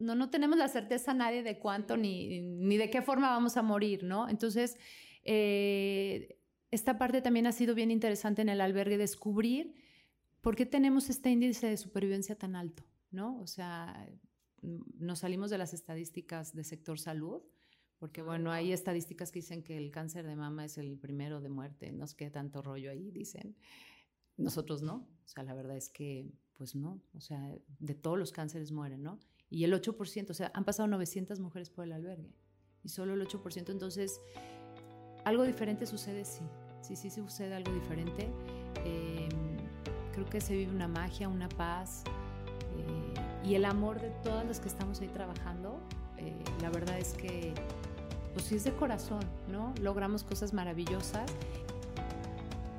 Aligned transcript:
no, 0.00 0.30
tenemos 0.30 0.58
la 0.58 0.68
certeza 0.68 1.14
nadie 1.14 1.42
de 1.42 1.58
cuánto 1.58 1.96
ni, 1.96 2.40
ni 2.40 2.76
de 2.76 2.90
qué 2.90 3.02
forma 3.02 3.30
vamos 3.30 3.56
a 3.56 3.62
morir, 3.62 4.02
¿no? 4.02 4.28
Entonces, 4.28 4.76
eh, 5.24 6.38
esta 6.70 6.98
parte 6.98 7.20
también 7.20 7.46
ha 7.46 7.52
sido 7.52 7.74
bien 7.74 7.90
interesante 7.90 8.42
en 8.42 8.48
el 8.48 8.60
albergue, 8.60 8.96
descubrir 8.96 9.74
por 10.40 10.56
qué 10.56 10.66
tenemos 10.66 11.10
este 11.10 11.30
índice 11.30 11.66
de 11.66 11.76
supervivencia 11.76 12.36
tan 12.36 12.56
alto, 12.56 12.84
¿no? 13.10 13.38
O 13.40 13.46
sea, 13.46 14.08
nos 14.62 15.20
salimos 15.20 15.50
de 15.50 15.58
las 15.58 15.74
estadísticas 15.74 16.54
de 16.54 16.64
sector 16.64 16.98
salud, 16.98 17.42
porque 17.98 18.22
bueno, 18.22 18.50
hay 18.50 18.72
estadísticas 18.72 19.30
que 19.30 19.40
dicen 19.40 19.62
que 19.62 19.76
el 19.76 19.90
cáncer 19.90 20.26
de 20.26 20.36
mama 20.36 20.64
es 20.64 20.78
el 20.78 20.98
primero 20.98 21.40
de 21.40 21.50
muerte, 21.50 21.92
no 21.92 22.04
es 22.04 22.14
que 22.14 22.30
tanto 22.30 22.62
rollo 22.62 22.90
ahí, 22.90 23.10
dicen. 23.10 23.56
Nosotros 24.38 24.80
no, 24.80 25.06
o 25.24 25.28
sea, 25.28 25.42
la 25.42 25.52
verdad 25.52 25.76
es 25.76 25.90
que, 25.90 26.32
pues 26.54 26.74
no, 26.74 27.02
o 27.12 27.20
sea, 27.20 27.54
de 27.78 27.94
todos 27.94 28.18
los 28.18 28.32
cánceres 28.32 28.72
mueren, 28.72 29.02
¿no? 29.02 29.18
Y 29.50 29.64
el 29.64 29.72
8%, 29.74 30.30
o 30.30 30.34
sea, 30.34 30.50
han 30.54 30.64
pasado 30.64 30.86
900 30.88 31.40
mujeres 31.40 31.70
por 31.70 31.84
el 31.84 31.92
albergue 31.92 32.32
y 32.82 32.88
solo 32.88 33.14
el 33.14 33.26
8%, 33.26 33.70
entonces, 33.70 34.20
algo 35.24 35.42
diferente 35.42 35.86
sucede, 35.86 36.24
sí, 36.24 36.42
sí, 36.80 36.96
sí, 36.96 37.10
sí 37.10 37.20
sucede 37.20 37.54
algo 37.54 37.72
diferente. 37.72 38.30
Em, 38.84 39.28
creo 40.12 40.26
que 40.26 40.40
se 40.40 40.54
vive 40.56 40.72
una 40.72 40.88
magia, 40.88 41.28
una 41.28 41.48
paz 41.48 42.04
eh, 42.76 43.48
y 43.48 43.54
el 43.54 43.64
amor 43.64 44.00
de 44.00 44.10
todas 44.22 44.46
las 44.46 44.60
que 44.60 44.68
estamos 44.68 45.00
ahí 45.00 45.08
trabajando, 45.08 45.80
eh, 46.16 46.32
la 46.62 46.70
verdad 46.70 46.98
es 46.98 47.14
que 47.14 47.52
pues 48.32 48.44
sí 48.46 48.54
es 48.54 48.64
de 48.64 48.72
corazón, 48.72 49.24
¿no? 49.48 49.74
Logramos 49.80 50.22
cosas 50.22 50.52
maravillosas. 50.52 51.30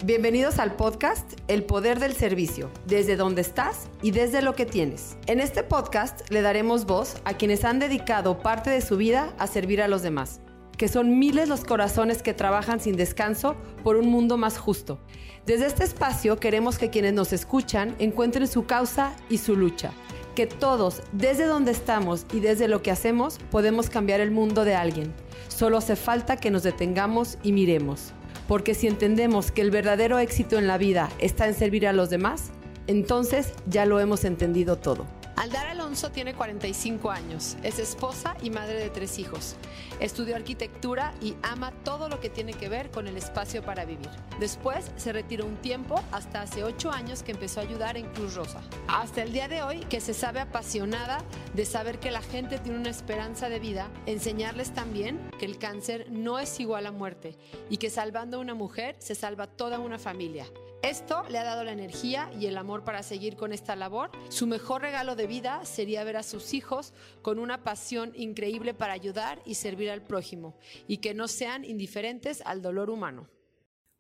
Bienvenidos 0.04 0.58
al 0.58 0.76
podcast 0.78 1.34
El 1.48 1.64
Poder 1.64 2.00
del 2.00 2.14
Servicio, 2.14 2.72
desde 2.88 3.16
donde 3.16 3.42
estás 3.42 3.88
y 4.02 4.10
desde 4.10 4.42
lo 4.42 4.56
que 4.56 4.66
tienes. 4.66 5.16
En 5.28 5.40
este 5.40 5.62
podcast 5.62 6.28
le 6.32 6.42
daremos 6.42 6.86
voz 6.86 7.18
a 7.24 7.36
quienes 7.36 7.64
han 7.64 7.78
dedicado 7.78 8.40
parte 8.40 8.72
de 8.72 8.82
su 8.82 8.98
vida 8.98 9.32
a 9.38 9.46
servir 9.46 9.80
a 9.80 9.88
los 9.88 10.02
demás, 10.02 10.42
que 10.76 10.88
son 10.88 11.20
miles 11.20 11.48
los 11.48 11.64
corazones 11.64 12.24
que 12.24 12.34
trabajan 12.34 12.80
sin 12.80 12.96
descanso 12.98 13.56
por 13.84 13.96
un 13.96 14.10
mundo 14.10 14.38
más 14.38 14.58
justo. 14.58 15.00
Desde 15.46 15.68
este 15.68 15.84
espacio 15.84 16.40
queremos 16.40 16.80
que 16.80 16.90
quienes 16.90 17.14
nos 17.14 17.32
escuchan 17.32 17.96
encuentren 18.00 18.48
su 18.48 18.66
causa 18.66 19.16
y 19.30 19.38
su 19.38 19.56
lucha 19.56 19.94
que 20.36 20.48
todos, 20.48 21.02
desde 21.12 21.46
donde 21.46 21.72
estamos 21.72 22.26
y 22.34 22.40
desde 22.40 22.70
lo 22.70 22.82
que 22.82 22.90
hacemos, 22.90 23.38
podemos 23.52 23.90
cambiar 23.90 24.22
el 24.22 24.32
mundo 24.32 24.64
de 24.64 24.76
alguien. 24.76 25.14
Solo 25.50 25.78
hace 25.78 25.98
falta 25.98 26.38
que 26.38 26.52
nos 26.52 26.64
detengamos 26.64 27.38
y 27.44 27.52
miremos. 27.52 28.14
Porque 28.48 28.74
si 28.74 28.88
entendemos 28.88 29.52
que 29.52 29.62
el 29.62 29.72
verdadero 29.72 30.20
éxito 30.20 30.58
en 30.58 30.68
la 30.68 30.78
vida 30.78 31.10
está 31.20 31.48
en 31.48 31.54
servir 31.54 31.88
a 31.88 31.94
los 31.94 32.10
demás, 32.10 32.52
entonces 32.88 33.54
ya 33.68 33.86
lo 33.86 34.00
hemos 34.00 34.26
entendido 34.26 34.78
todo. 34.78 35.06
Aldara 35.42 35.72
Alonso 35.72 36.12
tiene 36.12 36.36
45 36.36 37.10
años, 37.10 37.58
es 37.64 37.80
esposa 37.80 38.38
y 38.44 38.52
madre 38.52 38.76
de 38.76 38.92
tres 38.92 39.18
hijos. 39.18 39.56
Estudió 40.00 40.36
arquitectura 40.36 41.16
y 41.20 41.34
ama 41.42 41.72
todo 41.84 42.10
lo 42.10 42.20
que 42.20 42.30
tiene 42.30 42.54
que 42.54 42.70
ver 42.70 42.92
con 42.92 43.08
el 43.08 43.18
espacio 43.18 43.64
para 43.64 43.84
vivir. 43.84 44.12
Después 44.40 44.92
se 44.98 45.12
retiró 45.12 45.48
un 45.48 45.58
tiempo 45.58 46.00
hasta 46.12 46.44
hace 46.44 46.64
8 46.64 46.92
años 46.92 47.24
que 47.24 47.32
empezó 47.32 47.60
a 47.60 47.64
ayudar 47.64 47.98
en 47.98 48.06
Cruz 48.14 48.36
Rosa. 48.36 48.62
Hasta 48.88 49.24
el 49.24 49.34
día 49.34 49.48
de 49.48 49.64
hoy 49.64 49.80
que 49.80 50.00
se 50.00 50.14
sabe 50.14 50.42
apasionada 50.42 51.24
de 51.56 51.66
saber 51.66 52.00
que 52.00 52.12
la 52.12 52.22
gente 52.22 52.60
tiene 52.60 52.78
una 52.78 52.92
esperanza 52.92 53.50
de 53.50 53.58
vida, 53.58 53.90
enseñarles 54.06 54.76
también 54.76 55.32
que 55.40 55.48
el 55.48 55.58
cáncer 55.58 56.06
no 56.12 56.38
es 56.38 56.60
igual 56.60 56.86
a 56.86 56.92
muerte 56.92 57.36
y 57.68 57.78
que 57.78 57.90
salvando 57.90 58.38
a 58.38 58.42
una 58.42 58.54
mujer 58.54 58.96
se 59.00 59.16
salva 59.16 59.48
toda 59.48 59.80
una 59.80 59.98
familia. 59.98 60.46
Esto 60.84 61.24
le 61.30 61.38
ha 61.38 61.44
dado 61.44 61.64
la 61.64 61.74
energía 61.74 62.32
y 62.40 62.48
el 62.48 62.58
amor 62.58 62.84
para 62.84 63.04
seguir 63.04 63.36
con 63.36 63.54
esta 63.54 63.76
labor. 63.76 64.10
Su 64.30 64.48
mejor 64.48 64.82
regalo 64.82 65.16
de 65.16 65.28
vida 65.28 65.64
sería 65.64 66.04
ver 66.04 66.18
a 66.18 66.24
sus 66.24 66.56
hijos 66.56 66.94
con 67.22 67.38
una 67.38 67.64
pasión 67.64 68.14
increíble 68.16 68.74
para 68.74 68.94
ayudar 68.94 69.44
y 69.46 69.54
servir 69.54 69.92
al 69.92 70.02
prójimo 70.02 70.58
y 70.88 70.98
que 70.98 71.14
no 71.14 71.28
sean 71.28 71.66
indiferentes 71.66 72.42
al 72.46 72.64
dolor 72.64 72.90
humano. 72.90 73.30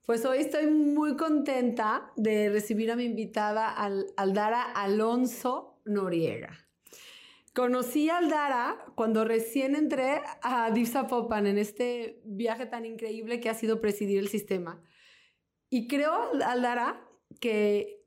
Pues 0.07 0.25
hoy 0.25 0.39
estoy 0.39 0.65
muy 0.65 1.15
contenta 1.15 2.11
de 2.15 2.49
recibir 2.49 2.91
a 2.91 2.95
mi 2.95 3.03
invitada 3.03 3.69
Aldara 4.17 4.63
Alonso 4.63 5.79
Noriega. 5.85 6.57
Conocí 7.53 8.09
a 8.09 8.17
Aldara 8.17 8.85
cuando 8.95 9.23
recién 9.23 9.75
entré 9.75 10.21
a 10.41 10.71
Dipsa 10.71 11.05
Popan 11.05 11.45
en 11.45 11.59
este 11.59 12.21
viaje 12.25 12.65
tan 12.65 12.85
increíble 12.85 13.39
que 13.39 13.49
ha 13.49 13.53
sido 13.53 13.79
presidir 13.81 14.17
el 14.17 14.29
sistema. 14.29 14.81
Y 15.73 15.87
creo, 15.87 16.31
Aldara, 16.43 17.01
que 17.39 18.05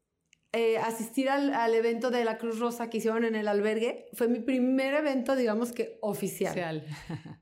eh, 0.52 0.76
asistir 0.76 1.30
al, 1.30 1.74
evento 1.74 2.10
de 2.10 2.24
la 2.26 2.36
Cruz 2.36 2.58
Rosa 2.58 2.90
que 2.90 2.98
hicieron 2.98 3.24
en 3.24 3.34
el 3.34 3.48
albergue 3.48 4.06
fue 4.12 4.28
mi 4.28 4.38
primer 4.38 4.92
evento, 4.92 5.34
digamos 5.34 5.72
que 5.72 5.98
oficial. 6.02 6.84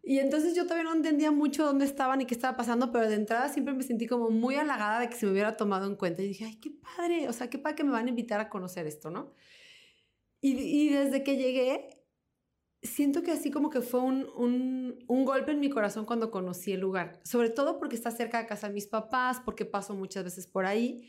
y 0.04 0.20
entonces 0.20 0.54
yo 0.54 0.62
todavía 0.62 0.84
no 0.84 0.94
entendía 0.94 1.32
mucho 1.32 1.66
dónde 1.66 1.86
estaban 1.86 2.20
y 2.20 2.24
qué 2.24 2.34
estaba 2.34 2.56
pasando, 2.56 2.92
pero 2.92 3.08
de 3.08 3.16
entrada 3.16 3.48
siempre 3.48 3.74
me 3.74 3.82
sentí 3.82 4.06
como 4.06 4.30
muy 4.30 4.54
halagada 4.54 5.00
de 5.00 5.08
que 5.08 5.16
se 5.16 5.26
me 5.26 5.32
hubiera 5.32 5.56
tomado 5.56 5.86
en 5.88 5.96
cuenta. 5.96 6.22
Y 6.22 6.28
dije, 6.28 6.44
ay, 6.44 6.60
qué 6.60 6.70
padre, 6.70 7.28
o 7.28 7.32
sea, 7.32 7.50
qué 7.50 7.58
padre 7.58 7.74
que 7.74 7.84
me 7.84 7.90
van 7.90 8.06
a 8.06 8.10
invitar 8.10 8.38
a 8.38 8.48
conocer 8.48 8.86
esto, 8.86 9.10
¿no? 9.10 9.34
Y, 10.40 10.52
y 10.52 10.88
desde 10.90 11.24
que 11.24 11.36
llegué, 11.36 12.01
siento 12.82 13.22
que 13.22 13.30
así 13.30 13.50
como 13.50 13.70
que 13.70 13.80
fue 13.80 14.00
un, 14.00 14.28
un, 15.06 15.24
golpe 15.24 15.52
en 15.52 15.60
mi 15.60 15.70
corazón 15.70 16.04
cuando 16.04 16.30
conocí 16.30 16.72
el 16.72 16.80
lugar, 16.80 17.20
sobre 17.24 17.50
todo 17.50 17.78
porque 17.78 17.94
está 17.94 18.10
cerca 18.10 18.38
de 18.38 18.46
casa 18.46 18.68
de 18.68 18.74
mis 18.74 18.86
papás, 18.86 19.40
porque 19.44 19.64
paso 19.64 19.94
muchas 19.94 20.24
veces 20.24 20.46
por 20.46 20.66
ahí. 20.66 21.08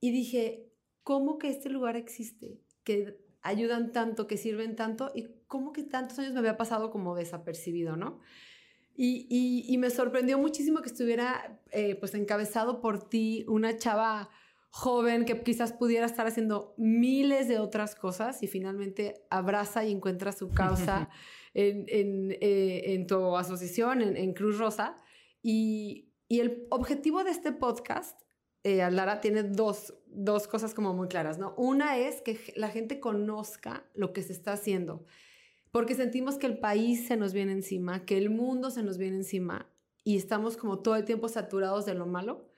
Y 0.00 0.10
dije, 0.10 0.72
¿cómo 1.04 1.38
que 1.38 1.48
este 1.48 1.70
lugar 1.70 1.96
existe? 1.96 2.60
Que 2.82 3.16
ayudan 3.42 3.92
tanto, 3.92 4.26
que 4.26 4.36
sirven 4.36 4.74
tanto, 4.74 5.12
y 5.14 5.28
cómo 5.46 5.72
que 5.72 5.84
tantos 5.84 6.18
años 6.18 6.32
me 6.32 6.40
había 6.40 6.56
pasado 6.56 6.90
como 6.90 7.14
desapercibido, 7.14 7.96
¿no? 7.96 8.20
Y, 8.94 9.26
y, 9.66 9.78
me 9.78 9.88
sorprendió 9.88 10.38
muchísimo 10.38 10.82
que 10.82 10.90
estuviera 10.90 11.58
eh, 11.70 11.94
pues 11.94 12.14
encabezado 12.14 12.82
por 12.82 13.08
ti, 13.08 13.42
una 13.48 13.78
chava 13.78 14.28
joven 14.72 15.26
que 15.26 15.42
quizás 15.42 15.74
pudiera 15.74 16.06
estar 16.06 16.26
haciendo 16.26 16.74
miles 16.78 17.46
de 17.46 17.58
otras 17.58 17.94
cosas 17.94 18.42
y 18.42 18.46
finalmente 18.46 19.22
abraza 19.28 19.84
y 19.84 19.92
encuentra 19.92 20.32
su 20.32 20.48
causa 20.50 21.10
en, 21.54 21.84
eh, 22.40 23.04
tu 23.06 23.36
asociación, 23.36 24.00
en, 24.00 24.32
Cruz 24.32 24.58
Rosa. 24.58 24.96
Y, 25.42 26.08
el 26.30 26.66
objetivo 26.70 27.22
de 27.24 27.30
este 27.30 27.52
podcast, 27.52 28.18
eh, 28.64 28.80
Alara, 28.80 29.20
tiene 29.20 29.42
dos, 29.42 29.92
dos 30.06 30.48
cosas 30.48 30.72
como 30.72 30.94
muy 30.94 31.08
claras, 31.08 31.36
¿no? 31.36 31.54
Una 31.58 31.98
es 31.98 32.22
que 32.22 32.38
la 32.56 32.70
gente 32.70 33.00
conozca 33.00 33.84
lo 33.92 34.14
que 34.14 34.22
se 34.22 34.32
está 34.32 34.54
haciendo, 34.54 35.04
porque 35.70 35.94
sentimos 35.94 36.38
que 36.38 36.46
el 36.46 36.56
país 36.58 37.06
se 37.06 37.18
nos 37.18 37.34
viene 37.34 37.52
encima, 37.52 38.06
que 38.06 38.16
el 38.16 38.30
mundo 38.30 38.70
se 38.70 38.82
nos 38.82 38.96
viene 38.96 39.16
encima 39.16 39.70
y 40.04 40.16
estamos 40.16 40.56
como 40.56 40.78
todo 40.78 40.96
el 40.96 41.04
tiempo 41.04 41.28
saturados 41.28 41.84
de 41.84 41.92
lo 41.92 42.06
malo 42.06 42.48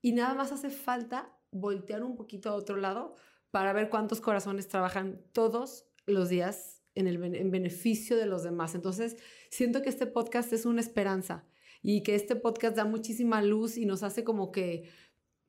y 0.00 0.12
nada 0.12 0.34
más 0.34 0.52
hace 0.52 0.70
falta 0.70 1.36
voltear 1.54 2.02
un 2.02 2.16
poquito 2.16 2.50
a 2.50 2.54
otro 2.54 2.76
lado 2.76 3.14
para 3.50 3.72
ver 3.72 3.88
cuántos 3.88 4.20
corazones 4.20 4.68
trabajan 4.68 5.22
todos 5.32 5.86
los 6.06 6.28
días 6.28 6.82
en, 6.94 7.06
el, 7.06 7.22
en 7.34 7.50
beneficio 7.50 8.16
de 8.16 8.26
los 8.26 8.42
demás. 8.42 8.74
Entonces, 8.74 9.16
siento 9.48 9.80
que 9.80 9.88
este 9.88 10.06
podcast 10.06 10.52
es 10.52 10.66
una 10.66 10.80
esperanza 10.80 11.46
y 11.80 12.02
que 12.02 12.14
este 12.14 12.36
podcast 12.36 12.76
da 12.76 12.84
muchísima 12.84 13.40
luz 13.42 13.76
y 13.76 13.86
nos 13.86 14.02
hace 14.02 14.24
como 14.24 14.50
que 14.50 14.90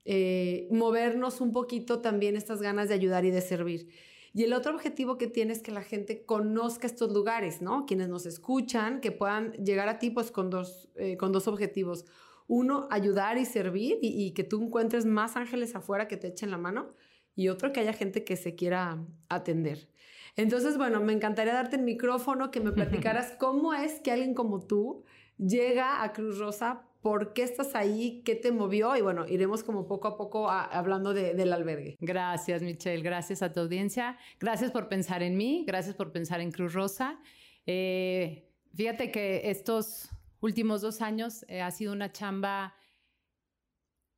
eh, 0.06 0.68
movernos 0.70 1.42
un 1.42 1.52
poquito 1.52 2.02
también 2.02 2.36
estas 2.36 2.62
ganas 2.62 2.90
de 2.90 2.94
ayudar 2.94 3.26
y 3.26 3.32
de 3.32 3.42
servir. 3.42 3.90
Y 4.34 4.44
el 4.44 4.54
otro 4.54 4.74
objetivo 4.76 5.18
que 5.18 5.28
tiene 5.28 5.54
es 5.54 5.62
que 5.62 5.72
la 5.72 5.82
gente 5.82 6.26
conozca 6.26 6.86
estos 6.88 7.12
lugares, 7.12 7.62
¿no? 7.62 7.86
Quienes 7.86 8.10
nos 8.10 8.26
escuchan, 8.26 9.00
que 9.00 9.12
puedan 9.12 9.54
llegar 9.54 9.88
a 9.88 9.98
ti 9.98 10.12
pues 10.12 10.30
con 10.30 10.50
dos, 10.50 10.90
eh, 10.96 11.18
con 11.18 11.32
dos 11.32 11.48
objetivos 11.48 12.06
uno, 12.48 12.88
ayudar 12.92 13.38
y 13.38 13.46
servir 13.46 13.98
y, 14.02 14.32
que 14.34 14.44
tú 14.44 14.64
encuentres 14.64 15.06
más 15.06 15.36
ángeles 15.36 15.76
afuera 15.76 16.08
que 16.08 16.18
te 16.18 16.28
echen 16.28 16.52
la 16.52 16.58
mano 16.58 16.94
y 17.36 17.50
otro, 17.50 17.74
que 17.74 17.80
haya 17.80 17.94
gente 17.94 18.24
que 18.24 18.36
se 18.36 18.56
quiera 18.56 19.04
atender. 19.30 19.90
Entonces, 20.36 20.78
bueno, 20.78 21.02
me 21.02 21.14
encantaría 21.14 21.54
darte 21.54 21.78
el 21.78 21.82
micrófono, 21.82 22.52
que 22.52 22.60
me 22.60 22.72
platicaras 23.12 23.34
cómo 23.40 23.74
es 23.74 24.00
que 24.02 24.12
alguien 24.12 24.34
como 24.34 24.66
tú 24.66 25.04
llega 25.38 26.04
a 26.04 26.14
Cruz 26.14 26.38
Rosa, 26.38 26.88
por 27.02 27.34
qué 27.34 27.44
estás 27.44 27.76
ahí, 27.76 28.24
qué 28.26 28.36
te 28.36 28.52
movió 28.52 28.96
y 28.96 29.02
bueno, 29.02 29.28
iremos 29.28 29.64
como 29.64 29.86
poco 29.88 30.08
a 30.08 30.18
poco 30.18 30.50
hablando 30.50 31.14
del 31.14 31.54
albergue. 31.54 31.98
Gracias, 32.00 32.64
Michelle, 32.64 33.04
gracias 33.04 33.44
a 33.44 33.54
tu 33.54 33.60
audiencia, 33.60 34.18
gracias 34.40 34.72
por 34.72 34.88
pensar 34.88 35.22
en 35.22 35.38
mí, 35.38 35.66
gracias 35.68 35.96
por 35.96 36.12
pensar 36.12 36.42
en 36.42 36.52
Cruz 36.52 36.74
Rosa. 36.74 37.20
Eh, 37.68 38.50
fíjate 38.74 39.12
que 39.12 39.52
estos 39.52 40.10
últimos 40.42 40.82
dos 40.82 41.02
años 41.02 41.46
eh, 41.48 41.62
ha 41.62 41.72
sido 41.72 41.94
una 41.94 42.12
chamba, 42.12 42.76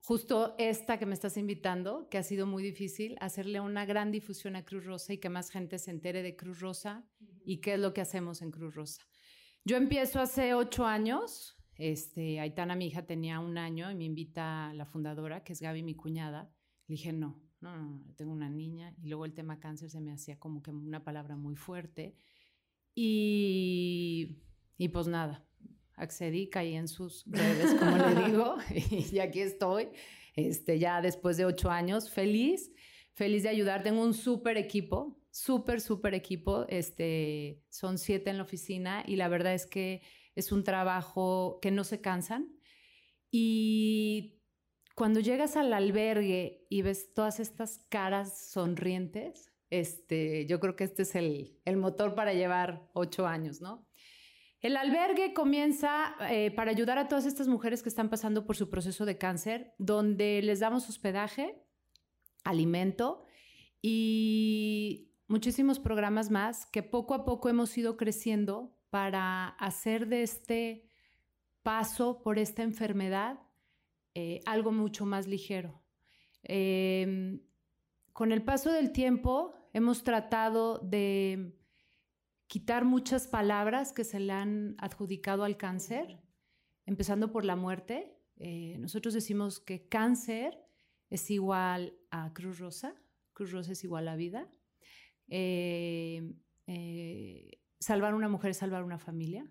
justo 0.01 0.55
esta 0.57 0.97
que 0.97 1.05
me 1.05 1.13
estás 1.13 1.37
invitando, 1.37 2.07
que 2.09 2.17
ha 2.17 2.23
sido 2.23 2.45
muy 2.45 2.63
difícil, 2.63 3.17
hacerle 3.19 3.59
una 3.59 3.85
gran 3.85 4.11
difusión 4.11 4.55
a 4.55 4.63
Cruz 4.65 4.85
Rosa 4.85 5.13
y 5.13 5.17
que 5.17 5.29
más 5.29 5.49
gente 5.49 5.79
se 5.79 5.91
entere 5.91 6.23
de 6.23 6.35
Cruz 6.35 6.59
Rosa 6.59 7.05
y 7.43 7.57
qué 7.57 7.73
es 7.73 7.79
lo 7.79 7.93
que 7.93 8.01
hacemos 8.01 8.41
en 8.41 8.51
Cruz 8.51 8.75
Rosa. 8.75 9.03
Yo 9.65 9.75
empiezo 9.75 10.21
hace 10.21 10.53
ocho 10.53 10.85
años. 10.85 11.57
Este, 11.75 12.39
Aitana, 12.39 12.75
mi 12.75 12.87
hija, 12.87 13.05
tenía 13.05 13.39
un 13.39 13.57
año 13.57 13.91
y 13.91 13.95
me 13.95 14.05
invita 14.05 14.73
la 14.73 14.85
fundadora, 14.85 15.43
que 15.43 15.51
es 15.53 15.61
Gaby, 15.61 15.83
mi 15.83 15.93
cuñada. 15.93 16.49
Le 16.87 16.93
dije, 16.93 17.11
no, 17.11 17.43
no, 17.59 17.75
no, 17.75 18.13
tengo 18.15 18.31
una 18.31 18.49
niña. 18.49 18.95
Y 18.97 19.09
luego 19.09 19.25
el 19.25 19.33
tema 19.33 19.59
cáncer 19.59 19.89
se 19.89 19.99
me 19.99 20.13
hacía 20.13 20.39
como 20.39 20.63
que 20.63 20.71
una 20.71 21.03
palabra 21.03 21.35
muy 21.35 21.55
fuerte. 21.55 22.15
Y, 22.95 24.41
y 24.77 24.87
pues 24.87 25.07
nada, 25.07 25.46
accedí, 25.97 26.49
caí 26.49 26.75
en 26.75 26.87
sus 26.87 27.25
redes, 27.27 27.73
como 27.73 27.97
le 27.97 28.27
digo, 28.27 28.55
y 29.11 29.19
aquí 29.19 29.41
estoy, 29.41 29.89
este, 30.35 30.79
ya 30.79 31.01
después 31.01 31.35
de 31.35 31.45
ocho 31.45 31.69
años, 31.69 32.09
feliz, 32.09 32.71
feliz 33.13 33.43
de 33.43 33.49
ayudar. 33.49 33.83
Tengo 33.83 34.03
un 34.03 34.13
súper 34.13 34.57
equipo, 34.57 35.19
súper, 35.31 35.81
súper 35.81 36.13
equipo. 36.13 36.65
Este, 36.69 37.63
son 37.69 37.97
siete 37.97 38.29
en 38.29 38.37
la 38.37 38.43
oficina 38.43 39.03
y 39.05 39.15
la 39.15 39.27
verdad 39.27 39.53
es 39.53 39.65
que 39.65 40.01
es 40.35 40.51
un 40.51 40.63
trabajo 40.63 41.59
que 41.61 41.71
no 41.71 41.83
se 41.83 41.99
cansan. 41.99 42.55
Y 43.31 44.39
cuando 44.95 45.19
llegas 45.19 45.57
al 45.57 45.73
albergue 45.73 46.65
y 46.69 46.83
ves 46.83 47.13
todas 47.13 47.39
estas 47.39 47.79
caras 47.89 48.49
sonrientes, 48.51 49.51
este, 49.69 50.45
yo 50.45 50.59
creo 50.59 50.75
que 50.75 50.83
este 50.83 51.01
es 51.01 51.15
el, 51.15 51.59
el 51.65 51.77
motor 51.77 52.15
para 52.15 52.33
llevar 52.33 52.89
ocho 52.93 53.25
años, 53.25 53.61
¿no? 53.61 53.86
El 54.59 54.75
albergue 54.75 55.33
comienza 55.33 56.15
eh, 56.31 56.51
para 56.51 56.71
ayudar 56.71 56.97
a 56.97 57.07
todas 57.07 57.25
estas 57.25 57.47
mujeres 57.47 57.83
que 57.83 57.89
están 57.89 58.09
pasando 58.09 58.45
por 58.45 58.55
su 58.55 58.69
proceso 58.69 59.05
de 59.05 59.17
cáncer, 59.17 59.75
donde 59.77 60.41
les 60.41 60.59
damos 60.59 60.89
hospedaje, 60.89 61.63
alimento 62.43 63.25
y 63.81 65.11
muchísimos 65.27 65.79
programas 65.79 66.31
más 66.31 66.65
que 66.65 66.81
poco 66.81 67.13
a 67.13 67.23
poco 67.23 67.49
hemos 67.49 67.77
ido 67.77 67.97
creciendo 67.97 68.75
para 68.89 69.49
hacer 69.49 70.07
de 70.07 70.23
este 70.23 70.89
paso 71.61 72.23
por 72.23 72.39
esta 72.39 72.63
enfermedad 72.63 73.39
eh, 74.15 74.39
algo 74.45 74.71
mucho 74.71 75.05
más 75.05 75.27
ligero. 75.27 75.83
Em, 76.43 77.41
con 78.13 78.31
el 78.31 78.41
paso 78.41 78.71
del 78.71 78.91
tiempo 78.91 79.53
hemos 79.73 80.03
tratado 80.03 80.79
de 80.79 81.55
quitar 82.47 82.85
muchas 82.85 83.27
palabras 83.27 83.91
que 83.91 84.03
se 84.03 84.19
le 84.19 84.33
han 84.33 84.75
adjudicado 84.79 85.43
al 85.43 85.57
cáncer, 85.57 86.19
empezando 86.85 87.31
por 87.31 87.45
la 87.45 87.55
muerte. 87.55 88.17
Eh, 88.37 88.77
nosotros 88.79 89.13
decimos 89.13 89.59
que 89.59 89.87
cáncer 89.87 90.57
es 91.09 91.29
igual 91.29 91.93
a 92.09 92.33
Cruz 92.33 92.59
Rosa, 92.59 92.95
Cruz 93.33 93.51
Rosa 93.51 93.73
es 93.73 93.83
igual 93.83 94.07
a 94.07 94.15
vida. 94.15 94.49
Eh, 95.27 96.33
eh, 96.67 97.59
salvar 97.79 98.15
una 98.15 98.29
mujer 98.29 98.51
es 98.51 98.57
salvar 98.57 98.83
una 98.83 98.97
familia. 98.97 99.45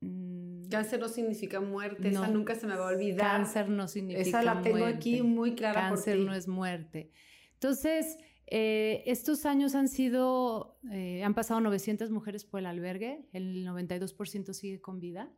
Mm, 0.00 0.68
cáncer 0.68 1.00
no 1.00 1.08
significa 1.08 1.60
muerte, 1.60 2.08
esa 2.08 2.28
nunca 2.28 2.54
se 2.54 2.66
me 2.66 2.76
va 2.76 2.88
a 2.88 2.92
olvidar. 2.94 3.38
Cáncer 3.38 3.68
no 3.68 3.88
significa 3.88 4.22
muerte. 4.22 4.38
Esa 4.38 4.42
la 4.54 4.62
tengo 4.62 4.86
aquí 4.86 5.22
muy 5.22 5.54
clara. 5.54 5.88
Cáncer 5.88 6.18
no 6.20 6.32
es 6.32 6.48
muerte. 6.48 7.10
Entonces, 7.54 8.18
eh, 8.50 9.02
estos 9.04 9.44
años 9.44 9.74
han 9.74 9.88
sido, 9.88 10.78
eh, 10.90 11.22
han 11.22 11.34
pasado 11.34 11.60
900 11.60 12.10
mujeres 12.10 12.46
por 12.46 12.60
el 12.60 12.66
albergue, 12.66 13.28
el 13.32 13.66
92% 13.66 14.54
sigue 14.54 14.80
con 14.80 15.00
vida. 15.00 15.30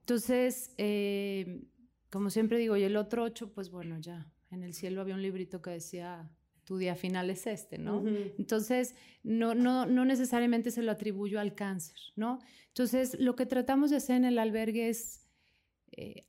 Entonces, 0.00 0.72
eh, 0.78 1.64
como 2.08 2.30
siempre 2.30 2.58
digo, 2.58 2.76
y 2.76 2.84
el 2.84 2.96
otro 2.96 3.24
8, 3.24 3.52
pues 3.52 3.70
bueno, 3.70 3.98
ya 3.98 4.32
en 4.50 4.62
el 4.62 4.74
cielo 4.74 5.00
había 5.00 5.14
un 5.14 5.22
librito 5.22 5.60
que 5.60 5.70
decía, 5.70 6.30
tu 6.64 6.78
día 6.78 6.94
final 6.94 7.30
es 7.30 7.48
este, 7.48 7.78
¿no? 7.78 8.04
Entonces, 8.38 8.94
no, 9.24 9.56
no, 9.56 9.86
no 9.86 10.04
necesariamente 10.04 10.70
se 10.70 10.82
lo 10.82 10.92
atribuyo 10.92 11.40
al 11.40 11.56
cáncer, 11.56 11.96
¿no? 12.14 12.38
Entonces, 12.68 13.18
lo 13.18 13.34
que 13.34 13.46
tratamos 13.46 13.90
de 13.90 13.96
hacer 13.96 14.16
en 14.16 14.24
el 14.24 14.38
albergue 14.38 14.88
es 14.88 15.26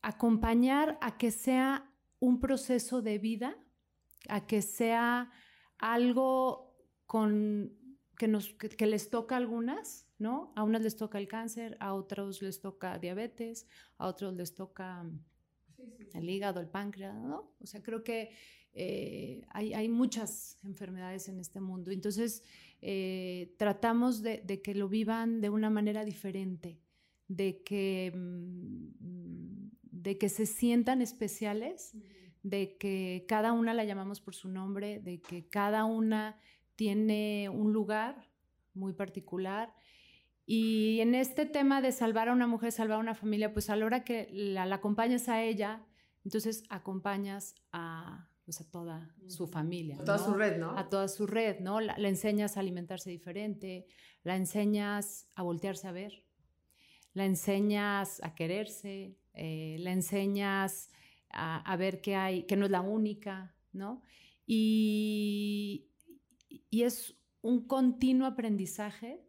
acompañar 0.01 0.98
a 1.01 1.18
que 1.18 1.30
sea 1.30 1.92
un 2.19 2.39
proceso 2.39 3.03
de 3.03 3.19
vida, 3.19 3.56
a 4.30 4.48
que 4.48 4.63
sea 4.63 5.31
algo 5.81 6.75
con, 7.07 7.74
que, 8.18 8.28
nos, 8.28 8.54
que, 8.54 8.86
les 8.86 9.10
toca 9.10 9.36
a 9.36 9.39
algunas, 9.39 10.07
¿no? 10.19 10.54
A 10.56 10.63
unas 10.63 10.81
les 10.81 10.95
toca 10.95 11.18
el 11.18 11.28
cáncer, 11.28 11.75
a 11.80 11.94
otros 11.94 12.42
les 12.42 12.62
toca 12.62 13.00
diabetes, 13.00 13.68
a 13.98 14.07
otros 14.07 14.33
les 14.36 14.54
toca 14.54 15.04
el 16.13 16.30
hígado, 16.30 16.60
el 16.60 16.68
páncreas, 16.68 17.16
¿no? 17.16 17.51
O 17.60 17.66
sea, 17.66 17.81
creo 17.81 18.04
que 18.04 18.31
eh, 18.74 19.44
hay, 19.50 19.74
hay, 19.74 19.89
muchas 19.89 20.60
enfermedades 20.63 21.28
en 21.28 21.39
este 21.39 21.60
mundo. 21.60 21.92
Entonces, 21.92 22.44
eh, 22.81 23.54
tratamos 23.57 24.22
de, 24.22 24.42
de, 24.45 24.62
que 24.62 24.75
lo 24.75 24.88
vivan 24.88 25.42
de 25.42 25.50
una 25.50 25.69
manera 25.69 26.06
diferente, 26.06 26.80
de 27.27 27.63
que, 27.63 28.13
mm, 28.16 29.69
de 29.81 30.18
que 30.18 30.30
se 30.30 30.45
sientan 30.45 31.01
especiales 31.01 31.95
de 32.43 32.77
que 32.77 33.25
cada 33.27 33.53
una 33.53 33.73
la 33.73 33.83
llamamos 33.83 34.19
por 34.19 34.35
su 34.35 34.49
nombre, 34.49 34.99
de 34.99 35.21
que 35.21 35.47
cada 35.47 35.85
una 35.85 36.39
tiene 36.75 37.49
un 37.49 37.73
lugar 37.73 38.29
muy 38.73 38.93
particular. 38.93 39.73
Y 40.45 40.99
en 41.01 41.15
este 41.15 41.45
tema 41.45 41.81
de 41.81 41.91
salvar 41.91 42.29
a 42.29 42.33
una 42.33 42.47
mujer, 42.47 42.71
salvar 42.71 42.97
a 42.97 43.01
una 43.01 43.15
familia, 43.15 43.53
pues 43.53 43.69
a 43.69 43.75
la 43.75 43.85
hora 43.85 44.03
que 44.03 44.27
la, 44.31 44.63
acompañas 44.63 45.29
a 45.29 45.43
ella, 45.43 45.85
entonces 46.25 46.63
acompañas 46.69 47.55
a, 47.71 48.27
pues 48.45 48.59
a 48.61 48.69
toda 48.69 49.15
su 49.27 49.47
familia. 49.47 49.97
A 49.99 50.03
toda 50.03 50.17
su 50.17 50.33
red, 50.33 50.57
¿no? 50.57 50.77
A 50.77 50.89
toda 50.89 51.07
su 51.07 51.27
red, 51.27 51.59
¿no? 51.59 51.79
La, 51.79 51.95
enseñas 51.95 52.57
a 52.57 52.61
alimentarse 52.61 53.09
diferente, 53.09 53.85
la 54.23 54.35
enseñas 54.35 55.27
a 55.35 55.43
voltearse 55.43 55.88
a 55.88 55.91
ver, 55.91 56.25
la 57.13 57.25
enseñas 57.25 58.21
a 58.23 58.33
quererse, 58.33 59.17
eh, 59.33 59.77
la 59.79 59.91
enseñas 59.91 60.89
a, 61.33 61.75
ver 61.78 62.01
qué 62.01 62.16
hay, 62.16 62.44
que 62.44 62.56
no 62.56 62.66
es 62.66 62.72
la 62.72 62.81
única, 62.81 63.56
¿no? 63.74 64.01
Y, 64.45 65.89
y 66.69 66.83
es 66.83 67.16
un 67.42 67.68
continuo 67.68 68.28
aprendizaje 68.28 69.24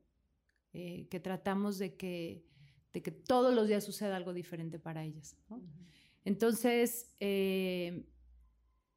eh, 0.74 1.06
que 1.10 1.20
tratamos 1.20 1.78
de 1.78 1.96
que, 1.96 2.46
de 2.92 3.02
que 3.02 3.10
todos 3.10 3.54
los 3.54 3.68
días 3.68 3.84
suceda 3.84 4.16
algo 4.16 4.32
diferente 4.32 4.78
para 4.78 5.04
ellas. 5.04 5.36
¿no? 5.48 5.62
Entonces, 6.24 7.14
eh, 7.20 8.06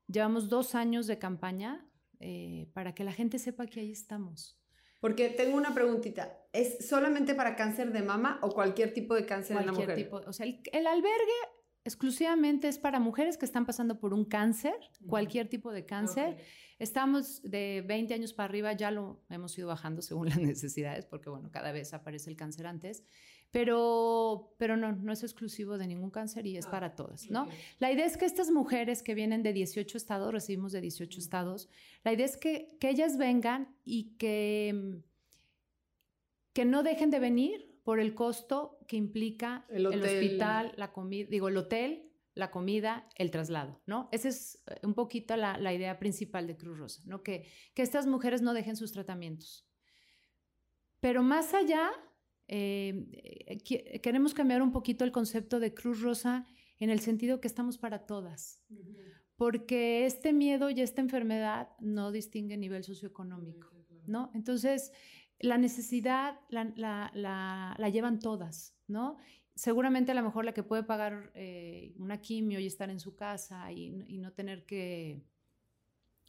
llevamos 0.08 0.50
dos 0.50 0.76
años 0.76 1.08
de 1.08 1.18
campaña 1.18 1.86
eh, 2.20 2.70
para 2.74 2.96
que 2.96 3.04
la 3.04 3.12
gente 3.12 3.40
sepa 3.40 3.68
que 3.68 3.82
ahí 3.82 3.92
estamos. 3.92 4.58
Porque 5.02 5.30
tengo 5.30 5.58
una 5.58 5.74
preguntita. 5.74 6.38
¿Es 6.54 6.88
solamente 6.88 7.36
para 7.36 7.56
cáncer 7.56 7.92
de 7.92 8.02
mama 8.02 8.40
o 8.42 8.50
cualquier 8.50 8.94
tipo 8.94 9.14
de 9.14 9.26
cáncer 9.26 9.58
en 9.58 9.66
la 9.66 9.72
mujer? 9.74 9.96
Tipo, 9.96 10.22
o 10.26 10.34
sea, 10.34 10.46
el, 10.46 10.62
el, 10.72 10.88
albergue 10.88 11.34
exclusivamente 11.86 12.68
es 12.68 12.80
para 12.80 13.00
mujeres 13.00 13.38
que 13.38 13.46
están 13.46 13.66
pasando 13.66 14.00
por 14.00 14.14
un 14.14 14.26
cáncer, 14.26 14.74
cualquier 15.08 15.48
tipo 15.48 15.72
de 15.72 15.86
cáncer. 15.86 16.38
Estamos 16.80 17.42
de 17.44 17.84
20 17.88 18.14
años 18.16 18.34
para 18.34 18.50
arriba, 18.50 18.74
ya 18.74 18.90
lo 18.90 19.24
hemos 19.30 19.56
ido 19.58 19.68
bajando 19.68 20.02
según 20.02 20.28
las 20.30 20.40
necesidades, 20.40 21.06
porque 21.06 21.30
bueno, 21.30 21.52
cada 21.52 21.72
vez 21.72 21.94
aparece 21.94 22.32
el 22.32 22.36
cáncer 22.36 22.66
antes, 22.66 23.04
pero, 23.52 24.56
pero 24.58 24.76
no, 24.76 24.94
no 24.94 25.14
es 25.14 25.22
exclusivo 25.22 25.78
de 25.78 25.86
ningún 25.86 26.10
cáncer 26.10 26.48
y 26.48 26.58
es 26.58 26.66
ah, 26.66 26.72
para 26.72 26.96
todas, 26.96 27.30
¿no? 27.30 27.48
La 27.78 27.92
idea 27.92 28.06
es 28.06 28.18
que 28.18 28.26
estas 28.26 28.50
mujeres 28.50 29.04
que 29.04 29.14
vienen 29.14 29.44
de 29.44 29.54
18 29.54 29.96
estados, 29.96 30.34
recibimos 30.34 30.72
de 30.72 30.82
18 30.82 31.20
estados, 31.20 31.70
la 32.04 32.12
idea 32.12 32.26
es 32.26 32.36
que, 32.36 32.76
que 32.80 32.90
ellas 32.90 33.18
vengan 33.18 33.76
y 33.86 34.16
que, 34.18 35.04
que 36.52 36.66
no 36.66 36.82
dejen 36.82 37.12
de 37.12 37.20
venir 37.20 37.75
por 37.86 38.00
el 38.00 38.16
costo 38.16 38.80
que 38.88 38.98
implica 38.98 39.64
el, 39.70 39.86
hospital, 39.86 40.74
la 40.76 40.92
comida, 40.92 41.28
digo, 41.30 41.50
el 41.50 41.58
hotel, 41.58 42.12
la 42.34 42.50
comida, 42.50 43.08
el 43.16 43.30
traslado, 43.30 43.80
¿no? 43.86 44.10
Esa 44.12 44.28
es 44.30 44.64
eh, 44.66 44.80
un 44.82 44.96
poquito 44.96 45.38
la, 45.38 45.72
idea 45.72 46.00
principal 46.00 46.48
de 46.48 46.58
Cruz 46.58 46.80
Rosa, 46.80 47.04
¿no? 47.06 47.22
Que, 47.22 47.48
que, 47.76 47.84
estas 47.84 48.08
mujeres 48.08 48.42
no 48.42 48.56
dejen 48.56 48.76
sus 48.76 48.92
tratamientos. 48.92 49.70
Pero 51.00 51.22
más 51.22 51.54
allá, 51.54 51.92
eh, 52.48 53.06
eh, 53.12 54.02
queremos 54.02 54.34
cambiar 54.34 54.64
un 54.64 54.72
poquito 54.72 55.06
el 55.06 55.12
concepto 55.12 55.60
de 55.60 55.76
Cruz 55.76 56.02
Rosa 56.02 56.48
en 56.80 56.90
el 56.90 57.02
sentido 57.02 57.40
que 57.40 57.48
estamos 57.48 57.78
para 57.78 58.08
todas. 58.08 58.66
Porque 59.36 60.08
este 60.08 60.34
miedo 60.34 60.72
y 60.72 60.82
esta 60.82 61.02
enfermedad 61.02 61.70
no 61.80 62.12
distingue 62.12 62.58
nivel 62.58 62.84
socioeconómico, 62.84 63.70
¿no? 64.08 64.32
Entonces, 64.34 64.92
la 65.40 65.58
necesidad 65.58 66.40
la, 66.50 67.90
llevan 67.92 68.20
todas, 68.20 68.76
¿no? 68.88 69.18
Seguramente 69.56 70.12
a 70.12 70.16
lo 70.16 70.24
mejor 70.24 70.46
la 70.46 70.54
que 70.54 70.64
puede 70.64 70.84
pagar 70.84 71.32
eh, 71.34 71.94
una 71.98 72.20
quimio 72.20 72.60
y 72.60 72.68
estar 72.68 72.90
en 72.90 73.00
su 73.00 73.16
casa 73.16 73.72
y, 73.72 73.90
no 73.90 74.34
tener 74.34 74.66
que, 74.66 75.24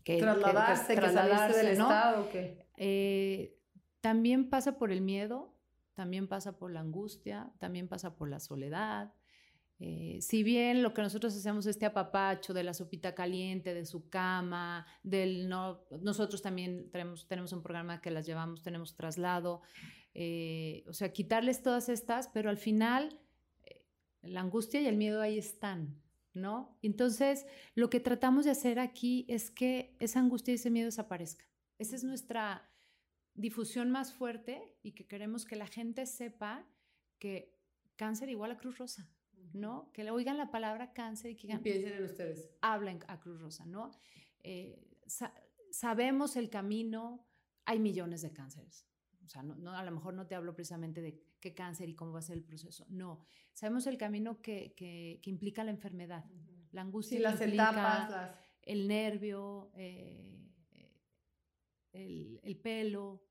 trasladarse, 0.05 0.95
que, 0.95 1.01
trasladarse 1.01 1.59
del 1.59 1.69
estado. 1.69 2.29
Eh, 2.77 3.59
también 4.01 4.49
pasa 4.49 4.79
por 4.79 4.93
el 4.93 5.01
miedo, 5.01 5.57
también 5.95 6.29
pasa 6.29 6.57
por 6.57 6.71
la 6.71 6.81
angustia, 6.81 7.51
también 7.59 7.89
pasa 7.89 8.15
por 8.15 8.29
la 8.29 8.39
soledad, 8.39 9.13
eh, 9.79 10.19
si 10.21 10.43
bien 10.43 10.83
lo 10.83 10.95
que 10.95 11.03
nosotros 11.03 11.37
hacemos 11.37 11.67
este 11.67 11.87
apapacho 11.87 12.55
de 12.55 12.65
la 12.65 12.75
sopita 12.75 13.15
caliente, 13.15 13.75
de 13.75 13.85
su 13.85 14.09
cama, 14.09 14.87
del 15.03 15.49
no, 15.49 15.85
nosotros 16.01 16.43
también 16.43 16.91
tenemos, 16.91 17.27
tenemos 17.29 17.53
un 17.53 17.63
programa 17.63 18.01
que 18.01 18.11
las 18.11 18.27
llevamos, 18.27 18.63
tenemos 18.63 18.97
traslado, 18.97 19.63
eh, 20.15 20.85
o 20.89 20.93
sea, 20.93 21.13
quitarles 21.13 21.63
todas 21.63 21.89
estas, 21.89 22.29
pero 22.29 22.49
al 22.49 22.59
final 22.59 23.21
eh, 23.65 23.85
la 24.23 24.41
angustia 24.41 24.81
y 24.81 24.87
el 24.87 24.97
miedo 24.97 25.21
ahí 25.21 25.39
están, 25.39 26.03
¿no? 26.33 26.79
Entonces, 26.83 27.47
lo 27.75 27.91
que 27.91 28.01
tratamos 28.01 28.47
de 28.47 28.53
hacer 28.53 28.79
aquí 28.79 29.27
es 29.29 29.51
que 29.51 29.97
esa 30.01 30.21
angustia 30.21 30.53
y 30.53 30.57
ese 30.57 30.71
miedo 30.71 30.87
desaparezcan. 30.87 31.47
Esa 31.79 31.97
es 31.97 32.05
nuestra, 32.05 32.71
difusión 33.37 33.91
más 33.91 34.13
fuerte 34.13 34.77
y 34.83 34.93
que 34.93 35.07
queremos 35.07 35.45
que 35.45 35.57
la 35.57 35.67
gente 35.67 36.07
sepa 36.07 36.67
que 37.19 37.55
cáncer 37.97 38.29
igual 38.29 38.51
a 38.51 38.57
Cruz 38.57 38.79
Rosa, 38.79 39.09
¿no? 39.53 39.91
Que 39.93 40.05
le 40.05 40.11
oigan 40.11 40.37
la 40.37 40.51
palabra 40.51 40.93
cáncer 40.93 41.33
y 41.33 41.37
que 41.37 41.59
piensen 41.59 41.95
en 41.95 42.05
ustedes. 42.05 42.51
Hablen 42.61 43.01
a 43.09 43.21
Cruz 43.21 43.41
Rosa, 43.41 43.65
¿no? 43.67 43.91
Eh, 44.43 44.87
sabemos 45.71 46.37
el 46.37 46.51
camino, 46.51 47.27
hay 47.65 47.79
millones 47.79 48.23
de 48.23 48.33
cánceres. 48.33 48.87
O 49.25 49.29
sea, 49.29 49.43
no, 49.43 49.73
a 49.73 49.85
lo 49.85 49.91
mejor 49.91 50.15
no 50.15 50.27
te 50.27 50.37
hablo 50.37 50.55
precisamente 50.55 51.03
de 51.03 51.21
qué 51.41 51.53
cáncer 51.53 51.89
y 51.89 51.95
cómo 51.95 52.13
va 52.13 52.21
a 52.21 52.23
ser 52.23 52.37
el 52.37 52.45
proceso. 52.45 52.87
No, 52.89 53.21
sabemos 53.53 53.87
el 53.89 53.99
camino 53.99 54.41
que, 54.41 54.75
que, 54.77 55.21
implica 55.25 55.65
la 55.65 55.73
enfermedad, 55.73 56.25
la 56.71 56.83
angustia. 56.83 57.19
Sí, 57.19 57.23
las 57.23 57.41
etapas, 57.41 58.37
el 58.63 58.87
nervio, 58.87 59.73
eh, 59.75 60.49
el, 61.93 62.41
el, 62.43 62.57
pelo, 62.57 63.25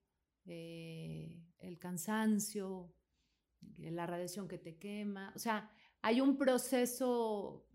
eh, 0.45 1.41
el 1.59 1.79
cansancio, 1.79 2.93
la 3.77 4.05
radiación 4.05 4.47
que 4.47 4.57
te 4.57 4.77
quema. 4.77 5.31
O 5.35 5.39
sea, 5.39 5.71
hay 6.05 6.21
un 6.21 6.37
proceso 6.37 7.65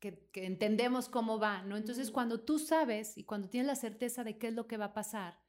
que, 0.00 0.28
que, 0.32 0.44
entendemos 0.44 1.08
cómo 1.08 1.38
va, 1.38 1.62
¿no? 1.62 1.78
Entonces, 1.78 2.10
cuando 2.10 2.38
tú 2.40 2.58
sabes 2.58 3.16
y 3.16 3.24
cuando 3.24 3.48
tienes 3.48 3.68
la 3.68 3.74
certeza 3.74 4.22
de 4.22 4.36
qué 4.36 4.48
es 4.48 4.54
lo 4.54 4.66
que 4.66 4.76
va 4.76 4.86
a 4.86 4.92
pasar, 4.92 5.40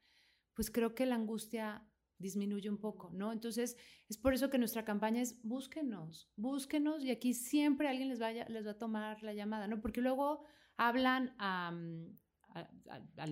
pues 0.54 0.70
creo 0.70 0.94
que 0.94 1.04
la 1.04 1.16
angustia 1.16 1.86
disminuye 2.16 2.70
un 2.70 2.78
poco, 2.78 3.10
¿no? 3.12 3.32
Entonces, 3.32 3.76
es 4.08 4.16
por 4.16 4.32
eso 4.32 4.48
que 4.48 4.56
nuestra 4.56 4.82
campaña 4.82 5.20
es 5.20 5.42
búsquenos, 5.42 6.32
búsquenos 6.36 7.04
y 7.04 7.10
aquí 7.10 7.34
siempre 7.34 7.86
alguien 7.86 8.08
les, 8.08 8.18
vaya, 8.18 8.48
les 8.48 8.66
va 8.66 8.70
a 8.70 8.78
tomar 8.78 9.22
la 9.22 9.34
llamada, 9.34 9.68
¿no? 9.68 9.82
Porque 9.82 10.00
luego 10.00 10.42
hablan 10.78 11.34
al 11.38 12.16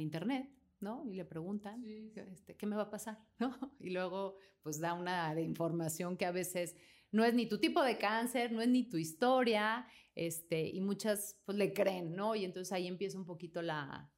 internet, 0.02 0.50
¿no? 0.80 1.07
Y 1.07 1.14
le 1.14 1.25
preguntan, 1.25 1.83
este, 1.87 2.54
¿qué 2.54 2.66
me 2.66 2.76
va 2.76 2.83
a 2.83 2.90
pasar? 2.90 3.19
¿no? 3.38 3.57
Y 3.80 3.88
luego, 3.88 4.37
pues 4.62 4.78
da 4.78 4.92
una 4.92 5.35
de 5.35 5.40
información 5.40 6.19
que 6.19 6.26
a 6.26 6.33
veces 6.33 6.76
no 7.12 7.25
es 7.25 7.35
ni 7.35 7.47
tu 7.47 7.59
tipo 7.59 7.83
de 7.83 7.99
cáncer, 7.99 8.52
no 8.52 8.61
es 8.61 8.69
ni 8.69 8.88
tu 8.88 8.97
historia, 8.97 9.87
este, 10.14 10.69
y 10.69 10.81
muchas 10.81 11.40
pues 11.45 11.57
le 11.57 11.73
creen, 11.73 12.14
¿no? 12.14 12.35
Y 12.35 12.45
entonces 12.45 12.73
ahí 12.73 12.87
empieza 12.87 13.19
un 13.19 13.26
poquito 13.26 13.62
la, 13.62 14.11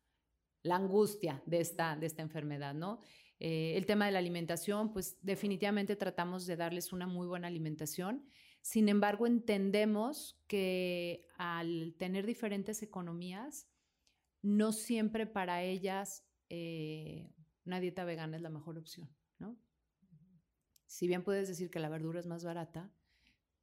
angustia 0.71 1.43
de 1.47 1.61
esta, 1.61 1.97
de 1.97 2.07
esta 2.07 2.23
enfermedad, 2.23 2.75
¿no? 2.75 3.01
Eh, 3.41 3.77
el 3.77 3.87
tema 3.87 4.07
de 4.07 4.13
la 4.13 4.21
alimentación, 4.21 4.93
pues 4.93 5.19
definitivamente 5.21 5.97
tratamos 5.97 6.47
de 6.47 6.57
darles 6.57 6.93
una 6.93 7.07
muy 7.07 7.27
buena 7.27 7.49
alimentación. 7.49 8.25
Sin 8.61 8.89
embargo, 8.89 9.27
entendemos 9.27 10.41
que 10.47 11.27
al 11.37 11.97
tener 11.99 12.27
diferentes 12.27 12.83
economías, 12.83 13.69
no 14.43 14.73
siempre 14.73 15.27
para 15.27 15.63
ellas 15.63 16.25
eh, 16.49 17.33
una 17.65 17.81
dieta 17.81 18.05
vegana 18.05 18.37
es 18.37 18.43
la 18.43 18.51
mejor 18.51 18.79
opción, 18.79 19.09
¿no? 19.39 19.57
Si 20.93 21.07
bien 21.07 21.25
puedes 21.25 21.49
decir 21.49 21.71
que 21.71 21.79
la 21.79 21.89
verdura 21.89 22.21
es 22.21 22.27
más 22.27 22.45
barata, 22.45 22.91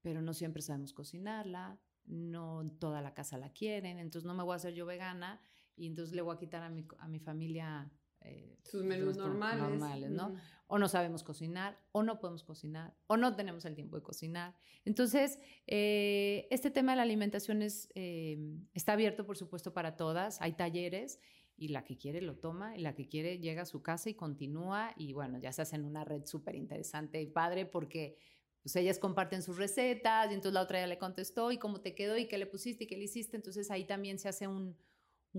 pero 0.01 0.19
no 0.19 0.33
siempre 0.33 0.63
sabemos 0.63 0.93
cocinarla, 0.93 1.79
no 2.05 2.63
toda 2.79 3.03
la 3.03 3.13
casa 3.13 3.38
la 3.38 3.53
quieren, 3.53 4.00
entonces 4.00 4.25
no 4.25 4.33
me 4.33 4.41
voy 4.41 4.53
a 4.53 4.55
hacer 4.55 4.74
yo 4.74 4.88
vegana 4.88 5.39
y 5.75 5.86
entonces 5.86 6.15
le 6.15 6.24
voy 6.24 6.36
a 6.36 6.39
quitar 6.39 6.63
a 6.63 6.69
mi, 6.71 6.88
a 6.98 7.07
mi 7.07 7.19
familia 7.19 7.91
eh, 8.21 8.57
sus 8.63 8.83
menús 8.83 9.15
normales. 9.15 10.09
¿no? 10.09 10.36
O 10.65 10.79
no 10.79 10.88
sabemos 10.89 11.21
cocinar, 11.21 11.79
o 11.91 12.01
no 12.01 12.19
podemos 12.19 12.43
cocinar, 12.43 12.95
o 13.05 13.15
no 13.15 13.36
tenemos 13.36 13.63
el 13.65 13.75
tiempo 13.75 13.95
de 13.95 14.01
cocinar. 14.01 14.55
Entonces, 14.83 15.39
eh, 15.67 16.48
este 16.50 16.71
tema 16.71 16.93
de 16.93 16.95
la 16.95 17.03
alimentación 17.03 17.62
es, 17.62 17.89
eh, 17.93 18.39
está 18.74 18.93
abierto, 18.93 19.27
por 19.27 19.38
supuesto, 19.38 19.71
para 19.71 19.95
todas. 19.98 20.41
Hay 20.41 20.53
talleres 20.53 21.19
y 21.59 21.69
la 21.69 21.83
que 21.83 21.97
quiere 21.97 22.21
lo 22.21 22.37
toma 22.37 22.77
y 22.77 22.81
la 22.81 22.95
que 22.95 23.07
quiere 23.07 23.39
llega 23.39 23.63
a 23.63 23.65
su 23.65 23.81
casa 23.81 24.09
y 24.09 24.13
continúa 24.13 24.93
y 24.97 25.13
bueno, 25.13 25.37
ya 25.37 25.51
se 25.51 25.61
hacen 25.61 25.85
una 25.85 26.05
red 26.05 26.25
súper 26.25 26.55
interesante 26.55 27.21
y 27.21 27.27
padre 27.27 27.65
porque 27.65 28.17
pues 28.61 28.75
ellas 28.75 28.99
comparten 28.99 29.41
sus 29.41 29.57
recetas 29.57 30.29
y 30.29 30.33
entonces 30.33 30.53
la 30.53 30.61
otra 30.61 30.79
ya 30.79 30.87
le 30.87 30.97
contestó 30.97 31.51
y 31.51 31.57
cómo 31.57 31.81
te 31.81 31.95
quedó 31.95 32.17
y 32.17 32.27
qué 32.27 32.37
le 32.37 32.45
pusiste 32.45 32.83
y 32.83 32.87
qué 32.87 32.97
le 32.97 33.05
hiciste. 33.05 33.37
Entonces 33.37 33.71
ahí 33.71 33.85
también 33.85 34.19
se 34.19 34.29
hace 34.29 34.47
un, 34.47 34.75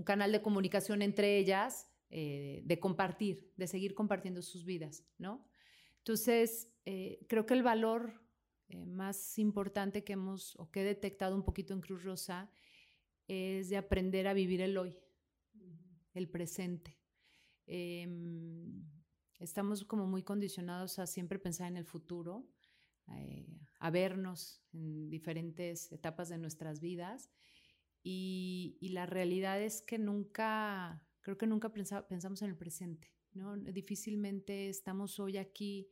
canal 0.05 0.31
de 0.31 0.41
comunicación 0.41 1.01
entre 1.01 1.37
ellas 1.37 1.89
eh, 2.09 2.61
de 2.65 2.79
compartir, 2.79 3.51
de 3.57 3.67
seguir 3.67 3.93
compartiendo 3.93 4.41
sus 4.41 4.65
vidas, 4.65 5.03
¿no? 5.17 5.45
Entonces, 5.97 6.69
eh, 6.85 7.19
creo 7.27 7.45
que 7.45 7.53
el 7.53 7.61
valor 7.61 8.21
eh, 8.69 8.85
más 8.85 9.37
importante 9.37 10.03
que 10.03 10.13
hemos 10.13 10.55
o 10.57 10.71
que 10.71 10.81
he 10.81 10.83
detectado 10.83 11.35
un 11.35 11.43
poquito 11.43 11.73
en 11.73 11.81
Cruz 11.81 12.03
Rosa 12.03 12.49
es 13.27 13.69
de 13.69 13.77
aprender 13.77 14.27
a 14.27 14.33
vivir 14.33 14.61
el 14.61 14.77
hoy, 14.77 14.97
el 16.13 16.29
presente. 16.29 16.99
Em, 17.65 18.83
estamos 19.39 19.85
como 19.85 20.07
muy 20.07 20.23
condicionados 20.23 20.99
a 20.99 21.07
siempre 21.07 21.39
pensar 21.39 21.67
en 21.67 21.77
el 21.77 21.85
futuro, 21.85 22.47
a 23.79 23.89
vernos 23.89 24.63
en 24.71 25.09
diferentes 25.09 25.91
etapas 25.91 26.29
de 26.29 26.37
nuestras 26.37 26.79
vidas 26.79 27.29
y, 28.03 28.77
y 28.79 28.89
la 28.89 29.05
realidad 29.05 29.61
es 29.61 29.81
que 29.81 29.97
nunca 29.97 31.05
creo 31.21 31.37
que 31.37 31.47
nunca 31.47 31.71
pensamos 31.71 32.41
en 32.41 32.49
el 32.49 32.57
presente, 32.57 33.13
¿no? 33.33 33.55
Difícilmente 33.57 34.69
estamos 34.69 35.19
hoy 35.19 35.37
aquí, 35.37 35.89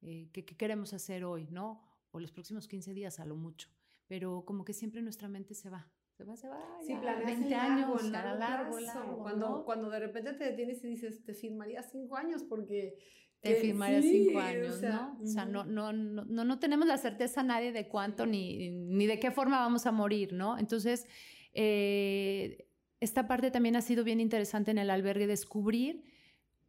eh, 0.00 0.28
¿qué, 0.32 0.44
queremos 0.44 0.92
hacer 0.92 1.24
hoy, 1.24 1.46
¿no? 1.50 1.82
O 2.10 2.20
los 2.20 2.32
próximos 2.32 2.68
15 2.68 2.92
días 2.92 3.20
a 3.20 3.24
lo 3.24 3.36
mucho, 3.36 3.68
pero 4.06 4.44
como 4.44 4.64
que 4.64 4.74
siempre 4.74 5.00
nuestra 5.02 5.28
mente 5.28 5.54
se 5.54 5.70
va. 5.70 5.90
Se 6.22 6.28
va, 6.28 6.36
se 6.36 6.48
va. 6.48 6.78
Sí, 6.86 6.94
20 6.94 7.54
años, 7.54 8.04
largo, 8.10 8.38
largo, 8.38 8.78
largo, 8.78 9.18
cuando, 9.18 9.64
cuando 9.64 9.90
de 9.90 9.98
repente 9.98 10.34
te 10.34 10.44
detienes 10.44 10.84
y 10.84 10.88
dices, 10.88 11.24
te 11.24 11.34
firmaría 11.34 11.82
cinco 11.82 12.16
años 12.16 12.44
porque 12.44 12.96
te 13.40 13.56
firmaría 13.56 14.00
cinco 14.00 14.38
años, 14.38 14.80
¿no? 14.80 15.18
O 15.20 15.26
sea, 15.26 15.44
no, 15.44 15.64
no, 15.64 15.92
no, 15.92 16.24
no, 16.24 16.58
tenemos 16.60 16.86
la 16.86 16.96
certeza 16.96 17.42
nadie 17.42 17.72
de 17.72 17.88
cuánto 17.88 18.24
ni, 18.24 18.70
ni 18.70 19.06
de 19.06 19.18
qué 19.18 19.32
forma 19.32 19.58
vamos 19.58 19.84
a 19.86 19.92
morir, 19.92 20.32
¿no? 20.32 20.58
Entonces, 20.58 21.06
eh, 21.52 22.68
esta 23.00 23.26
parte 23.26 23.50
también 23.50 23.74
ha 23.74 23.82
sido 23.82 24.04
bien 24.04 24.20
interesante 24.20 24.70
en 24.70 24.78
el 24.78 24.90
albergue, 24.90 25.26
descubrir 25.26 26.04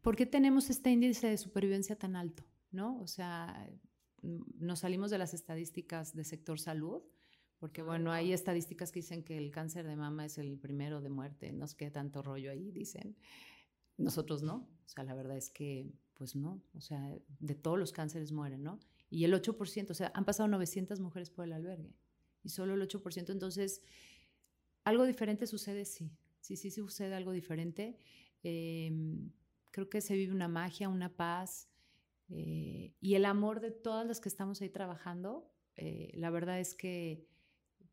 por 0.02 0.16
qué 0.16 0.26
tenemos 0.26 0.72
este 0.72 0.90
índice 0.90 1.28
de 1.28 1.38
supervivencia 1.38 1.96
tan 1.96 2.16
alto, 2.16 2.44
¿no? 2.72 3.00
O 3.02 3.08
sea, 3.08 3.70
nos 4.24 4.80
salimos 4.80 5.12
de 5.12 5.20
las 5.20 5.36
estadísticas 5.36 6.16
de 6.16 6.24
sector 6.24 6.60
salud, 6.60 7.04
porque 7.64 7.82
bueno, 7.82 8.12
hay 8.12 8.34
estadísticas 8.34 8.92
que 8.92 9.00
dicen 9.00 9.24
que 9.24 9.38
el 9.38 9.50
cáncer 9.50 9.88
de 9.88 9.96
mama 9.96 10.26
es 10.26 10.38
el 10.38 10.58
primero 10.58 11.00
de 11.00 11.08
muerte, 11.08 11.54
no 11.54 11.66
sé 11.66 11.78
qué 11.78 11.90
tanto 11.90 12.22
rollo 12.22 12.52
ahí 12.52 12.72
dicen. 12.72 13.16
Nosotros 13.96 14.44
no, 14.44 14.68
o 14.86 14.90
sea, 14.90 15.06
la 15.06 15.14
verdad 15.14 15.38
es 15.38 15.50
que 15.50 15.90
pues 16.14 16.36
no, 16.36 16.62
o 16.74 16.82
sea, 16.82 17.18
de 17.40 17.56
todos 17.56 17.80
los 17.80 17.94
cánceres 17.94 18.34
mueren, 18.34 18.64
¿no? 18.64 18.82
Y 19.10 19.24
el 19.24 19.34
8%, 19.34 19.92
o 19.92 19.94
sea, 19.94 20.12
han 20.14 20.26
pasado 20.26 20.50
900 20.50 21.00
mujeres 21.00 21.30
por 21.30 21.46
el 21.46 21.54
albergue 21.54 21.96
y 22.44 22.50
solo 22.50 22.74
el 22.74 22.82
8%, 22.82 23.32
entonces 23.32 23.82
algo 24.84 25.06
diferente 25.06 25.48
sucede, 25.48 25.86
sí, 25.86 26.12
sí, 26.42 26.58
sí 26.58 26.70
sucede 26.70 27.16
algo 27.16 27.32
diferente. 27.32 27.98
Em, 28.44 29.32
creo 29.72 29.90
que 29.90 30.02
se 30.02 30.16
vive 30.16 30.34
una 30.34 30.50
magia, 30.50 30.90
una 30.90 31.16
paz 31.16 31.70
eh, 32.28 32.94
y 33.00 33.16
el 33.16 33.24
amor 33.24 33.62
de 33.62 33.72
todas 33.72 34.06
las 34.06 34.20
que 34.20 34.28
estamos 34.28 34.62
ahí 34.62 34.70
trabajando. 34.70 35.50
Eh, 35.78 36.12
la 36.16 36.30
verdad 36.30 36.60
es 36.60 36.76
que, 36.76 37.32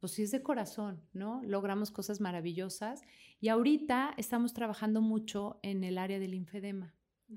pues 0.00 0.12
sí 0.12 0.22
es 0.22 0.30
de 0.30 0.42
corazón, 0.42 1.02
¿no? 1.12 1.42
Logramos 1.44 1.90
cosas 1.90 2.20
maravillosas 2.20 3.02
y 3.40 3.48
ahorita 3.48 4.14
estamos 4.16 4.54
trabajando 4.54 5.02
mucho 5.02 5.60
en 5.62 5.84
el 5.84 5.98
área 5.98 6.18
del 6.18 6.32
linfedema, 6.32 6.94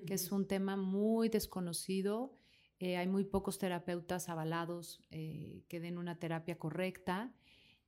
que 0.08 0.14
es 0.14 0.32
un 0.32 0.48
tema 0.48 0.78
muy 0.78 1.30
desconocido. 1.30 2.38
Eh, 2.80 2.98
hay 2.98 3.08
muy 3.08 3.26
pocos 3.26 3.60
terapeutas 3.60 4.30
avalados 4.30 5.02
que 5.12 5.80
den 5.80 5.98
una 5.98 6.18
terapia 6.18 6.58
correcta 6.58 7.34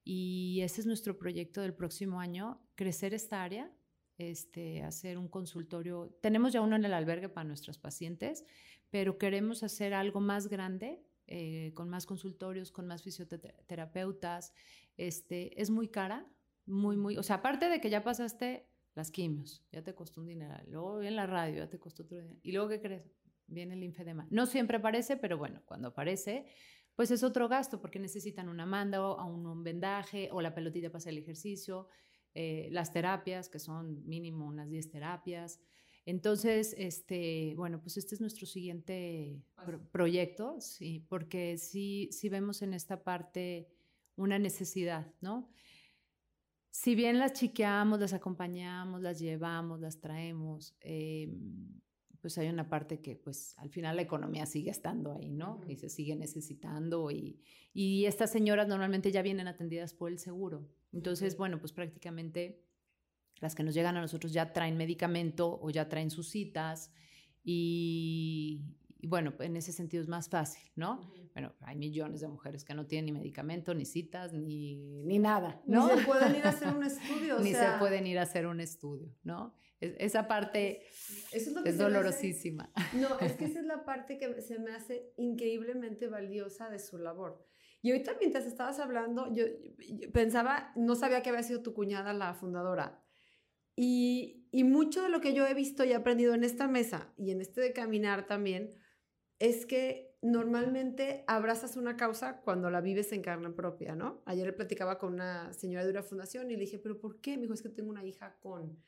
y 0.06 0.60
ese 0.62 0.82
es 0.82 0.88
nuestro 0.88 1.18
proyecto 1.18 1.62
del 1.62 1.74
próximo 1.74 2.20
año, 2.20 2.62
crecer 2.76 3.16
esta 3.16 3.44
área, 3.44 3.72
este, 4.20 4.84
hacer 4.84 5.18
un 5.18 5.28
consultorio. 5.28 6.16
Tenemos 6.22 6.54
ya 6.54 6.62
uno 6.62 6.76
en 6.76 6.86
el 6.86 6.94
albergue 6.94 7.28
para 7.28 7.48
nuestros 7.48 7.80
pacientes, 7.80 8.46
pero 8.92 9.18
queremos 9.18 9.64
hacer 9.64 9.96
algo 9.96 10.22
más 10.22 10.48
grande, 10.48 11.02
eh, 11.28 11.72
con 11.74 11.90
más 11.90 12.06
consultorios, 12.06 12.72
con 12.72 12.88
más 12.88 13.04
fisioterapeutas. 13.04 14.54
Este, 14.98 15.60
es 15.62 15.70
muy 15.70 15.90
cara, 15.90 16.28
muy, 16.66 16.98
muy, 16.98 17.18
o 17.18 17.24
sea, 17.24 17.38
aparte 17.38 17.70
de 17.70 17.82
que 17.82 17.90
ya 17.90 18.04
pasaste 18.04 18.68
las 18.94 19.12
quimios, 19.12 19.66
ya 19.72 19.84
te 19.84 19.94
costó 19.94 20.22
un 20.22 20.28
dinero, 20.28 20.56
luego 20.68 21.02
en 21.02 21.16
la 21.16 21.28
radio, 21.28 21.58
ya 21.58 21.70
te 21.70 21.80
costó 21.80 22.04
otro 22.04 22.18
dinero, 22.18 22.40
y 22.44 22.52
luego, 22.52 22.70
¿qué 22.70 22.82
crees? 22.82 23.12
Viene 23.48 23.74
el 23.74 23.82
linfedema. 23.82 24.26
No 24.32 24.46
siempre 24.46 24.78
aparece, 24.78 25.18
pero 25.18 25.38
bueno, 25.38 25.62
cuando 25.66 25.90
aparece, 25.90 26.46
pues 26.96 27.12
es 27.12 27.24
otro 27.24 27.48
gasto 27.48 27.80
porque 27.82 28.00
necesitan 28.00 28.50
una 28.50 28.66
manda 28.66 29.06
o 29.06 29.26
un 29.26 29.64
vendaje 29.64 30.30
o 30.32 30.42
la 30.42 30.56
pelotita 30.56 30.90
para 30.90 30.98
hacer 30.98 31.12
el 31.12 31.20
ejercicio, 31.20 31.90
eh, 32.34 32.70
las 32.72 32.92
terapias, 32.92 33.50
que 33.50 33.60
son 33.60 34.06
mínimo 34.08 34.46
unas 34.46 34.70
10 34.70 34.90
terapias. 34.90 35.60
Entonces, 36.06 36.76
este, 36.78 37.54
bueno, 37.56 37.82
pues 37.82 37.98
este 37.98 38.14
es 38.14 38.22
nuestro 38.22 38.46
siguiente 38.46 39.42
proyecto, 39.92 40.62
sí, 40.62 41.04
porque 41.10 41.58
sí, 41.58 42.10
sí 42.12 42.30
vemos 42.30 42.62
en 42.62 42.76
esta 42.76 43.04
parte 43.04 43.68
una 44.16 44.38
necesidad, 44.38 45.12
¿no? 45.22 45.50
Si 46.70 46.94
bien 46.94 47.18
las 47.18 47.34
chiqueamos, 47.34 48.00
las 48.00 48.14
acompañamos, 48.14 49.02
las 49.02 49.18
llevamos, 49.18 49.80
las 49.80 50.00
traemos, 50.00 50.76
em, 50.82 51.82
pues 52.22 52.38
hay 52.38 52.50
una 52.50 52.70
parte 52.70 53.02
que 53.02 53.16
pues 53.16 53.58
al 53.58 53.70
final 53.70 53.96
la 53.96 54.02
economía 54.04 54.46
sigue 54.46 54.70
estando 54.70 55.14
ahí, 55.14 55.32
¿no? 55.32 55.62
Y 55.68 55.78
se 55.78 55.90
sigue 55.90 56.16
necesitando 56.16 57.10
y, 57.10 57.40
y 57.74 58.06
estas 58.06 58.32
señoras 58.32 58.68
normalmente 58.68 59.12
ya 59.12 59.22
vienen 59.22 59.48
atendidas 59.48 59.94
por 59.94 60.12
el 60.12 60.20
seguro. 60.20 60.68
Entonces, 60.92 61.38
bueno, 61.38 61.60
pues 61.60 61.72
prácticamente 61.72 62.65
las 63.40 63.56
que 63.56 63.64
nos 63.64 63.74
llegan 63.74 63.98
a 63.98 64.02
nosotros 64.02 64.34
ya 64.34 64.54
traen 64.54 64.78
medicamento 64.78 65.60
o 65.62 65.70
ya 65.70 65.90
traen 65.90 66.10
sus 66.10 66.30
citas 66.30 66.92
y, 67.44 68.62
bueno, 69.04 69.34
en 69.40 69.56
ese 69.56 69.72
sentido 69.72 70.02
es 70.02 70.10
más 70.10 70.30
fácil, 70.30 70.72
¿no? 70.76 71.14
Bueno, 71.34 71.54
hay 71.62 71.76
millones 71.76 72.22
de 72.22 72.28
mujeres 72.28 72.64
que 72.64 72.74
no 72.74 72.88
tienen 72.88 73.06
ni 73.08 73.12
medicamento, 73.12 73.74
ni 73.74 73.86
citas, 73.86 74.34
ni, 74.34 75.04
ni 75.04 75.20
nada, 75.20 75.62
¿no? 75.66 75.88
Ni 75.94 76.00
se 76.00 76.06
pueden 76.06 76.36
ir 76.36 76.46
a 76.46 76.50
hacer 76.56 76.74
un 76.74 76.84
estudio. 76.84 77.40
ni 77.40 77.54
se 77.54 77.68
pueden 77.78 78.08
ir 78.08 78.20
a 78.20 78.24
hacer 78.24 78.48
un 78.48 78.60
estudio, 78.62 79.14
¿no? 79.24 79.54
esa 79.80 80.28
parte 80.28 80.82
es, 81.32 81.48
es 81.66 81.78
dolorosísima. 81.78 82.72
no, 82.94 83.20
es 83.20 83.34
que 83.34 83.46
esa 83.46 83.60
es 83.60 83.66
la 83.66 83.86
parte 83.86 84.18
que 84.18 84.42
se 84.42 84.60
me 84.60 84.72
hace 84.72 85.14
increíblemente 85.18 86.08
valiosa 86.08 86.70
de 86.70 86.80
su 86.80 86.98
labor. 86.98 87.46
Y 87.82 87.92
ahorita 87.92 88.14
mientras 88.20 88.46
estabas 88.46 88.80
hablando, 88.80 89.32
yo, 89.34 89.46
pensaba, 90.12 90.72
no 90.76 90.96
sabía 90.96 91.22
que 91.22 91.30
había 91.30 91.44
sido 91.44 91.62
tu 91.62 91.74
cuñada 91.74 92.14
la 92.14 92.34
fundadora. 92.34 93.05
Y, 93.76 94.48
y 94.52 94.64
mucho 94.64 95.04
de 95.04 95.10
lo 95.10 95.22
que 95.22 95.34
yo 95.34 95.46
he 95.46 95.54
visto 95.54 95.84
y 95.84 95.94
aprendido 95.94 96.34
en 96.34 96.44
esta 96.44 96.68
mesa 96.68 97.14
y 97.18 97.32
en 97.32 97.42
este 97.42 97.62
de 97.62 97.74
caminar 97.74 98.26
también, 98.26 98.72
es 99.40 99.66
que 99.66 100.16
normalmente 100.22 101.24
abrazas 101.28 101.78
una 101.78 101.98
causa 101.98 102.42
cuando 102.42 102.70
la 102.70 102.82
vives 102.82 103.12
en 103.12 103.22
carne 103.22 103.52
propia, 103.52 103.96
¿no? 103.96 104.24
Ayer 104.26 104.48
le 104.48 104.54
platicaba 104.54 104.98
con 104.98 105.14
una 105.14 105.54
señora 105.54 105.86
de 105.86 105.92
una 105.92 106.04
fundación 106.04 106.50
y 106.50 106.56
le 106.56 106.62
dije, 106.62 106.80
¿pero 106.80 107.00
por 107.00 107.22
qué? 107.22 107.36
Me 107.36 107.44
dijo, 107.44 107.54
es 107.54 107.62
que 107.62 107.70
tengo 107.70 107.90
una 107.90 108.04
hija 108.04 108.38
con... 108.40 108.82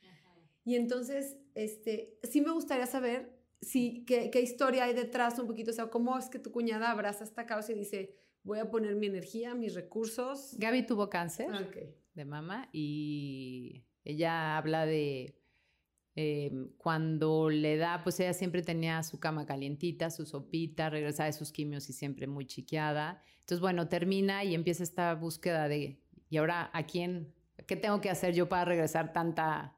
Y 0.64 0.76
entonces, 0.76 1.38
este, 1.54 2.20
sí 2.24 2.42
me 2.42 2.52
gustaría 2.52 2.88
saber 2.88 3.38
si, 3.62 4.04
qué, 4.06 4.30
qué, 4.30 4.42
historia 4.42 4.86
hay 4.86 4.94
detrás 4.94 5.40
un 5.40 5.48
poquito, 5.48 5.72
o 5.72 5.74
sea, 5.74 5.90
cómo 5.90 6.18
es 6.18 6.28
que 6.28 6.40
tu 6.40 6.52
cuñada 6.52 6.92
abraza 6.92 7.24
esta 7.24 7.46
causa 7.46 7.72
y 7.72 7.76
dice, 7.76 8.16
voy 8.44 8.60
a 8.60 8.70
poner 8.70 8.96
mi 8.96 9.08
energía, 9.08 9.56
mis 9.56 9.76
recursos. 9.76 10.56
Gaby 10.58 10.86
tuvo 10.86 11.10
cáncer 11.10 11.48
de 12.14 12.26
mama 12.26 12.68
y 12.74 13.87
ella 14.10 14.58
habla 14.58 14.86
de 14.86 15.38
Em, 16.20 16.70
cuando 16.80 17.48
le 17.48 17.78
da, 17.78 18.02
pues 18.04 18.20
ella 18.20 18.34
siempre 18.34 18.64
tenía 18.64 19.04
su 19.04 19.20
cama 19.20 19.46
calientita, 19.46 20.10
su 20.10 20.26
sopita, 20.26 20.90
regresaba 20.90 21.28
de 21.28 21.34
sus 21.34 21.52
quimios 21.52 21.88
y 21.92 21.94
siempre 21.94 22.26
muy 22.26 22.48
chiqueada. 22.48 23.22
Entonces, 23.42 23.62
bueno, 23.62 23.88
termina 23.88 24.44
y 24.44 24.56
empieza 24.56 24.82
esta 24.82 25.14
búsqueda 25.14 25.68
de, 25.68 26.02
¿y 26.28 26.38
ahora 26.38 26.72
a 26.74 26.88
quién? 26.88 27.36
¿Qué 27.68 27.76
tengo 27.76 28.02
que 28.02 28.10
hacer 28.10 28.34
yo 28.34 28.50
para 28.50 28.66
regresar 28.66 29.14
tanta, 29.14 29.78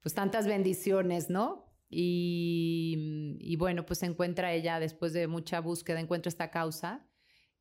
pues 0.00 0.12
tantas 0.12 0.48
bendiciones, 0.48 1.30
¿no? 1.30 1.72
Y, 1.88 3.54
bueno, 3.56 3.86
pues 3.86 4.02
encuentra 4.02 4.52
ella, 4.52 4.80
después 4.80 5.12
de 5.12 5.28
mucha 5.28 5.60
búsqueda, 5.60 6.00
encuentra 6.00 6.30
esta 6.30 6.50
causa 6.50 7.06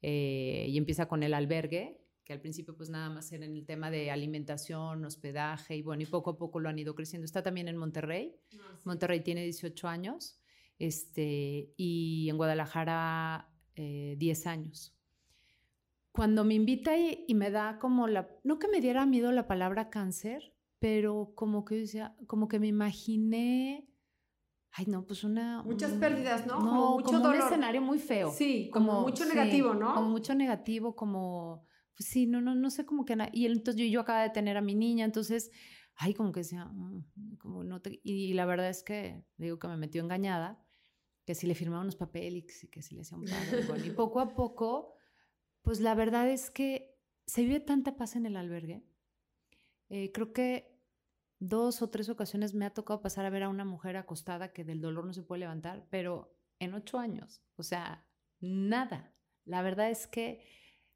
eh, 0.01 0.65
y 0.67 0.79
empieza 0.79 1.07
con 1.07 1.21
el 1.21 1.35
albergue 1.35 2.02
que 2.23 2.33
al 2.33 2.39
principio 2.39 2.75
pues 2.75 2.89
nada 2.89 3.09
más 3.09 3.31
era 3.31 3.45
en 3.45 3.55
el 3.55 3.65
tema 3.65 3.91
de 3.91 4.11
alimentación, 4.11 5.03
hospedaje 5.05 5.75
y 5.75 5.81
bueno, 5.81 6.03
y 6.03 6.05
poco 6.05 6.31
a 6.31 6.37
poco 6.37 6.59
lo 6.59 6.69
han 6.69 6.79
ido 6.79 6.95
creciendo. 6.95 7.25
Está 7.25 7.43
también 7.43 7.67
en 7.67 7.77
Monterrey. 7.77 8.35
Ah, 8.53 8.79
Monterrey 8.85 9.21
tiene 9.21 9.43
18 9.43 9.87
años 9.87 10.39
este, 10.79 11.73
y 11.77 12.27
en 12.29 12.37
Guadalajara 12.37 13.49
10 13.75 14.45
eh, 14.45 14.49
años. 14.49 14.95
Cuando 16.11 16.43
me 16.43 16.53
invita 16.53 16.95
y, 16.95 17.25
y, 17.27 17.33
me 17.33 17.49
da 17.49 17.79
como 17.79 18.07
la, 18.07 18.29
no 18.43 18.59
que 18.59 18.67
me 18.67 18.81
diera 18.81 19.05
miedo 19.05 19.31
la 19.31 19.47
palabra 19.47 19.89
cáncer, 19.89 20.53
pero 20.79 21.33
como 21.35 21.65
que 21.65 21.75
decía, 21.75 22.15
como 22.27 22.47
que 22.47 22.59
me 22.59 22.67
imaginé 22.67 23.87
Ay, 24.75 24.85
no, 24.87 25.05
pues 25.05 25.23
una... 25.23 25.61
Muchas 25.61 25.91
pérdidas, 25.91 26.47
¿no? 26.47 26.55
No, 26.55 26.59
como, 26.59 26.91
mucho 26.93 27.11
como 27.11 27.29
un 27.29 27.35
escenario 27.35 27.79
muy 27.79 27.99
feo. 27.99 28.31
Sí, 28.31 28.71
como, 28.73 29.01
mucho 29.01 29.23
negativo, 29.25 29.75
¿no? 29.75 29.93
Como 29.93 30.09
mucho 30.09 30.33
negativo, 30.33 30.95
como 30.95 31.63
pues 31.95 32.09
sí, 32.09 32.25
no, 32.25 32.41
no, 32.41 32.55
no 32.55 32.69
sé 32.69 32.85
cómo 32.85 33.05
que... 33.05 33.15
Y 33.33 33.45
entonces 33.45 33.81
yo, 33.81 33.87
yo 33.87 34.01
acaba 34.01 34.23
de 34.23 34.29
tener 34.29 34.57
a 34.57 34.61
mi 34.61 34.75
niña, 34.75 35.05
entonces, 35.05 35.51
ay, 35.95 36.13
como 36.13 36.31
que 36.31 36.41
decía, 36.41 36.65
mm, 36.65 37.37
como 37.37 37.63
no 37.63 37.81
te... 37.81 37.99
Y, 38.03 38.33
la 38.33 38.45
verdad 38.45 38.69
es 38.69 38.83
que, 38.83 39.23
digo 39.37 39.59
que 39.59 39.67
me 39.67 39.77
metió 39.77 40.01
engañada, 40.01 40.63
que 41.25 41.35
si 41.35 41.47
le 41.47 41.55
firmaba 41.55 41.81
unos 41.81 41.95
papeles 41.95 42.63
y 42.63 42.67
que 42.67 42.81
si 42.81 42.95
le 42.95 43.01
hacía 43.01 43.17
un 43.17 43.25
paro. 43.25 43.85
y 43.85 43.89
poco 43.95 44.19
a 44.19 44.33
poco, 44.33 44.95
pues 45.61 45.79
la 45.79 45.95
verdad 45.95 46.29
es 46.29 46.49
que 46.49 46.97
se 47.25 47.43
vive 47.43 47.59
tanta 47.59 47.95
paz 47.95 48.15
en 48.15 48.25
el 48.25 48.35
albergue. 48.35 48.83
Eh, 49.89 50.11
creo 50.11 50.33
que 50.33 50.73
dos 51.39 51.81
o 51.81 51.89
tres 51.89 52.09
ocasiones 52.09 52.53
me 52.53 52.65
ha 52.65 52.73
tocado 52.73 53.01
pasar 53.01 53.25
a 53.25 53.29
ver 53.29 53.43
a 53.43 53.49
una 53.49 53.65
mujer 53.65 53.97
acostada 53.97 54.53
que 54.53 54.63
del 54.63 54.81
dolor 54.81 55.05
no 55.05 55.13
se 55.13 55.23
puede 55.23 55.41
levantar, 55.41 55.87
pero 55.89 56.35
en 56.59 56.73
ocho 56.73 56.97
años, 56.97 57.43
o 57.55 57.63
sea, 57.63 58.05
nada. 58.39 59.13
La 59.45 59.61
verdad 59.61 59.89
es 59.89 60.07
que 60.07 60.41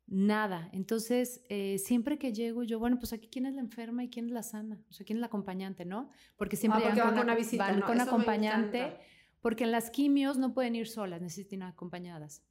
nada. 0.07 0.69
Entonces, 0.71 1.41
eh, 1.49 1.77
siempre 1.77 2.17
que 2.17 2.33
llego, 2.33 2.63
yo, 2.63 2.79
bueno, 2.79 2.97
pues 2.97 3.13
aquí 3.13 3.27
quién 3.27 3.45
es 3.45 3.53
la 3.53 3.61
enferma 3.61 4.03
y 4.03 4.09
quién 4.09 4.25
es 4.27 4.31
la 4.31 4.43
sana, 4.43 4.81
o 4.89 4.93
sea, 4.93 5.05
quién 5.05 5.17
es 5.17 5.21
la 5.21 5.27
acompañante, 5.27 5.85
¿no? 5.85 6.09
Porque 6.37 6.55
siempre 6.55 6.83
ah, 6.85 6.95
van 6.95 7.13
con, 7.13 7.19
una 7.19 7.35
visita, 7.35 7.67
van 7.67 7.81
con 7.81 7.99
acompañante, 7.99 8.97
porque 9.41 9.65
en 9.65 9.71
las 9.71 9.89
quimios 9.89 10.37
no 10.37 10.53
pueden 10.53 10.75
ir 10.75 10.87
solas, 10.87 11.21
necesitan 11.21 11.63
acompañadas. 11.63 12.41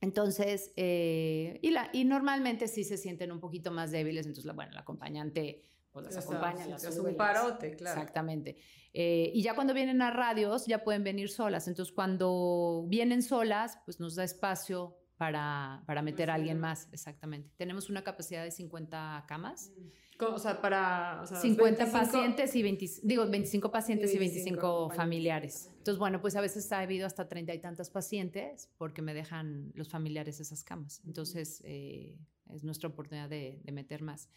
Entonces, 0.00 0.72
eh, 0.76 1.58
y, 1.62 1.70
la, 1.70 1.90
y 1.92 2.04
normalmente 2.04 2.66
sí 2.66 2.84
se 2.84 2.96
sienten 2.96 3.30
un 3.30 3.38
poquito 3.38 3.70
más 3.70 3.90
débiles, 3.90 4.26
entonces, 4.26 4.46
la, 4.46 4.52
bueno, 4.52 4.72
la 4.72 4.80
acompañante 4.80 5.62
pues 5.92 6.06
las 6.06 6.24
acompaña. 6.24 6.76
es 6.76 6.98
un 6.98 7.16
parote, 7.16 7.74
claro. 7.74 8.00
Exactamente. 8.00 8.56
Eh, 8.92 9.30
y 9.34 9.42
ya 9.42 9.54
cuando 9.54 9.74
vienen 9.74 10.02
a 10.02 10.10
radios, 10.10 10.66
ya 10.66 10.84
pueden 10.84 11.02
venir 11.02 11.30
solas. 11.30 11.66
Entonces, 11.66 11.92
cuando 11.92 12.84
vienen 12.88 13.22
solas, 13.22 13.78
pues 13.84 13.98
nos 13.98 14.14
da 14.14 14.22
espacio 14.24 14.99
para, 15.20 15.82
para 15.84 16.00
meter 16.00 16.30
a 16.30 16.34
alguien 16.36 16.58
más, 16.58 16.88
exactamente. 16.92 17.50
Tenemos 17.58 17.90
una 17.90 18.02
capacidad 18.02 18.42
de 18.42 18.50
50 18.50 19.26
camas. 19.28 19.70
O 20.18 20.38
sea, 20.38 20.62
para... 20.62 21.26
50 21.26 21.92
pacientes 21.92 22.56
y 22.56 22.62
20, 22.62 22.86
digo, 23.02 23.28
25 23.28 23.70
pacientes 23.70 24.14
y 24.14 24.18
25, 24.18 24.88
familiares. 24.88 25.68
Entonces, 25.76 25.98
bueno, 25.98 26.22
pues 26.22 26.36
a 26.36 26.40
veces 26.40 26.72
ha 26.72 26.80
habido 26.80 27.06
hasta 27.06 27.28
treinta 27.28 27.52
y 27.52 27.58
tantos 27.58 27.90
pacientes 27.90 28.70
porque 28.78 29.02
me 29.02 29.12
dejan 29.12 29.72
los 29.74 29.90
familiares 29.90 30.40
esas 30.40 30.64
camas. 30.64 31.02
Entonces, 31.04 31.60
eh, 31.66 32.16
es 32.48 32.64
nuestra 32.64 32.88
oportunidad 32.88 33.28
de, 33.28 33.60
de 33.62 33.72
meter 33.72 34.00
más. 34.00 34.30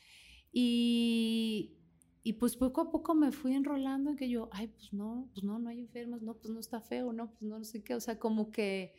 Y, 0.52 1.78
y 2.24 2.34
pues 2.34 2.58
poco 2.58 2.82
a 2.82 2.92
poco 2.92 3.16
me 3.16 3.32
fui 3.32 3.54
enrolando 3.54 4.10
en 4.10 4.18
que 4.18 4.28
yo, 4.28 4.50
ay, 4.52 4.68
pues 4.68 4.92
no, 4.92 5.30
pues 5.34 5.46
no, 5.46 5.60
no 5.60 5.70
hay 5.70 5.80
enfermos, 5.80 6.22
no, 6.22 6.34
pues 6.34 6.54
no 6.54 6.60
está 6.60 6.82
feo, 6.82 7.14
no, 7.14 7.30
pues 7.30 7.42
no, 7.42 7.58
no 7.58 7.64
sé 7.64 7.82
qué. 7.86 7.96
O 7.96 8.02
sea, 8.02 8.20
como 8.20 8.52
que 8.52 8.94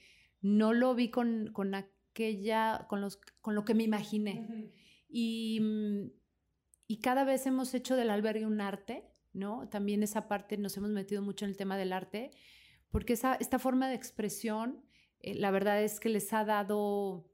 no 0.45 0.75
lo 0.75 0.95
vi 0.95 1.09
con, 1.09 1.51
con 1.55 1.75
aquella, 1.75 2.87
con, 2.91 3.01
los, 3.01 3.17
con 3.41 3.55
lo 3.55 3.65
que 3.65 3.75
me 3.75 3.83
imaginé. 3.83 4.71
y, 5.09 5.59
mm, 5.61 6.11
y, 6.87 6.99
cada 6.99 7.25
vez 7.25 7.47
hemos 7.47 7.73
hecho 7.73 7.97
del 7.97 8.11
albergue 8.11 8.45
un 8.45 8.61
arte, 8.61 9.09
¿no? 9.33 9.67
También 9.71 10.03
esa 10.03 10.29
parte 10.29 10.59
nos 10.59 10.77
hemos 10.77 10.91
metido 10.91 11.23
mucho 11.23 11.47
en 11.47 11.51
el 11.51 11.57
tema 11.57 11.79
del 11.79 11.95
arte, 11.95 12.31
porque 12.91 13.15
esa, 13.15 13.37
esta 13.37 13.59
forma 13.59 13.89
de 13.89 13.95
expresión, 13.95 14.85
eh, 15.21 15.35
la 15.35 15.51
verdad 15.51 15.83
es 15.83 15.99
que 15.99 16.11
les 16.11 16.31
ha 16.35 16.45
dado, 16.45 17.27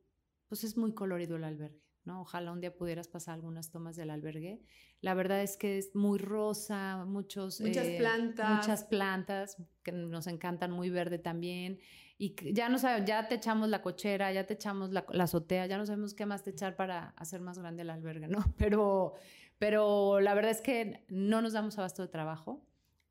pues 0.47 0.63
es 0.63 0.77
muy 0.77 0.95
colorido 0.95 1.35
el 1.35 1.43
albergue. 1.43 1.83
¿no? 2.05 2.21
Ojalá 2.21 2.53
un 2.53 2.61
día 2.61 2.75
pudieras 2.75 3.09
pasar 3.09 3.35
algunas 3.35 3.73
tomas 3.73 3.97
del 3.97 4.11
albergue. 4.11 4.63
La 5.01 5.15
verdad 5.15 5.43
es 5.43 5.57
que 5.57 5.79
es 5.79 5.97
muy 5.97 6.19
rosa, 6.19 7.05
muchos, 7.07 7.61
muchas 7.61 7.87
eh, 7.87 7.97
plantas. 7.99 8.57
Muchas 8.57 8.85
plantas 8.85 9.57
que 9.83 9.91
nos 9.91 10.29
encantan, 10.29 10.71
muy 10.71 10.91
verde 10.91 11.19
también 11.19 11.81
y 12.23 12.35
ya 12.53 12.69
no 12.69 12.79
sabemos, 12.79 13.09
ya 13.09 13.27
te 13.29 13.37
echamos 13.37 13.71
la 13.71 13.81
cochera, 13.81 14.31
ya 14.31 14.47
te 14.47 14.53
echamos 14.53 14.91
la, 14.91 15.07
azotea, 15.19 15.65
ya 15.65 15.79
no 15.79 15.87
sabemos 15.87 16.13
qué 16.13 16.27
más 16.27 16.43
te 16.43 16.51
echar 16.51 16.77
para 16.77 17.15
hacer 17.17 17.41
más 17.41 17.59
grande 17.59 17.81
el 17.81 17.89
albergue, 17.89 18.29
¿no? 18.29 18.45
Pero, 18.59 19.15
pero 19.59 20.21
la 20.21 20.35
verdad 20.35 20.51
es 20.51 20.61
que 20.61 21.07
no 21.09 21.41
nos 21.41 21.55
damos 21.55 21.79
abasto 21.79 22.03
de 22.03 22.09
trabajo. 22.09 22.63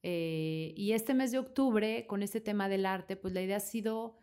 Eh, 0.04 0.74
y 0.78 0.92
este 0.92 1.16
mes 1.16 1.32
de 1.32 1.40
octubre, 1.40 2.06
con 2.06 2.22
este 2.22 2.40
tema 2.40 2.70
del 2.70 2.86
arte, 2.86 3.16
pues 3.16 3.34
la 3.34 3.42
idea 3.42 3.58
ha 3.58 3.62
sido 3.62 4.20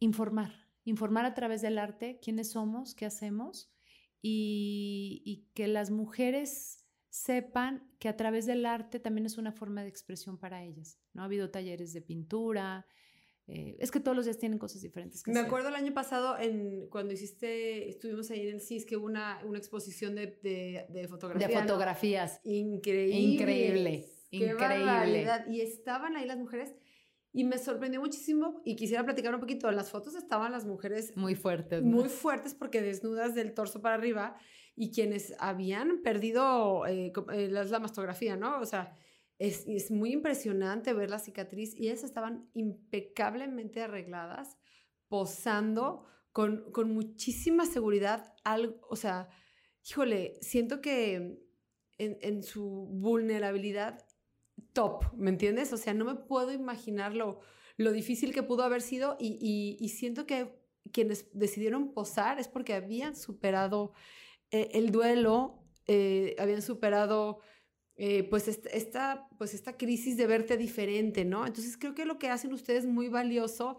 informar, 0.00 0.66
informar 0.84 1.26
a 1.26 1.34
través 1.34 1.60
del 1.60 1.78
arte 1.78 2.18
quiénes 2.22 2.52
somos, 2.52 2.94
qué 2.94 3.04
hacemos 3.04 3.70
y, 4.22 5.22
y 5.26 5.50
que 5.52 5.68
las 5.68 5.90
mujeres 5.90 6.86
sepan 7.10 7.86
que 7.98 8.08
a 8.08 8.16
través 8.16 8.46
del 8.46 8.64
arte 8.64 8.98
también 8.98 9.26
es 9.26 9.36
una 9.36 9.52
forma 9.52 9.82
de 9.82 9.88
expresión 9.88 10.38
para 10.38 10.64
ellas. 10.64 10.98
¿no? 11.12 11.20
Ha 11.20 11.26
habido 11.26 11.50
talleres 11.50 11.92
de 11.92 12.00
pintura, 12.00 12.86
eh, 13.46 13.76
es 13.78 13.90
que 13.90 14.00
todos 14.00 14.16
los 14.16 14.24
días 14.24 14.38
tienen 14.38 14.58
cosas 14.58 14.80
diferentes. 14.80 15.26
Me 15.26 15.40
acuerdo 15.40 15.68
el 15.68 15.74
año 15.74 15.92
pasado, 15.92 16.38
en, 16.38 16.88
cuando 16.88 17.12
hiciste, 17.12 17.88
estuvimos 17.88 18.30
ahí 18.30 18.48
en 18.48 18.54
el 18.54 18.60
CIS, 18.60 18.86
que 18.86 18.96
hubo 18.96 19.06
una, 19.06 19.40
una 19.44 19.58
exposición 19.58 20.14
de, 20.14 20.38
de, 20.42 20.86
de 20.88 21.08
fotografías. 21.08 21.50
De 21.50 21.58
fotografías. 21.58 22.40
Increíble. 22.44 23.18
Increíble. 23.18 24.08
Qué 24.30 24.36
increíble. 24.38 25.26
Y 25.50 25.60
estaban 25.60 26.16
ahí 26.16 26.26
las 26.26 26.38
mujeres 26.38 26.74
y 27.32 27.44
me 27.44 27.58
sorprendió 27.58 28.00
muchísimo 28.00 28.62
y 28.64 28.76
quisiera 28.76 29.04
platicar 29.04 29.34
un 29.34 29.40
poquito. 29.40 29.68
En 29.68 29.76
las 29.76 29.90
fotos 29.90 30.14
estaban 30.14 30.52
las 30.52 30.64
mujeres 30.64 31.16
muy 31.16 31.34
fuertes. 31.34 31.82
Muy 31.82 32.08
fuertes 32.08 32.54
porque 32.54 32.80
desnudas 32.80 33.34
del 33.34 33.52
torso 33.54 33.82
para 33.82 33.96
arriba 33.96 34.36
y 34.76 34.90
quienes 34.90 35.34
habían 35.38 36.02
perdido 36.02 36.86
eh, 36.86 37.12
eh, 37.32 37.48
la, 37.50 37.64
la 37.64 37.78
mastografía, 37.78 38.36
¿no? 38.36 38.60
O 38.60 38.66
sea, 38.66 38.96
es, 39.48 39.90
muy 39.90 40.12
impresionante 40.12 40.92
ver 40.92 41.10
la 41.10 41.18
cicatriz 41.18 41.74
y 41.74 41.88
ellas 41.88 42.04
estaban 42.04 42.48
impecablemente 42.54 43.82
arregladas, 43.82 44.58
posando 45.08 46.06
con, 46.32 46.70
con 46.72 46.92
muchísima 46.92 47.66
seguridad. 47.66 48.34
Algo, 48.44 48.76
o 48.88 48.96
sea, 48.96 49.28
híjole, 49.88 50.38
siento 50.40 50.80
que 50.80 51.14
en, 51.98 52.18
en, 52.20 52.42
su 52.42 52.88
vulnerabilidad 52.90 54.04
top, 54.72 55.12
¿me 55.14 55.30
entiendes? 55.30 55.72
O 55.72 55.76
sea, 55.76 55.94
no 55.94 56.04
me 56.04 56.14
puedo 56.14 56.52
imaginar 56.52 57.14
lo, 57.14 57.40
lo 57.76 57.92
difícil 57.92 58.32
que 58.32 58.42
pudo 58.42 58.62
haber 58.62 58.82
sido 58.82 59.16
y, 59.18 59.38
y, 59.40 59.76
y, 59.84 59.88
siento 59.90 60.26
que 60.26 60.54
quienes 60.92 61.28
decidieron 61.32 61.92
posar 61.92 62.38
es 62.38 62.48
porque 62.48 62.74
habían 62.74 63.16
superado 63.16 63.92
eh, 64.50 64.70
el 64.74 64.90
duelo, 64.90 65.62
eh, 65.86 66.34
habían 66.38 66.62
superado 66.62 67.40
eh, 67.96 68.24
pues, 68.24 68.48
esta, 68.48 69.28
pues 69.38 69.54
esta 69.54 69.76
crisis 69.76 70.16
de 70.16 70.26
verte 70.26 70.56
diferente, 70.56 71.24
¿no? 71.24 71.46
Entonces 71.46 71.76
creo 71.76 71.94
que 71.94 72.04
lo 72.04 72.18
que 72.18 72.28
hacen 72.28 72.52
ustedes 72.52 72.86
muy 72.86 73.08
valioso 73.08 73.78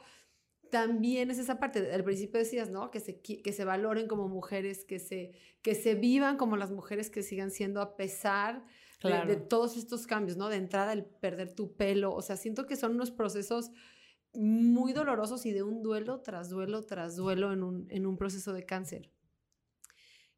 también 0.71 1.31
es 1.31 1.37
esa 1.37 1.59
parte, 1.59 1.91
al 1.93 2.03
principio 2.03 2.39
decías, 2.39 2.69
¿no? 2.69 2.91
Que 2.91 2.99
se, 2.99 3.21
que 3.21 3.53
se 3.53 3.65
valoren 3.65 4.07
como 4.07 4.27
mujeres, 4.27 4.85
que 4.85 4.99
se, 4.99 5.33
que 5.61 5.75
se 5.75 5.95
vivan 5.95 6.37
como 6.37 6.57
las 6.57 6.71
mujeres 6.71 7.09
que 7.09 7.23
sigan 7.23 7.51
siendo 7.51 7.81
a 7.81 7.95
pesar 7.95 8.65
de, 9.03 9.35
todos 9.35 9.77
estos 9.77 10.07
cambios, 10.07 10.37
¿no? 10.37 10.49
De 10.49 10.57
entrada, 10.57 10.93
el 10.93 11.05
perder 11.05 11.53
tu 11.53 11.75
pelo, 11.75 12.13
o 12.13 12.21
sea, 12.21 12.37
siento 12.37 12.65
que 12.65 12.75
son 12.75 12.93
unos 12.93 13.11
procesos 13.11 13.71
muy 14.33 14.93
dolorosos 14.93 15.45
y 15.45 15.51
de 15.51 15.63
un 15.63 15.81
duelo 15.81 16.21
tras 16.21 16.49
duelo 16.49 16.83
tras 16.83 17.15
duelo 17.15 17.53
en 17.53 17.63
un, 17.63 17.87
en 17.89 18.05
un 18.05 18.17
proceso 18.17 18.51
de 18.51 18.65
cáncer. 18.65 19.11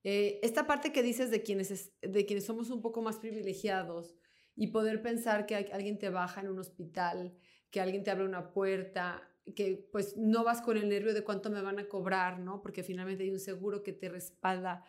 Eh, 0.10 0.39
esta 0.41 0.65
parte 0.65 0.93
que 0.93 1.04
dices 1.04 1.32
de 1.32 1.43
quienes, 1.43 1.91
de 2.02 2.26
quienes 2.26 2.46
somos 2.46 2.70
un 2.70 2.82
poco 2.82 3.02
más 3.02 3.17
privilegiados 3.17 4.15
y 4.56 4.67
poder 4.67 5.02
pensar 5.02 5.46
que 5.46 5.56
alguien 5.56 6.00
te 6.00 6.10
baja 6.10 6.39
en 6.39 6.48
un 6.48 6.60
hospital, 6.60 7.36
que 7.72 7.82
alguien 7.82 8.06
te 8.06 8.12
abre 8.12 8.24
una 8.24 8.54
puerta, 8.54 9.22
que 9.54 9.86
pues 9.91 10.15
no 10.15 10.46
vas 10.46 10.62
con 10.62 10.78
el 10.78 10.88
nervio 10.88 11.13
de 11.13 11.26
cuánto 11.26 11.50
me 11.50 11.62
van 11.62 11.78
a 11.80 11.89
cobrar, 11.89 12.39
¿no? 12.39 12.62
Porque 12.62 12.84
finalmente 12.84 13.26
hay 13.26 13.32
un 13.32 13.39
seguro 13.41 13.84
que 13.84 13.91
te 13.91 14.08
respalda. 14.08 14.86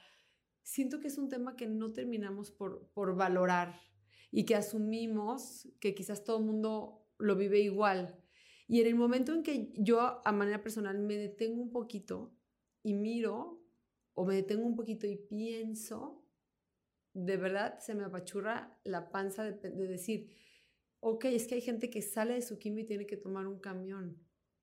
Siento 0.63 1.01
que 1.01 1.09
es 1.09 1.19
un 1.19 1.29
tema 1.29 1.57
que 1.57 1.67
no 1.67 1.93
terminamos 1.93 2.53
por, 2.53 2.89
por 2.93 3.17
valorar 3.17 3.75
y 4.31 4.45
que 4.45 4.55
asumimos 4.55 5.69
que 5.81 5.97
quizás 5.97 6.23
todo 6.23 6.39
el 6.39 6.45
mundo 6.45 7.09
lo 7.19 7.35
vive 7.35 7.59
igual. 7.59 8.23
Y 8.69 8.83
en 8.83 8.87
el 8.87 8.95
momento 8.95 9.35
en 9.35 9.43
que 9.43 9.73
yo 9.75 10.23
a 10.25 10.31
manera 10.31 10.63
personal 10.63 10.97
me 11.01 11.17
detengo 11.17 11.61
un 11.61 11.73
poquito 11.73 12.33
y 12.85 12.95
miro 12.95 13.65
o 14.19 14.25
me 14.25 14.35
detengo 14.35 14.67
un 14.67 14.75
poquito 14.75 15.07
y 15.07 15.15
pienso, 15.15 16.27
de 17.15 17.37
verdad 17.37 17.79
se 17.79 17.95
me 17.95 18.03
apachurra 18.03 18.77
la 18.83 19.11
panza 19.13 19.45
de, 19.45 19.53
de 19.53 19.87
decir, 19.87 20.35
ok, 20.99 21.27
es 21.27 21.47
que 21.47 21.55
hay 21.55 21.61
gente 21.61 21.89
que 21.89 22.03
sale 22.03 22.35
de 22.35 22.43
su 22.43 22.59
quimio 22.59 22.83
y 22.83 22.87
tiene 22.87 23.07
que 23.07 23.17
tomar 23.17 23.47
un 23.47 23.61
camión 23.61 24.19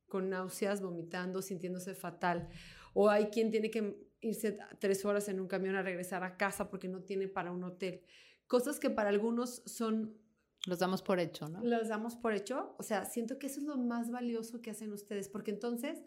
con 0.07 0.29
náuseas, 0.29 0.81
vomitando, 0.81 1.41
sintiéndose 1.41 1.95
fatal. 1.95 2.49
O 2.93 3.09
hay 3.09 3.27
quien 3.27 3.49
tiene 3.49 3.71
que 3.71 3.97
irse 4.19 4.57
tres 4.79 5.05
horas 5.05 5.29
en 5.29 5.39
un 5.39 5.47
camión 5.47 5.75
a 5.75 5.83
regresar 5.83 6.25
a 6.25 6.35
casa 6.35 6.69
porque 6.69 6.89
no 6.89 7.03
tiene 7.03 7.29
para 7.29 7.53
un 7.53 7.63
hotel. 7.63 8.01
Cosas 8.47 8.77
que 8.77 8.89
para 8.89 9.07
algunos 9.07 9.63
son... 9.65 10.17
Los 10.67 10.79
damos 10.79 11.01
por 11.01 11.21
hecho, 11.21 11.47
¿no? 11.47 11.63
Los 11.63 11.87
damos 11.87 12.17
por 12.17 12.33
hecho. 12.33 12.75
O 12.77 12.83
sea, 12.83 13.05
siento 13.05 13.39
que 13.39 13.47
eso 13.47 13.61
es 13.61 13.67
lo 13.67 13.77
más 13.77 14.11
valioso 14.11 14.61
que 14.61 14.71
hacen 14.71 14.91
ustedes, 14.91 15.29
porque 15.29 15.51
entonces 15.51 16.03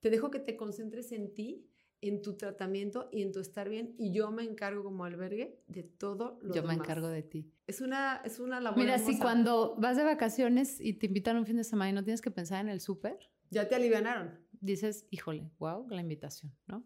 te 0.00 0.08
dejo 0.08 0.30
que 0.30 0.38
te 0.38 0.56
concentres 0.56 1.10
en 1.10 1.34
ti, 1.34 1.71
en 2.02 2.20
tu 2.20 2.36
tratamiento 2.36 3.08
y 3.12 3.22
en 3.22 3.32
tu 3.32 3.40
estar 3.40 3.68
bien 3.68 3.94
y 3.96 4.12
yo 4.12 4.30
me 4.32 4.42
encargo 4.42 4.82
como 4.82 5.04
albergue 5.04 5.62
de 5.68 5.84
todo 5.84 6.38
lo 6.42 6.52
Yo 6.52 6.64
me 6.64 6.74
encargo 6.74 7.08
de 7.08 7.22
ti. 7.22 7.50
Es 7.66 7.80
una, 7.80 8.20
es 8.24 8.40
una 8.40 8.60
labor 8.60 8.78
Mira, 8.78 8.98
si 8.98 9.18
cuando 9.18 9.76
vas 9.76 9.96
de 9.96 10.02
vacaciones 10.02 10.80
y 10.80 10.94
te 10.94 11.06
invitan 11.06 11.36
un 11.36 11.46
fin 11.46 11.56
de 11.56 11.64
semana 11.64 11.90
y 11.90 11.92
no 11.92 12.02
tienes 12.02 12.20
que 12.20 12.32
pensar 12.32 12.60
en 12.60 12.68
el 12.68 12.80
súper, 12.80 13.18
ya 13.50 13.68
te 13.68 13.76
alivianaron. 13.76 14.38
Dices, 14.60 15.06
híjole, 15.10 15.48
wow, 15.58 15.88
la 15.88 16.00
invitación, 16.00 16.52
¿no? 16.66 16.84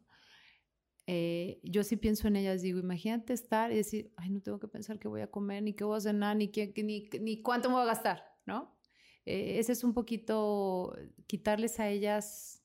Eh, 1.06 1.60
yo 1.62 1.82
sí 1.84 1.96
pienso 1.96 2.28
en 2.28 2.36
ellas, 2.36 2.62
digo, 2.62 2.78
imagínate 2.78 3.32
estar 3.32 3.72
y 3.72 3.76
decir, 3.76 4.12
ay, 4.16 4.30
no 4.30 4.42
tengo 4.42 4.58
que 4.58 4.68
pensar 4.68 4.98
qué 4.98 5.08
voy 5.08 5.20
a 5.22 5.30
comer, 5.30 5.62
ni 5.62 5.72
qué 5.72 5.84
voy 5.84 5.96
a 5.96 6.00
cenar, 6.00 6.36
ni, 6.36 6.48
qué, 6.48 6.72
ni, 6.82 7.08
ni 7.20 7.42
cuánto 7.42 7.68
me 7.68 7.76
voy 7.76 7.84
a 7.84 7.86
gastar, 7.86 8.24
¿no? 8.44 8.76
Eh, 9.24 9.58
ese 9.58 9.72
es 9.72 9.82
un 9.82 9.94
poquito 9.94 10.94
quitarles 11.26 11.80
a 11.80 11.88
ellas 11.88 12.62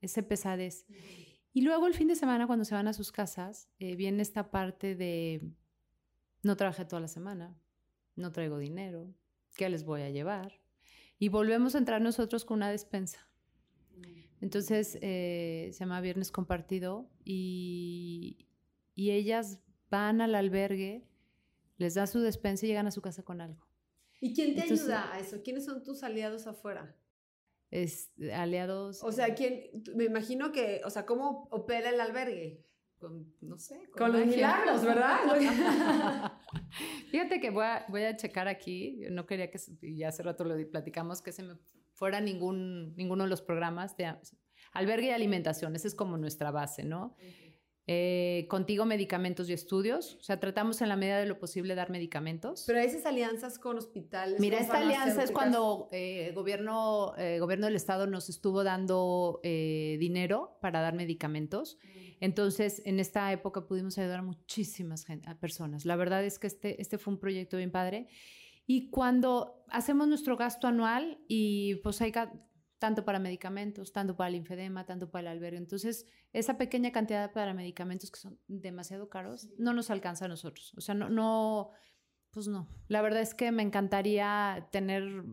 ese 0.00 0.22
pesadez. 0.22 0.86
Y 1.52 1.62
luego 1.62 1.86
el 1.86 1.94
fin 1.94 2.08
de 2.08 2.14
semana, 2.14 2.46
cuando 2.46 2.64
se 2.64 2.74
van 2.74 2.88
a 2.88 2.92
sus 2.92 3.12
casas, 3.12 3.68
eh, 3.78 3.96
viene 3.96 4.22
esta 4.22 4.50
parte 4.50 4.94
de, 4.94 5.42
no 6.42 6.56
trabajé 6.56 6.84
toda 6.84 7.00
la 7.00 7.08
semana, 7.08 7.56
no 8.16 8.30
traigo 8.32 8.58
dinero, 8.58 9.12
¿qué 9.56 9.68
les 9.68 9.84
voy 9.84 10.02
a 10.02 10.10
llevar? 10.10 10.60
y 11.20 11.28
volvemos 11.28 11.74
a 11.74 11.78
entrar 11.78 12.00
nosotros 12.00 12.44
con 12.44 12.56
una 12.56 12.70
despensa. 12.70 13.28
Entonces 14.40 14.98
eh, 15.02 15.68
se 15.70 15.78
llama 15.80 16.00
Viernes 16.00 16.32
Compartido 16.32 17.10
y, 17.24 18.48
y 18.94 19.10
ellas 19.10 19.60
van 19.90 20.22
al 20.22 20.34
albergue, 20.34 21.06
les 21.76 21.94
da 21.94 22.06
su 22.06 22.20
despensa 22.20 22.64
y 22.64 22.70
llegan 22.70 22.86
a 22.86 22.90
su 22.90 23.02
casa 23.02 23.22
con 23.22 23.42
algo. 23.42 23.68
¿Y 24.18 24.34
quién 24.34 24.54
te 24.54 24.62
ayuda 24.62 25.12
a 25.12 25.20
eso? 25.20 25.42
¿Quiénes 25.42 25.66
son 25.66 25.84
tus 25.84 26.02
aliados 26.02 26.46
afuera? 26.46 26.96
Es, 27.70 28.10
aliados. 28.34 29.02
O 29.02 29.12
sea, 29.12 29.34
¿quién? 29.34 29.70
Me 29.94 30.04
imagino 30.04 30.52
que, 30.52 30.80
o 30.84 30.90
sea, 30.90 31.06
¿cómo 31.06 31.48
opera 31.50 31.90
el 31.90 32.00
albergue? 32.00 32.64
Con, 32.98 33.34
no 33.40 33.56
sé. 33.58 33.88
Con, 33.96 34.12
los 34.12 34.26
milagros, 34.26 34.84
¿verdad? 34.84 35.18
Fíjate 37.10 37.40
que 37.40 37.50
voy 37.50 37.64
a, 37.64 37.86
voy 37.88 38.02
a 38.02 38.16
checar 38.16 38.48
aquí, 38.48 39.02
no 39.10 39.24
quería 39.26 39.50
que, 39.50 39.58
ya 39.94 40.08
hace 40.08 40.22
rato 40.22 40.44
lo 40.44 40.54
platicamos, 40.70 41.22
que 41.22 41.32
se 41.32 41.42
me 41.42 41.54
fuera 41.92 42.20
ningún, 42.20 42.94
ninguno 42.96 43.24
de 43.24 43.30
los 43.30 43.40
programas 43.40 43.96
de 43.96 44.14
albergue 44.72 45.08
y 45.08 45.10
alimentación, 45.10 45.74
esa 45.76 45.88
es 45.88 45.94
como 45.94 46.18
nuestra 46.18 46.50
base, 46.50 46.84
¿no? 46.84 47.16
Eh, 47.92 48.46
contigo 48.46 48.84
medicamentos 48.84 49.50
y 49.50 49.52
estudios, 49.52 50.14
o 50.20 50.22
sea, 50.22 50.38
tratamos 50.38 50.80
en 50.80 50.88
la 50.88 50.94
medida 50.94 51.18
de 51.18 51.26
lo 51.26 51.40
posible 51.40 51.74
dar 51.74 51.90
medicamentos. 51.90 52.62
Pero 52.64 52.78
esas 52.78 53.04
alianzas 53.04 53.58
con 53.58 53.78
hospitales. 53.78 54.38
Mira, 54.38 54.60
esta 54.60 54.78
alianza 54.78 55.24
es 55.24 55.32
cuando 55.32 55.88
el 55.90 56.28
eh, 56.28 56.32
gobierno, 56.32 57.14
eh, 57.18 57.40
gobierno 57.40 57.66
del 57.66 57.74
estado 57.74 58.06
nos 58.06 58.28
estuvo 58.28 58.62
dando 58.62 59.40
dinero 59.42 60.56
para 60.60 60.80
dar 60.80 60.94
medicamentos. 60.94 61.78
Entonces, 62.20 62.80
en 62.84 63.00
esta 63.00 63.32
época 63.32 63.66
pudimos 63.66 63.98
ayudar 63.98 64.20
a 64.20 64.22
muchísimas 64.22 65.04
personas. 65.40 65.84
La 65.84 65.96
verdad 65.96 66.24
es 66.24 66.38
que 66.38 66.46
este, 66.46 66.80
este 66.80 66.96
fue 66.96 67.14
un 67.14 67.18
proyecto 67.18 67.56
bien 67.56 67.72
padre. 67.72 68.06
Y 68.68 68.88
cuando 68.90 69.64
hacemos 69.66 70.06
nuestro 70.06 70.36
gasto 70.36 70.68
anual 70.68 71.18
y 71.26 71.74
pues 71.82 72.00
hay 72.02 72.12
tanto 72.80 73.04
para 73.04 73.18
medicamentos, 73.18 73.92
tanto 73.92 74.16
para 74.16 74.28
el 74.30 74.36
infedema, 74.36 74.86
tanto 74.86 75.10
para 75.10 75.30
el 75.30 75.36
albergue. 75.36 75.58
Entonces, 75.58 76.06
esa 76.32 76.56
pequeña 76.56 76.90
cantidad 76.90 77.30
para 77.30 77.52
medicamentos 77.52 78.10
que 78.10 78.18
son 78.18 78.40
demasiado 78.48 79.10
caros 79.10 79.50
no 79.58 79.74
nos 79.74 79.90
alcanza 79.90 80.24
a 80.24 80.28
nosotros. 80.28 80.72
O 80.78 80.80
sea, 80.80 80.94
no, 80.94 81.10
no, 81.10 81.70
pues 82.30 82.48
no, 82.48 82.68
la 82.88 83.02
verdad 83.02 83.20
es 83.20 83.34
que 83.34 83.52
me 83.52 83.62
encantaría 83.62 84.66
tener 84.72 85.24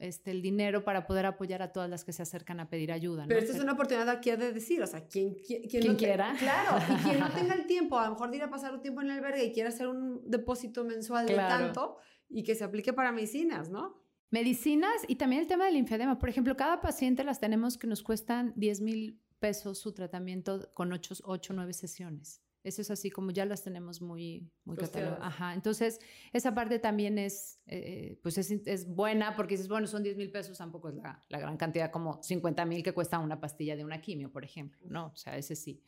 este, 0.00 0.30
el 0.30 0.40
dinero 0.40 0.82
para 0.82 1.06
poder 1.06 1.26
apoyar 1.26 1.60
a 1.60 1.72
todas 1.72 1.90
las 1.90 2.04
que 2.04 2.14
se 2.14 2.22
acercan 2.22 2.58
a 2.58 2.70
pedir 2.70 2.90
ayuda. 2.90 3.26
Pero 3.28 3.38
esta 3.38 3.52
es 3.52 3.60
una 3.62 3.72
oportunidad 3.72 4.08
aquí 4.08 4.30
de 4.30 4.52
decir, 4.52 4.82
o 4.82 4.86
sea, 4.86 5.06
quien, 5.06 5.34
quien, 5.34 5.96
quiera. 5.96 6.34
claro, 6.38 6.78
y 6.90 7.02
quien 7.02 7.20
no 7.20 7.28
tenga 7.34 7.54
el 7.54 7.66
tiempo, 7.66 7.98
a 7.98 8.06
lo 8.06 8.12
mejor 8.12 8.30
de 8.30 8.38
ir 8.38 8.42
a 8.44 8.50
pasar 8.50 8.72
un 8.72 8.80
tiempo 8.80 9.02
en 9.02 9.10
el 9.10 9.18
albergue 9.18 9.44
y 9.44 9.52
quiera 9.52 9.68
hacer 9.68 9.88
un 9.88 10.22
depósito 10.24 10.84
mensual 10.84 11.26
de 11.26 11.34
tanto 11.34 11.98
y 12.30 12.42
que 12.44 12.54
se 12.54 12.64
aplique 12.64 12.94
para 12.94 13.12
medicinas, 13.12 13.68
¿no? 13.68 14.03
Medicinas 14.34 15.04
y 15.06 15.14
también 15.14 15.42
el 15.42 15.46
tema 15.46 15.66
del 15.66 15.74
linfedema. 15.74 16.18
Por 16.18 16.28
ejemplo, 16.28 16.56
cada 16.56 16.80
paciente 16.80 17.22
las 17.22 17.38
tenemos 17.38 17.78
que 17.78 17.86
nos 17.86 18.02
cuestan 18.02 18.52
10 18.56 18.80
mil 18.80 19.22
pesos 19.38 19.78
su 19.78 19.92
tratamiento 19.92 20.72
con 20.74 20.92
8 20.92 21.14
o 21.22 21.38
9 21.50 21.72
sesiones. 21.72 22.42
Eso 22.64 22.82
es 22.82 22.90
así 22.90 23.10
como 23.10 23.30
ya 23.30 23.44
las 23.44 23.62
tenemos 23.62 24.02
muy, 24.02 24.50
muy 24.64 24.76
catalogadas. 24.76 25.20
Ajá. 25.22 25.54
Entonces, 25.54 26.00
esa 26.32 26.52
parte 26.52 26.80
también 26.80 27.16
es, 27.16 27.60
eh, 27.68 28.18
pues 28.24 28.36
es, 28.36 28.50
es, 28.50 28.88
buena 28.88 29.36
porque 29.36 29.54
dices, 29.54 29.68
bueno, 29.68 29.86
son 29.86 30.02
10 30.02 30.16
mil 30.16 30.32
pesos, 30.32 30.58
tampoco 30.58 30.88
es 30.88 30.96
la, 30.96 31.22
la, 31.28 31.38
gran 31.38 31.56
cantidad 31.56 31.92
como 31.92 32.20
50 32.20 32.64
mil 32.64 32.82
que 32.82 32.92
cuesta 32.92 33.20
una 33.20 33.38
pastilla 33.40 33.76
de 33.76 33.84
una 33.84 34.00
quimio, 34.00 34.32
por 34.32 34.42
ejemplo, 34.42 34.80
¿no? 34.88 35.12
O 35.14 35.16
sea, 35.16 35.36
ese 35.36 35.54
sí. 35.54 35.80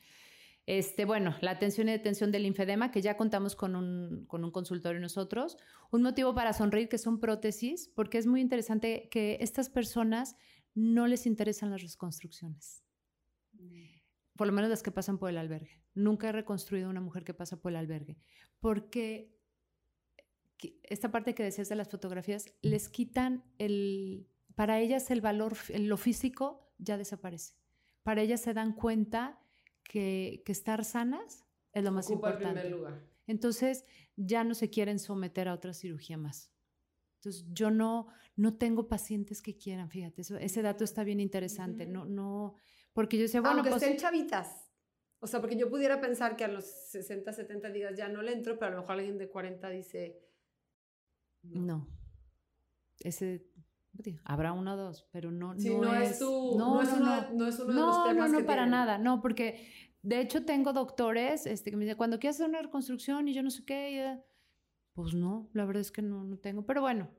Este, 0.66 1.04
bueno, 1.04 1.36
la 1.40 1.52
atención 1.52 1.88
y 1.88 1.92
detención 1.92 2.32
del 2.32 2.42
linfedema, 2.42 2.90
que 2.90 3.00
ya 3.00 3.16
contamos 3.16 3.54
con 3.54 3.76
un, 3.76 4.26
con 4.26 4.44
un 4.44 4.50
consultorio 4.50 5.00
nosotros. 5.00 5.56
Un 5.90 6.02
motivo 6.02 6.34
para 6.34 6.52
sonreír, 6.52 6.88
que 6.88 6.98
son 6.98 7.20
prótesis, 7.20 7.88
porque 7.94 8.18
es 8.18 8.26
muy 8.26 8.40
interesante 8.40 9.08
que 9.10 9.38
estas 9.40 9.70
personas 9.70 10.36
no 10.74 11.06
les 11.06 11.26
interesan 11.26 11.70
las 11.70 11.82
reconstrucciones. 11.82 12.82
Mm 13.52 13.96
por 14.36 14.46
lo 14.46 14.52
menos 14.52 14.70
las 14.70 14.82
que 14.82 14.92
pasan 14.92 15.18
por 15.18 15.30
el 15.30 15.38
albergue. 15.38 15.82
Nunca 15.94 16.28
he 16.28 16.32
reconstruido 16.32 16.90
una 16.90 17.00
mujer 17.00 17.24
que 17.24 17.34
pasa 17.34 17.60
por 17.60 17.72
el 17.72 17.76
albergue, 17.76 18.18
porque 18.60 19.34
esta 20.84 21.10
parte 21.10 21.34
que 21.34 21.42
decías 21.42 21.68
de 21.68 21.76
las 21.76 21.88
fotografías, 21.88 22.54
les 22.62 22.88
quitan 22.88 23.44
el, 23.58 24.28
para 24.54 24.78
ellas 24.78 25.10
el 25.10 25.20
valor, 25.20 25.56
lo 25.78 25.96
físico 25.96 26.72
ya 26.78 26.96
desaparece. 26.96 27.54
Para 28.02 28.22
ellas 28.22 28.40
se 28.40 28.54
dan 28.54 28.72
cuenta 28.72 29.40
que, 29.88 30.42
que 30.44 30.52
estar 30.52 30.84
sanas 30.84 31.44
es 31.72 31.84
lo 31.84 31.92
más 31.92 32.10
importante. 32.10 32.48
El 32.48 32.60
primer 32.60 32.70
lugar. 32.70 33.02
Entonces 33.26 33.84
ya 34.16 34.44
no 34.44 34.54
se 34.54 34.70
quieren 34.70 34.98
someter 34.98 35.48
a 35.48 35.54
otra 35.54 35.74
cirugía 35.74 36.16
más. 36.16 36.52
Entonces, 37.16 37.44
yo 37.52 37.70
no, 37.70 38.06
no 38.36 38.56
tengo 38.56 38.88
pacientes 38.88 39.42
que 39.42 39.56
quieran, 39.56 39.90
fíjate, 39.90 40.22
eso, 40.22 40.36
ese 40.36 40.62
dato 40.62 40.84
está 40.84 41.02
bien 41.02 41.18
interesante. 41.18 41.86
No, 41.86 42.04
no, 42.04 42.54
porque 42.92 43.16
yo 43.16 43.24
decía, 43.24 43.40
bueno, 43.40 43.56
Aunque 43.56 43.70
pues, 43.70 43.82
estén 43.82 43.98
chavitas. 43.98 44.70
O 45.18 45.26
sea, 45.26 45.40
porque 45.40 45.56
yo 45.56 45.68
pudiera 45.68 46.00
pensar 46.00 46.36
que 46.36 46.44
a 46.44 46.48
los 46.48 46.64
60, 46.64 47.32
70 47.32 47.70
días 47.70 47.96
ya 47.96 48.08
no 48.08 48.22
le 48.22 48.32
entro, 48.32 48.58
pero 48.58 48.68
a 48.68 48.74
lo 48.74 48.80
mejor 48.82 48.96
alguien 48.96 49.18
de 49.18 49.28
40 49.28 49.68
dice... 49.70 50.22
no. 51.42 51.88
Ese, 53.00 53.46
digo, 53.54 53.55
habrá 54.24 54.52
uno 54.52 54.74
o 54.74 54.76
dos, 54.76 55.06
pero 55.12 55.30
no, 55.30 55.58
Sí, 55.58 55.70
no, 55.74 55.82
no, 55.82 55.94
es, 55.94 56.18
tu, 56.18 56.54
no, 56.58 56.74
no, 56.74 56.82
es 56.82 56.88
no, 56.90 56.96
uno, 56.96 57.22
no. 57.22 57.32
no 57.34 57.46
es 57.46 57.58
uno 57.58 57.68
de 57.68 57.74
No, 57.74 57.86
los 57.86 57.96
no, 57.98 58.04
temas 58.04 58.30
no, 58.32 58.38
que 58.38 58.44
para 58.44 58.62
tienen. 58.62 58.70
nada, 58.70 58.98
no, 58.98 59.20
porque 59.20 59.68
de 60.02 60.20
hecho 60.20 60.44
tengo 60.44 60.72
doctores 60.72 61.46
este, 61.46 61.70
que 61.70 61.76
me 61.76 61.84
dicen, 61.84 61.96
cuando 61.96 62.18
quieras 62.18 62.36
hacer 62.36 62.48
una 62.48 62.62
reconstrucción 62.62 63.28
y 63.28 63.34
yo 63.34 63.42
no 63.42 63.50
sé 63.50 63.64
qué, 63.64 64.18
pues 64.92 65.14
no, 65.14 65.48
la 65.52 65.64
verdad 65.64 65.80
es 65.80 65.90
que 65.92 66.02
no, 66.02 66.24
no 66.24 66.38
tengo, 66.38 66.64
pero 66.64 66.80
bueno, 66.80 67.10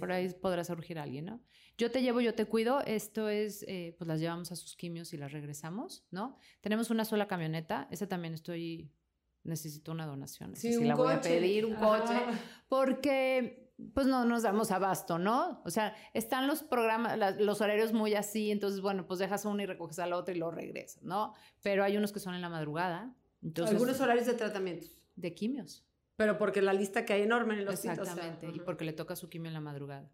por 0.00 0.10
ahí 0.10 0.28
podrá 0.40 0.64
surgir 0.64 0.98
alguien, 0.98 1.26
¿no? 1.26 1.40
Yo 1.78 1.90
te 1.90 2.02
llevo, 2.02 2.20
yo 2.20 2.34
te 2.34 2.46
cuido, 2.46 2.80
esto 2.84 3.28
es, 3.28 3.64
eh, 3.68 3.94
pues 3.96 4.08
las 4.08 4.18
llevamos 4.20 4.50
a 4.50 4.56
sus 4.56 4.76
quimios 4.76 5.12
y 5.12 5.16
las 5.16 5.30
regresamos, 5.32 6.04
¿no? 6.10 6.36
Tenemos 6.60 6.90
una 6.90 7.04
sola 7.04 7.28
camioneta, 7.28 7.86
esa 7.90 8.08
también 8.08 8.34
estoy, 8.34 8.90
necesito 9.44 9.92
una 9.92 10.06
donación, 10.06 10.56
Sí, 10.56 10.72
sí 10.72 10.78
un 10.78 10.88
la 10.88 10.94
voy 10.96 11.12
a 11.12 11.16
coche. 11.20 11.28
pedir, 11.30 11.64
un 11.66 11.74
Ajá. 11.74 12.00
coche, 12.00 12.14
porque 12.68 13.63
pues 13.92 14.06
no 14.06 14.24
nos 14.24 14.42
damos 14.44 14.70
abasto, 14.70 15.18
¿no? 15.18 15.60
O 15.64 15.70
sea, 15.70 15.94
están 16.12 16.46
los 16.46 16.62
programas, 16.62 17.18
la- 17.18 17.32
los 17.32 17.60
horarios 17.60 17.92
muy 17.92 18.14
así, 18.14 18.50
entonces, 18.50 18.80
bueno, 18.80 19.06
pues 19.06 19.18
dejas 19.18 19.44
uno 19.44 19.62
y 19.62 19.66
recoges 19.66 19.98
al 19.98 20.12
otro 20.12 20.34
y 20.34 20.38
lo 20.38 20.50
regresas, 20.50 21.02
¿no? 21.02 21.34
Pero 21.62 21.82
hay 21.84 21.96
unos 21.96 22.12
que 22.12 22.20
son 22.20 22.34
en 22.34 22.40
la 22.40 22.48
madrugada, 22.48 23.14
entonces, 23.42 23.74
Algunos 23.74 24.00
horarios 24.00 24.26
de 24.26 24.34
tratamientos. 24.34 24.96
de 25.16 25.34
quimios. 25.34 25.84
Pero 26.16 26.38
porque 26.38 26.62
la 26.62 26.72
lista 26.72 27.04
que 27.04 27.12
hay 27.12 27.22
enorme 27.22 27.54
en 27.60 27.66
o 27.68 27.76
sea, 27.76 27.92
Exactamente, 27.94 28.48
y 28.54 28.60
porque 28.60 28.84
le 28.84 28.92
toca 28.92 29.16
su 29.16 29.28
quimio 29.28 29.48
en 29.48 29.54
la 29.54 29.60
madrugada. 29.60 30.08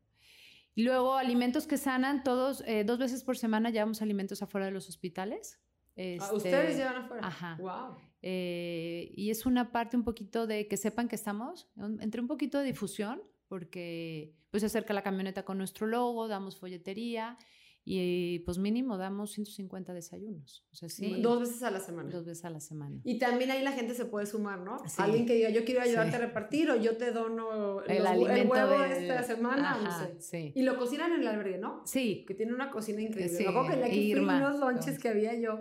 Y 0.75 0.83
luego 0.85 1.17
alimentos 1.17 1.67
que 1.67 1.77
sanan, 1.77 2.23
todos, 2.23 2.63
eh, 2.67 2.85
dos 2.85 2.99
veces 2.99 3.23
por 3.25 3.37
semana 3.37 3.69
llevamos 3.71 4.01
alimentos 4.01 4.41
afuera 4.43 4.65
de 4.67 4.73
los 4.73 4.89
hospitales. 4.89 5.59
Ah, 5.61 5.93
Este, 5.97 6.35
¿Ustedes 6.37 6.77
llevan 6.79 6.97
afuera? 6.97 7.27
Ajá. 7.27 7.57
Wow. 7.61 7.97
Eh, 8.23 9.13
y 9.17 9.31
es 9.31 9.45
una 9.45 9.73
parte 9.73 9.97
un 9.97 10.05
poquito 10.05 10.47
de 10.47 10.69
que 10.69 10.77
sepan 10.79 11.09
que 11.09 11.17
estamos, 11.17 11.69
un- 11.77 12.01
entre 12.01 12.21
un 12.23 12.29
poquito 12.29 12.59
de 12.59 12.65
difusión, 12.65 13.21
porque 13.61 14.33
pues 14.51 14.61
se 14.63 14.69
acerca 14.69 14.95
la 14.95 15.03
camioneta 15.03 15.45
con 15.45 15.59
nuestro 15.59 15.87
logo, 15.89 16.29
damos 16.29 16.57
folletería 16.57 17.37
y 17.85 18.41
pues 18.41 18.59
mínimo 18.59 18.97
damos 18.99 19.33
150 19.33 19.93
desayunos. 19.93 20.65
O 20.71 20.77
sea, 20.77 20.89
sí, 20.89 21.21
Dos 21.21 21.41
veces 21.41 21.63
a 21.65 21.71
la 21.73 21.81
semana. 21.81 22.11
dos 22.11 22.25
veces 22.27 22.45
a 22.45 22.51
la 22.51 22.61
semana. 22.61 23.01
Y 23.05 23.19
también 23.19 23.51
ahí 23.51 23.63
la 23.65 23.73
gente 23.73 23.95
se 23.95 24.05
puede 24.05 24.27
sumar, 24.27 24.61
¿no? 24.61 24.79
Sí. 24.87 24.97
Alguien 24.99 25.27
que 25.27 25.35
diga, 25.35 25.51
yo 25.51 25.65
quiero 25.65 25.81
ayudarte 25.81 26.11
Sí. 26.11 26.17
a 26.17 26.27
repartir 26.27 26.71
o 26.71 26.77
yo 26.77 26.97
te 26.97 27.11
dono 27.11 27.83
El 27.85 27.99
los- 27.99 28.07
alimento 28.07 28.53
huevo 28.53 28.79
del- 28.83 28.93
esta 28.93 29.23
semana, 29.25 29.79
no 29.83 29.89
Ajá, 29.89 30.07
sé. 30.07 30.21
Sí. 30.21 30.53
Y 30.55 30.63
lo 30.63 30.77
cocinan 30.77 31.13
en 31.13 31.23
el 31.23 31.29
albergue, 31.29 31.59
¿no? 31.59 31.83
Sí, 31.87 32.25
Que 32.29 32.35
tiene 32.35 32.53
una 32.55 32.71
cocina 32.71 33.01
increíble. 33.03 33.37
Sí, 33.37 33.45
que 33.45 33.51
la 33.53 33.87
que 33.87 33.93
fui 33.93 33.99
Irma. 34.13 34.37
unos 34.37 34.61
lonches 34.61 34.99
que 34.99 35.09
había 35.09 35.35
yo. 35.41 35.61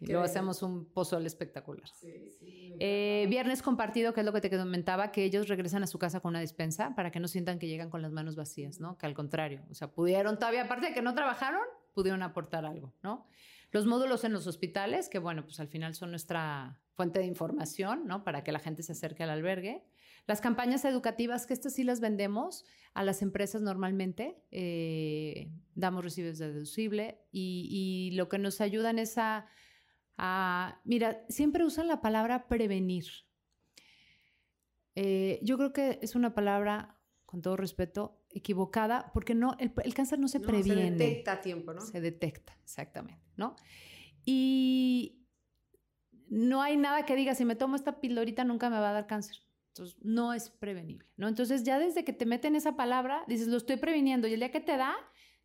Y 0.00 0.06
luego 0.06 0.24
hacemos 0.24 0.62
un 0.62 0.86
pozole 0.86 1.26
espectacular. 1.26 1.88
Sí, 1.88 2.30
sí, 2.38 2.76
Eh, 2.80 3.26
viernes 3.28 3.62
compartido, 3.62 4.12
que 4.12 4.20
es 4.20 4.26
lo 4.26 4.32
que 4.32 4.40
te 4.40 4.50
comentaba, 4.50 5.12
que 5.12 5.24
ellos 5.24 5.48
regresan 5.48 5.82
a 5.82 5.86
su 5.86 5.98
casa 5.98 6.20
con 6.20 6.30
una 6.30 6.40
despensa 6.40 6.94
para 6.94 7.10
que 7.10 7.20
no 7.20 7.28
sientan 7.28 7.58
que 7.58 7.66
llegan 7.68 7.90
con 7.90 8.02
las 8.02 8.12
manos 8.12 8.36
vacías, 8.36 8.80
¿no? 8.80 8.98
Que 8.98 9.06
al 9.06 9.14
contrario, 9.14 9.62
o 9.70 9.74
sea, 9.74 9.92
pudieron 9.92 10.38
todavía, 10.38 10.64
aparte 10.64 10.88
de 10.88 10.94
que 10.94 11.02
no 11.02 11.14
trabajaron, 11.14 11.62
pudieron 11.92 12.22
aportar 12.22 12.64
algo, 12.64 12.92
¿no? 13.02 13.26
Los 13.70 13.86
módulos 13.86 14.24
en 14.24 14.32
los 14.32 14.46
hospitales, 14.46 15.08
que 15.08 15.18
bueno, 15.18 15.44
pues 15.44 15.58
al 15.60 15.68
final 15.68 15.94
son 15.94 16.10
nuestra 16.10 16.78
fuente 16.94 17.18
de 17.18 17.26
información, 17.26 18.06
¿no? 18.06 18.22
Para 18.22 18.44
que 18.44 18.52
la 18.52 18.60
gente 18.60 18.82
se 18.82 18.92
acerque 18.92 19.24
al 19.24 19.30
albergue. 19.30 19.84
Las 20.26 20.40
campañas 20.40 20.84
educativas, 20.84 21.44
que 21.44 21.52
estas 21.52 21.74
sí 21.74 21.84
las 21.84 22.00
vendemos 22.00 22.64
a 22.94 23.02
las 23.02 23.20
empresas 23.20 23.62
normalmente, 23.62 24.42
eh, 24.52 25.50
damos 25.74 26.04
recibos 26.04 26.38
de 26.38 26.52
deducible 26.52 27.18
y, 27.30 27.68
y 27.70 28.16
lo 28.16 28.28
que 28.28 28.38
nos 28.38 28.60
ayudan 28.60 28.98
es 28.98 29.18
a, 29.18 29.46
a- 30.16 30.80
mira, 30.84 31.24
siempre 31.28 31.64
usan 31.64 31.88
la 31.88 32.00
palabra 32.00 32.48
prevenir. 32.48 33.04
Eh, 34.94 35.40
yo 35.42 35.56
creo 35.56 35.72
que 35.72 35.98
es 36.02 36.14
una 36.14 36.34
palabra, 36.34 37.00
con 37.26 37.42
todo 37.42 37.56
respeto, 37.56 38.22
equivocada, 38.30 39.10
porque 39.12 39.34
no, 39.34 39.56
el, 39.58 39.72
el 39.82 39.94
cáncer 39.94 40.18
no 40.20 40.28
se 40.28 40.38
No, 40.38 40.46
previene. 40.46 40.98
Se 40.98 41.04
detecta 41.04 41.32
a 41.32 41.40
tiempo, 41.40 41.72
¿no? 41.74 41.80
Se 41.80 42.00
detecta, 42.00 42.56
exactamente, 42.62 43.32
¿no? 43.36 43.56
Y 44.24 45.26
no 46.28 46.62
hay 46.62 46.76
nada 46.76 47.04
que 47.04 47.16
diga, 47.16 47.34
si 47.34 47.44
me 47.44 47.56
tomo 47.56 47.76
esta 47.76 48.00
pildorita 48.00 48.44
nunca 48.44 48.70
me 48.70 48.78
va 48.78 48.90
a 48.90 48.92
dar 48.92 49.06
cáncer. 49.06 49.38
Entonces, 49.68 49.96
no 50.02 50.32
es 50.32 50.50
prevenible, 50.50 51.08
¿no? 51.16 51.26
Entonces, 51.26 51.64
ya 51.64 51.80
desde 51.80 52.04
que 52.04 52.12
te 52.12 52.26
meten 52.26 52.54
esa 52.54 52.76
palabra, 52.76 53.24
dices, 53.26 53.48
lo 53.48 53.56
estoy 53.56 53.76
previniendo. 53.76 54.28
Y 54.28 54.34
el 54.34 54.38
día 54.40 54.52
que 54.52 54.60
te 54.60 54.76
da, 54.76 54.94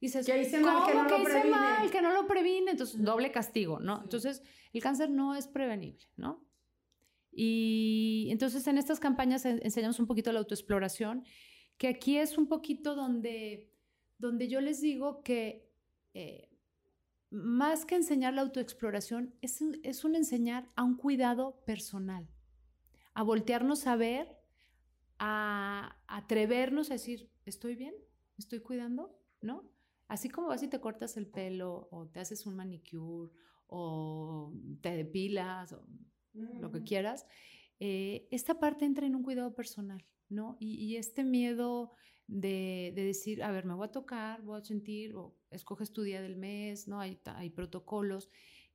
dices, 0.02 0.26
Que 0.26 0.42
hice 0.42 0.60
mal, 0.60 0.86
que 0.86 0.92
¿cómo 0.94 1.04
no 1.04 1.10
que 1.10 1.16
lo 1.18 1.22
hice 1.24 1.32
previne? 1.32 1.56
mal, 1.56 1.92
que 1.92 2.02
no 2.02 2.14
lo 2.14 2.28
previne? 2.28 2.72
Entonces, 2.72 3.02
doble 3.04 3.32
castigo, 3.32 3.80
¿no? 3.80 3.98
Sí. 3.98 4.04
Entonces, 4.04 4.44
el 4.74 4.82
cáncer 4.82 5.10
no 5.10 5.36
es 5.36 5.48
prevenible, 5.48 6.06
¿no? 6.16 6.46
Y 7.32 8.28
entonces, 8.32 8.66
en 8.68 8.78
estas 8.78 9.00
campañas 9.00 9.46
en- 9.46 9.60
enseñamos 9.64 10.00
un 10.00 10.08
poquito 10.08 10.32
la 10.32 10.40
autoexploración, 10.40 11.24
que 11.78 11.88
aquí 11.88 12.18
es 12.18 12.38
un 12.38 12.48
poquito 12.48 12.96
donde, 12.96 13.72
donde 14.18 14.48
yo 14.48 14.62
les 14.62 14.82
digo 14.82 15.22
que 15.24 15.70
eh, 16.14 16.50
más 17.30 17.86
que 17.86 17.96
enseñar 17.96 18.34
la 18.34 18.42
autoexploración, 18.42 19.36
es, 19.42 19.62
es 19.84 20.04
un 20.04 20.16
enseñar 20.16 20.70
a 20.76 20.84
un 20.84 20.98
cuidado 20.98 21.62
personal, 21.66 22.28
a 23.14 23.24
voltearnos 23.24 23.86
a 23.88 23.96
ver, 23.96 24.36
a 25.20 25.98
atrevernos 26.08 26.90
a 26.90 26.94
decir, 26.94 27.30
¿estoy 27.46 27.76
bien? 27.76 27.94
¿Me 28.38 28.42
estoy 28.42 28.60
cuidando? 28.62 29.18
¿No? 29.42 29.70
Así 30.10 30.28
como 30.28 30.48
vas 30.48 30.64
y 30.64 30.68
te 30.68 30.82
cortas 30.82 31.16
el 31.18 31.28
pelo 31.28 31.88
o 31.92 32.08
te 32.08 32.20
haces 32.20 32.46
un 32.46 32.56
manicure 32.56 33.32
o 33.68 34.52
te 34.82 34.98
depilas 34.98 35.72
o 35.72 35.86
lo 36.34 36.72
que 36.72 36.84
quieras, 36.84 37.26
eh, 37.80 38.28
esta 38.32 38.60
parte 38.60 38.86
entra 38.86 39.06
en 39.06 39.16
un 39.16 39.24
cuidado 39.24 39.54
personal, 39.54 40.04
¿no? 40.28 40.58
Y, 40.60 40.84
y 40.84 40.98
este 40.98 41.24
miedo 41.24 41.92
de, 42.28 42.92
de 42.96 43.04
decir, 43.06 43.44
a 43.44 43.52
ver, 43.52 43.66
me 43.66 43.76
voy 43.76 43.88
a 43.88 43.92
tocar, 43.92 44.42
voy 44.42 44.60
a 44.60 44.64
sentir, 44.64 45.16
o 45.16 45.36
escoges 45.52 45.94
tu 45.94 46.02
día 46.02 46.22
del 46.22 46.36
mes, 46.36 46.88
¿no? 46.88 47.00
Hay 47.00 47.50
protocolos. 47.52 48.30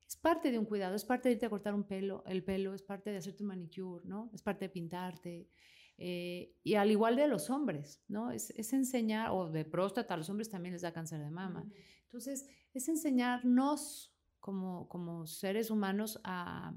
Es 0.06 0.16
parte 0.16 0.52
de 0.52 0.58
un 0.58 0.66
cuidado, 0.66 0.94
es 0.94 1.04
parte 1.04 1.28
de 1.28 1.34
irte 1.34 1.46
a 1.46 1.50
cortar 1.50 1.74
un 1.74 1.84
pelo, 1.84 2.22
el 2.26 2.44
pelo, 2.44 2.74
es 2.74 2.82
parte 2.82 3.10
de 3.10 3.16
hacerte 3.16 3.42
un 3.42 3.48
manicure, 3.48 4.04
¿no? 4.06 4.30
Es 4.34 4.42
parte 4.42 4.66
de 4.66 4.68
pintarte. 4.68 5.48
Eh, 5.98 6.54
y 6.62 6.74
al 6.74 6.90
igual 6.90 7.16
de 7.16 7.28
los 7.28 7.50
hombres, 7.50 8.02
¿no? 8.08 8.30
Es, 8.30 8.50
es 8.50 8.72
enseñar, 8.72 9.30
o 9.30 9.50
de 9.50 9.64
próstata, 9.64 10.14
a 10.14 10.16
los 10.16 10.28
hombres 10.30 10.50
también 10.50 10.72
les 10.72 10.82
da 10.82 10.92
cáncer 10.92 11.20
de 11.20 11.30
mama. 11.30 11.68
Entonces, 12.04 12.48
es 12.72 12.88
enseñarnos 12.88 14.14
como, 14.40 14.88
como 14.88 15.26
seres 15.26 15.70
humanos 15.70 16.20
a, 16.24 16.74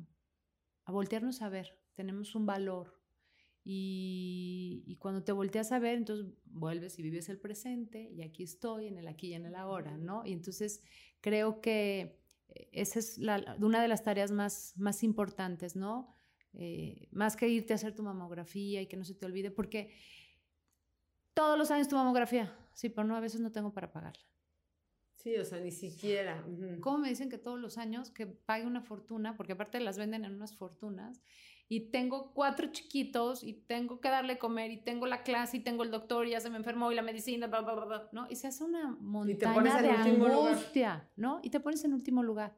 a 0.85 0.91
voltearnos 0.91 1.41
a 1.41 1.49
ver. 1.49 1.79
Tenemos 1.95 2.35
un 2.35 2.45
valor. 2.45 2.93
Y, 3.69 4.83
y 4.87 4.95
cuando 4.97 5.23
te 5.23 5.33
volteas 5.33 5.71
a 5.73 5.79
ver, 5.79 5.95
entonces 5.97 6.27
vuelves 6.45 6.97
y 6.99 7.01
vives 7.03 7.27
el 7.27 7.37
presente 7.39 8.09
y 8.11 8.21
aquí 8.21 8.43
estoy, 8.43 8.87
en 8.87 8.97
el 8.97 9.07
aquí 9.09 9.27
y 9.29 9.33
en 9.33 9.45
el 9.45 9.55
ahora, 9.55 9.97
¿no? 9.97 10.25
Y 10.25 10.31
entonces 10.31 10.81
creo 11.19 11.59
que 11.59 12.21
eh, 12.47 12.69
esa 12.71 12.99
es 12.99 13.17
la- 13.17 13.57
una 13.59 13.81
de 13.81 13.89
las 13.89 14.03
tareas 14.03 14.31
más, 14.31 14.73
más 14.77 15.03
importantes, 15.03 15.75
¿no? 15.75 16.16
Eh, 16.53 17.07
más 17.11 17.35
que 17.35 17.47
irte 17.47 17.73
a 17.73 17.75
hacer 17.75 17.93
tu 17.93 18.03
mamografía 18.03 18.81
y 18.81 18.87
que 18.87 18.97
no 18.97 19.03
se 19.03 19.13
te 19.13 19.25
olvide, 19.25 19.51
porque 19.51 19.93
todos 21.33 21.57
los 21.57 21.69
años 21.69 21.87
tu 21.87 21.95
mamografía, 21.95 22.57
sí, 22.73 22.89
pero 22.89 23.07
no, 23.07 23.15
a 23.15 23.19
veces 23.19 23.41
no 23.41 23.51
tengo 23.51 23.71
para 23.71 23.91
pagarla. 23.91 24.23
Sí, 25.17 25.35
o 25.35 25.45
sea, 25.45 25.59
ni 25.59 25.71
siquiera. 25.71 26.45
¿Cómo 26.79 26.99
me 26.99 27.09
dicen 27.09 27.29
que 27.29 27.37
todos 27.37 27.59
los 27.59 27.77
años 27.77 28.11
que 28.11 28.27
pague 28.27 28.65
una 28.65 28.81
fortuna? 28.81 29.35
Porque 29.35 29.53
aparte 29.53 29.79
las 29.79 29.97
venden 29.97 30.25
en 30.25 30.33
unas 30.33 30.55
fortunas. 30.55 31.21
Y 31.69 31.91
tengo 31.91 32.33
cuatro 32.33 32.67
chiquitos 32.71 33.43
y 33.43 33.53
tengo 33.53 33.99
que 33.99 34.09
darle 34.09 34.37
comer 34.37 34.71
y 34.71 34.77
tengo 34.77 35.05
la 35.05 35.23
clase 35.23 35.57
y 35.57 35.59
tengo 35.59 35.83
el 35.83 35.91
doctor 35.91 36.25
y 36.25 36.31
ya 36.31 36.39
se 36.39 36.49
me 36.49 36.55
enfermó 36.55 36.91
y 36.91 36.95
la 36.95 37.01
medicina, 37.01 37.47
bla, 37.47 37.61
bla, 37.61 37.73
bla, 37.73 37.85
bla, 37.85 38.09
¿no? 38.13 38.27
Y 38.29 38.37
se 38.37 38.47
hace 38.47 38.63
una 38.63 38.95
montaña 39.01 39.81
de 39.81 40.13
lugar. 40.13 40.31
angustia, 40.31 41.09
¿no? 41.17 41.41
Y 41.43 41.49
te 41.49 41.59
pones 41.59 41.83
en 41.83 41.93
último 41.93 42.23
lugar. 42.23 42.57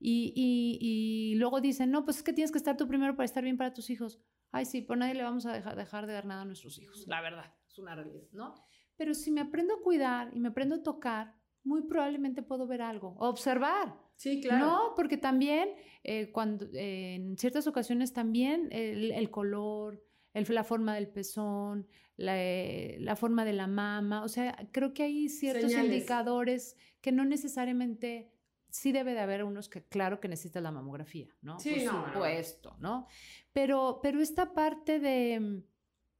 Y, 0.00 0.32
y, 0.34 0.78
y 0.80 1.34
luego 1.36 1.60
dicen, 1.60 1.90
no, 1.90 2.04
pues 2.04 2.16
es 2.18 2.22
que 2.22 2.32
tienes 2.32 2.50
que 2.50 2.58
estar 2.58 2.76
tú 2.76 2.88
primero 2.88 3.14
para 3.14 3.26
estar 3.26 3.44
bien 3.44 3.56
para 3.58 3.74
tus 3.74 3.90
hijos. 3.90 4.18
Ay, 4.50 4.64
sí, 4.64 4.80
pues 4.80 4.98
nadie 4.98 5.14
le 5.14 5.22
vamos 5.22 5.44
a 5.46 5.52
dejar, 5.52 5.76
dejar 5.76 6.06
de 6.06 6.14
dar 6.14 6.24
nada 6.24 6.42
a 6.42 6.44
nuestros 6.46 6.78
hijos. 6.78 7.04
La 7.06 7.20
verdad, 7.20 7.54
es 7.68 7.78
una 7.78 7.94
realidad, 7.94 8.22
¿no? 8.32 8.54
Pero 8.96 9.14
si 9.14 9.30
me 9.30 9.40
aprendo 9.42 9.74
a 9.74 9.82
cuidar 9.82 10.30
y 10.34 10.40
me 10.40 10.48
aprendo 10.48 10.76
a 10.76 10.82
tocar, 10.82 11.34
muy 11.62 11.82
probablemente 11.82 12.42
puedo 12.42 12.66
ver 12.66 12.80
algo, 12.82 13.14
observar. 13.18 13.94
Sí, 14.16 14.40
claro. 14.40 14.64
No, 14.66 14.92
porque 14.96 15.18
también 15.18 15.68
eh, 16.02 16.32
cuando 16.32 16.66
eh, 16.72 17.14
en 17.16 17.36
ciertas 17.36 17.66
ocasiones 17.66 18.12
también 18.14 18.68
el, 18.72 19.12
el 19.12 19.30
color, 19.30 20.02
el- 20.32 20.46
la 20.54 20.64
forma 20.64 20.94
del 20.94 21.08
pezón, 21.08 21.86
la, 22.16 22.34
eh, 22.42 22.96
la 23.00 23.16
forma 23.16 23.44
de 23.44 23.52
la 23.52 23.66
mama, 23.66 24.22
o 24.24 24.28
sea, 24.28 24.56
creo 24.72 24.92
que 24.94 25.02
hay 25.04 25.28
ciertos 25.28 25.70
Señales. 25.70 25.92
indicadores 25.92 26.76
que 27.00 27.12
no 27.12 27.24
necesariamente, 27.24 28.32
sí 28.70 28.92
debe 28.92 29.12
de 29.12 29.20
haber 29.20 29.44
unos 29.44 29.68
que 29.68 29.82
claro 29.82 30.20
que 30.20 30.28
necesitas 30.28 30.62
la 30.62 30.70
mamografía, 30.70 31.28
¿no? 31.42 31.58
Sí, 31.58 31.74
Por 31.74 31.92
no, 31.92 32.06
supuesto, 32.06 32.76
¿no? 32.78 33.06
Pero, 33.52 34.00
pero 34.02 34.20
esta 34.20 34.52
parte 34.52 34.98
de, 34.98 35.62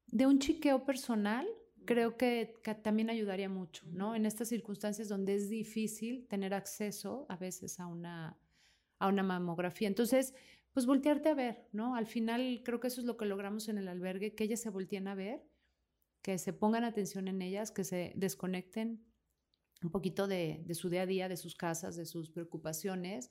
de 0.07 0.27
un 0.27 0.39
chiqueo 0.39 0.85
personal, 0.85 1.49
creo 1.85 2.17
que, 2.17 2.61
también 2.83 3.11
ayudaría 3.11 3.49
mucho, 3.49 3.87
¿no? 3.91 4.15
En 4.15 4.27
estas 4.27 4.49
circunstancias 4.49 5.09
donde 5.09 5.35
es 5.35 5.49
difícil 5.49 6.27
tener 6.29 6.55
acceso 6.55 7.27
a 7.29 7.37
veces 7.37 7.81
a 7.81 7.87
una, 7.87 8.39
a 8.99 9.09
una 9.09 9.23
mamografía. 9.23 9.89
Entonces, 9.89 10.35
pues 10.73 10.87
voltearte 10.87 11.29
a 11.29 11.35
ver, 11.35 11.69
¿no? 11.73 11.95
Al 11.95 12.07
final 12.07 12.63
creo 12.65 12.81
que 12.81 12.89
eso 12.89 13.01
es 13.01 13.07
lo 13.07 13.17
que 13.17 13.27
logramos 13.27 13.69
en 13.69 13.79
el 13.79 13.89
albergue, 13.89 14.35
que 14.35 14.45
ellas 14.45 14.61
se 14.61 14.71
volteen 14.71 15.09
a 15.09 15.15
ver, 15.15 15.45
que 16.23 16.39
se 16.39 16.53
pongan 16.53 16.85
atención 16.85 17.29
en 17.29 17.43
ellas, 17.43 17.71
que 17.71 17.85
se 17.85 18.13
desconecten 18.15 19.05
un 19.83 19.91
poquito 19.91 20.27
de, 20.27 20.65
su 20.75 20.89
día 20.89 21.03
a 21.03 21.07
día, 21.07 21.29
de 21.29 21.37
sus 21.37 21.55
casas, 21.55 21.97
de 21.97 22.07
sus 22.07 22.31
preocupaciones 22.31 23.31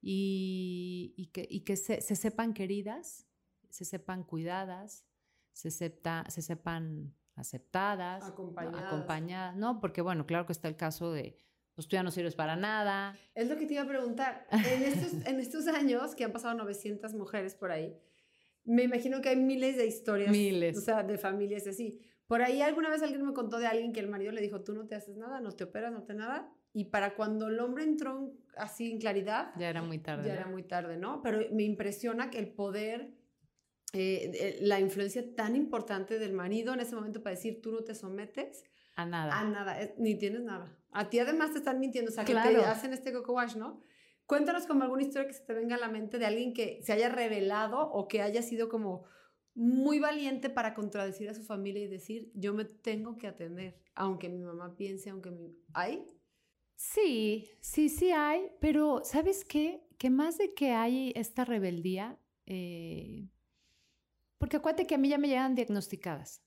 y, 0.00 1.30
que, 1.32 1.76
se, 1.76 2.00
sepan 2.00 2.54
queridas, 2.54 3.26
se 3.70 3.84
sepan 3.84 4.24
cuidadas, 4.24 5.04
se, 5.52 5.70
se 5.70 6.42
sepan 6.42 7.14
aceptadas, 7.34 8.24
acompañadas. 8.24 9.56
¿no? 9.56 9.80
Porque 9.80 10.00
bueno, 10.00 10.26
claro 10.26 10.46
que 10.46 10.52
está 10.52 10.68
el 10.68 10.76
caso 10.76 11.12
de, 11.12 11.36
pues 11.74 11.86
tú 11.88 11.96
ya 11.96 12.02
no 12.02 12.10
sirves 12.10 12.34
para 12.34 12.56
nada. 12.56 13.16
Es 13.34 13.48
lo 13.48 13.56
que 13.56 13.66
te 13.66 13.74
iba 13.74 13.82
a 13.82 13.88
preguntar. 13.88 14.46
En 14.50 14.82
estos, 14.82 15.12
en 15.26 15.40
estos 15.40 15.66
años 15.68 16.14
que 16.14 16.24
han 16.24 16.32
pasado 16.32 16.54
900 16.54 17.14
mujeres 17.14 17.54
por 17.54 17.70
ahí, 17.70 17.98
me 18.64 18.82
imagino 18.82 19.20
que 19.20 19.28
hay 19.28 19.36
miles 19.36 19.76
de 19.76 19.86
historias. 19.86 20.30
Miles. 20.30 20.76
O 20.76 20.80
sea, 20.80 21.02
de 21.02 21.18
familias 21.18 21.66
así. 21.66 22.00
Por 22.26 22.42
ahí 22.42 22.60
alguna 22.60 22.90
vez 22.90 23.02
alguien 23.02 23.24
me 23.24 23.32
contó 23.32 23.58
de 23.58 23.66
alguien 23.66 23.92
que 23.92 24.00
el 24.00 24.08
marido 24.08 24.32
le 24.32 24.40
dijo, 24.40 24.62
tú 24.62 24.74
no 24.74 24.86
te 24.86 24.96
haces 24.96 25.16
nada, 25.16 25.40
no 25.40 25.52
te 25.52 25.64
operas, 25.64 25.92
no 25.92 26.02
te 26.02 26.14
nada. 26.14 26.50
Y 26.72 26.86
para 26.86 27.14
cuando 27.14 27.48
el 27.48 27.58
hombre 27.60 27.84
entró 27.84 28.32
así 28.56 28.90
en 28.90 28.98
claridad... 28.98 29.52
Ya 29.56 29.70
era 29.70 29.82
muy 29.82 29.98
tarde. 29.98 30.26
Ya 30.26 30.34
era 30.34 30.46
muy 30.46 30.64
tarde, 30.64 30.96
¿no? 30.96 31.22
Pero 31.22 31.38
me 31.52 31.62
impresiona 31.62 32.28
que 32.28 32.38
el 32.38 32.48
poder, 32.48 33.14
eh, 33.92 34.58
la 34.60 34.80
influencia 34.80 35.34
tan 35.34 35.54
importante 35.54 36.18
del 36.18 36.32
marido 36.32 36.74
en 36.74 36.80
ese 36.80 36.94
momento 36.94 37.22
para 37.22 37.36
decir, 37.36 37.62
tú 37.62 37.72
no 37.72 37.84
te 37.84 37.94
sometes. 37.94 38.64
A 38.96 39.06
nada. 39.06 39.38
A 39.38 39.44
nada, 39.44 39.78
ni 39.96 40.18
tienes 40.18 40.42
nada. 40.42 40.76
A 40.90 41.08
ti 41.08 41.18
además 41.18 41.52
te 41.52 41.58
están 41.58 41.78
mintiendo, 41.78 42.10
o 42.10 42.14
sea, 42.14 42.24
que 42.24 42.34
te 42.34 42.56
hacen 42.56 42.92
este 42.92 43.12
coco 43.12 43.34
wash, 43.34 43.56
¿no? 43.56 43.82
Cuéntanos 44.26 44.66
como 44.66 44.82
alguna 44.82 45.02
historia 45.02 45.28
que 45.28 45.34
se 45.34 45.44
te 45.44 45.54
venga 45.54 45.76
a 45.76 45.78
la 45.78 45.88
mente 45.88 46.18
de 46.18 46.26
alguien 46.26 46.52
que 46.52 46.80
se 46.82 46.92
haya 46.92 47.08
revelado 47.08 47.80
o 47.90 48.08
que 48.08 48.22
haya 48.22 48.42
sido 48.42 48.68
como 48.68 49.04
muy 49.56 49.98
valiente 49.98 50.50
para 50.50 50.74
contradecir 50.74 51.30
a 51.30 51.34
su 51.34 51.42
familia 51.42 51.82
y 51.82 51.88
decir, 51.88 52.30
yo 52.34 52.52
me 52.52 52.66
tengo 52.66 53.16
que 53.16 53.26
atender, 53.26 53.80
aunque 53.94 54.28
mi 54.28 54.42
mamá 54.42 54.76
piense, 54.76 55.08
aunque 55.08 55.30
mi... 55.30 55.56
¿Hay? 55.72 56.06
Sí, 56.76 57.48
sí, 57.60 57.88
sí 57.88 58.10
hay, 58.10 58.50
pero 58.60 59.00
¿sabes 59.02 59.46
qué? 59.46 59.82
Que 59.96 60.10
más 60.10 60.36
de 60.36 60.52
que 60.52 60.72
hay 60.72 61.10
esta 61.16 61.46
rebeldía, 61.46 62.18
eh, 62.44 63.30
porque 64.36 64.58
acuérdate 64.58 64.86
que 64.86 64.94
a 64.94 64.98
mí 64.98 65.08
ya 65.08 65.16
me 65.16 65.28
llegan 65.28 65.54
diagnosticadas. 65.54 66.42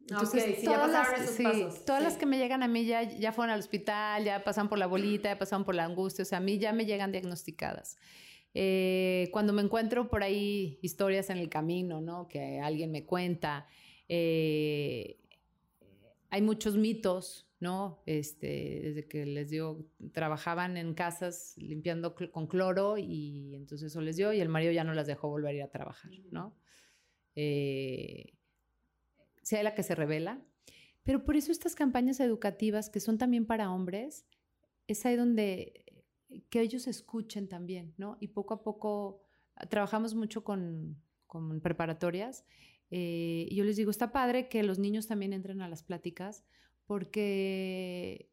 Entonces, 0.00 0.62
todas, 0.62 0.90
las, 0.90 1.84
todas 1.86 2.02
las 2.02 2.18
que 2.18 2.26
me 2.26 2.36
llegan 2.36 2.62
a 2.62 2.68
mí 2.68 2.84
ya, 2.84 3.02
ya 3.02 3.32
fueron 3.32 3.54
al 3.54 3.60
hospital, 3.60 4.24
ya 4.24 4.44
pasan 4.44 4.68
por 4.68 4.78
la 4.78 4.86
bolita, 4.86 5.30
ya 5.30 5.38
pasaron 5.38 5.64
por 5.64 5.74
la 5.74 5.84
angustia, 5.84 6.22
o 6.22 6.26
sea, 6.26 6.38
a 6.38 6.40
mí 6.42 6.58
ya 6.58 6.74
me 6.74 6.84
llegan 6.84 7.12
diagnosticadas. 7.12 7.96
Eh, 8.54 9.28
cuando 9.32 9.52
me 9.52 9.62
encuentro 9.62 10.08
por 10.08 10.22
ahí 10.22 10.78
historias 10.82 11.30
en 11.30 11.38
el 11.38 11.48
camino, 11.48 12.00
¿no? 12.00 12.28
Que 12.28 12.60
alguien 12.60 12.90
me 12.90 13.06
cuenta, 13.06 13.66
eh, 14.08 15.18
hay 16.30 16.42
muchos 16.42 16.76
mitos, 16.76 17.48
¿no? 17.60 18.02
Este, 18.06 18.80
desde 18.82 19.08
que 19.08 19.24
les 19.24 19.50
dio, 19.50 19.86
trabajaban 20.12 20.76
en 20.76 20.94
casas 20.94 21.54
limpiando 21.56 22.14
con 22.14 22.46
cloro 22.46 22.98
y 22.98 23.54
entonces 23.54 23.92
eso 23.92 24.00
les 24.00 24.16
dio 24.16 24.32
y 24.32 24.40
el 24.40 24.48
marido 24.48 24.72
ya 24.72 24.84
no 24.84 24.94
las 24.94 25.06
dejó 25.06 25.28
volver 25.28 25.54
a 25.54 25.56
ir 25.58 25.62
a 25.62 25.70
trabajar, 25.70 26.10
¿no? 26.30 26.54
Eh, 27.36 28.34
sea 29.42 29.62
la 29.62 29.74
que 29.74 29.82
se 29.82 29.94
revela. 29.94 30.44
Pero 31.04 31.24
por 31.24 31.36
eso 31.36 31.52
estas 31.52 31.74
campañas 31.74 32.20
educativas 32.20 32.90
que 32.90 33.00
son 33.00 33.18
también 33.18 33.46
para 33.46 33.72
hombres, 33.72 34.26
es 34.86 35.04
ahí 35.06 35.16
donde 35.16 35.81
que 36.50 36.60
ellos 36.60 36.86
escuchen 36.86 37.48
también, 37.48 37.94
¿no? 37.96 38.16
Y 38.20 38.28
poco 38.28 38.54
a 38.54 38.62
poco 38.62 39.22
ah, 39.56 39.66
trabajamos 39.66 40.14
mucho 40.14 40.44
con, 40.44 40.96
con 41.26 41.60
preparatorias. 41.60 42.44
Eh, 42.90 43.46
y 43.50 43.54
yo 43.56 43.64
les 43.64 43.76
digo, 43.76 43.90
está 43.90 44.12
padre 44.12 44.48
que 44.48 44.62
los 44.62 44.78
niños 44.78 45.06
también 45.06 45.32
entren 45.32 45.62
a 45.62 45.68
las 45.68 45.82
pláticas 45.82 46.44
porque 46.86 48.30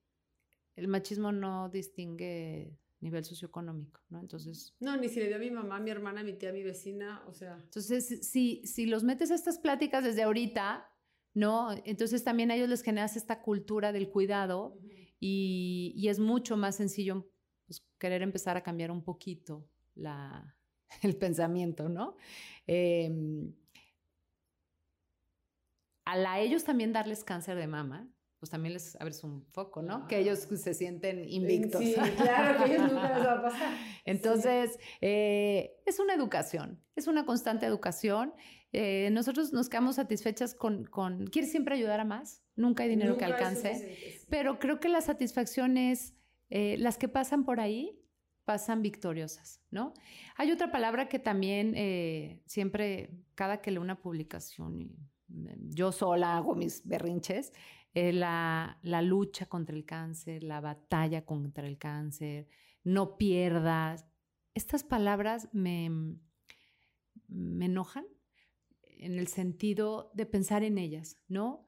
el 0.76 0.88
machismo 0.88 1.32
no 1.32 1.70
distingue 1.70 2.78
nivel 3.02 3.24
socioeconómico, 3.24 4.02
¿no? 4.10 4.20
Entonces... 4.20 4.76
No, 4.80 4.98
ni 4.98 5.08
si 5.08 5.20
le 5.20 5.28
dio 5.28 5.38
a 5.38 5.40
mi 5.40 5.52
mamá, 5.52 5.78
a 5.78 5.80
mi 5.80 5.90
hermana, 5.90 6.22
a 6.22 6.24
mi 6.24 6.34
tía, 6.34 6.50
a 6.50 6.54
mi 6.54 6.64
vecina, 6.64 7.24
o 7.28 7.34
sea... 7.34 7.58
Entonces, 7.64 8.28
si, 8.28 8.62
si 8.66 8.86
los 8.86 9.04
metes 9.04 9.32
a 9.32 9.36
estas 9.36 9.58
pláticas 9.58 10.04
desde 10.04 10.24
ahorita, 10.24 10.90
¿no? 11.34 11.70
Entonces 11.86 12.24
también 12.24 12.52
a 12.52 12.56
ellos 12.56 12.70
les 12.70 12.82
generas 12.82 13.16
esta 13.16 13.42
cultura 13.42 13.94
del 13.94 14.10
cuidado 14.10 14.78
y, 15.20 15.94
y, 15.96 16.10
es 16.10 16.20
mucho 16.20 16.58
más 16.58 16.76
sencillo 16.76 17.30
pues, 17.70 17.86
querer 18.00 18.24
empezar 18.24 18.58
a 18.58 18.64
cambiar 18.64 18.90
un 18.90 19.04
poquito 19.04 19.70
la, 19.94 20.56
el 21.04 21.16
pensamiento, 21.16 21.88
¿no? 21.88 22.18
Em, 22.66 23.54
a 26.06 26.40
ellos 26.40 26.64
también 26.64 26.92
darles 26.92 27.24
cáncer 27.24 27.58
de 27.58 27.68
mama, 27.68 28.10
pues 28.40 28.50
también 28.50 28.74
les 28.74 28.96
abres 28.96 29.24
un 29.24 29.46
foco, 29.52 29.84
¿no? 29.84 30.08
Que 30.08 30.18
ellos 30.18 30.40
se 30.40 30.74
sienten 30.74 31.30
invictos. 31.30 31.84
Sí, 31.84 31.94
claro, 32.18 32.64
que 32.64 32.74
ellos 32.74 32.92
nunca 32.92 33.16
les 33.16 33.28
va 33.28 33.34
a 33.34 33.42
pasar. 33.44 33.78
Entonces, 34.06 34.80
eh, 35.02 35.76
es 35.86 36.00
una 36.00 36.16
educación, 36.16 36.82
es 36.96 37.06
una 37.06 37.28
constante 37.28 37.68
educación. 37.68 38.34
Eh, 38.72 39.10
nosotros 39.12 39.54
nos 39.54 39.70
quedamos 39.70 39.98
satisfechas 39.98 40.56
con, 40.56 40.86
con, 40.86 41.28
¿quieres 41.28 41.52
siempre 41.52 41.76
ayudar 41.76 42.00
a 42.00 42.06
más? 42.06 42.42
Nunca 42.56 42.84
hay 42.84 42.90
dinero 42.90 43.16
que 43.16 43.26
alcance, 43.26 44.26
pero 44.32 44.58
creo 44.58 44.80
que 44.80 44.90
la 44.90 45.02
satisfacción 45.02 45.78
es 45.78 46.16
eh, 46.50 46.78
las 46.80 46.98
que 46.98 47.08
pasan 47.08 47.46
por 47.46 47.60
ahí 47.60 47.96
pasan 48.46 48.82
victoriosas, 48.82 49.62
¿no? 49.70 49.94
Hay 50.36 50.52
otra 50.52 50.72
palabra 50.72 51.08
que 51.08 51.20
también 51.20 51.74
eh, 51.76 52.42
siempre, 52.48 53.12
cada 53.36 53.62
que 53.62 53.70
leo 53.70 53.82
una 53.82 54.02
publicación, 54.02 54.90
yo 55.28 55.92
sola 55.92 56.38
hago 56.38 56.56
mis 56.56 56.84
berrinches, 56.88 57.54
eh, 57.94 58.12
la, 58.12 58.80
la, 58.82 59.04
lucha 59.04 59.46
contra 59.46 59.76
el 59.76 59.86
cáncer, 59.86 60.44
la 60.44 60.62
batalla 60.62 61.26
contra 61.26 61.68
el 61.68 61.78
cáncer, 61.78 62.48
no 62.84 63.18
pierdas. 63.18 64.08
Estas 64.56 64.84
palabras 64.84 65.50
me, 65.54 66.18
me 67.28 67.66
enojan 67.66 68.06
en 68.82 69.20
el 69.20 69.28
sentido 69.28 70.10
de 70.16 70.26
pensar 70.26 70.64
en 70.64 70.80
ellas, 70.80 71.18
¿no? 71.28 71.68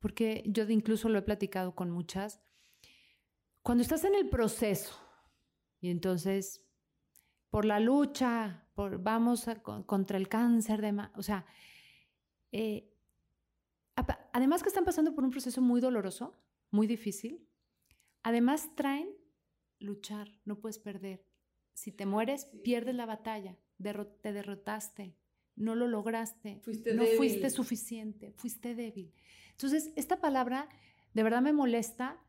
porque 0.00 0.44
yo 0.46 0.68
incluso 0.68 1.08
lo 1.08 1.18
he 1.18 1.22
platicado 1.22 1.74
con 1.74 1.88
muchas, 1.88 2.42
cuando 3.64 3.80
estás 3.82 4.04
en 4.04 4.14
el 4.14 4.28
proceso 4.28 4.94
y 5.80 5.88
entonces 5.88 6.64
por 7.48 7.64
la 7.64 7.80
lucha, 7.80 8.68
por, 8.74 9.02
vamos 9.02 9.46
contra 9.86 10.18
el 10.18 10.28
cáncer 10.28 10.82
de... 10.82 11.08
O 11.16 11.22
sea, 11.22 11.46
eh, 12.52 12.92
además 14.32 14.62
que 14.62 14.68
están 14.68 14.84
pasando 14.84 15.14
por 15.14 15.24
un 15.24 15.30
proceso 15.30 15.62
muy 15.62 15.80
doloroso, 15.80 16.36
muy 16.70 16.86
difícil, 16.86 17.48
además 18.22 18.70
traen 18.74 19.08
luchar, 19.78 20.28
no 20.44 20.60
puedes 20.60 20.78
perder. 20.78 21.24
Si 21.72 21.90
te 21.90 22.04
mueres, 22.04 22.46
pierdes 22.62 22.96
la 22.96 23.06
batalla, 23.06 23.56
te 24.20 24.32
derrotaste, 24.32 25.16
no 25.56 25.74
lo 25.74 25.88
lograste, 25.88 26.60
no 26.94 27.06
fuiste 27.16 27.48
suficiente, 27.48 28.32
fuiste 28.32 28.74
débil. 28.74 29.14
Entonces, 29.52 29.90
esta 29.96 30.20
palabra 30.20 30.68
de 31.14 31.22
verdad 31.22 31.40
me 31.40 31.52
molesta 31.54 32.20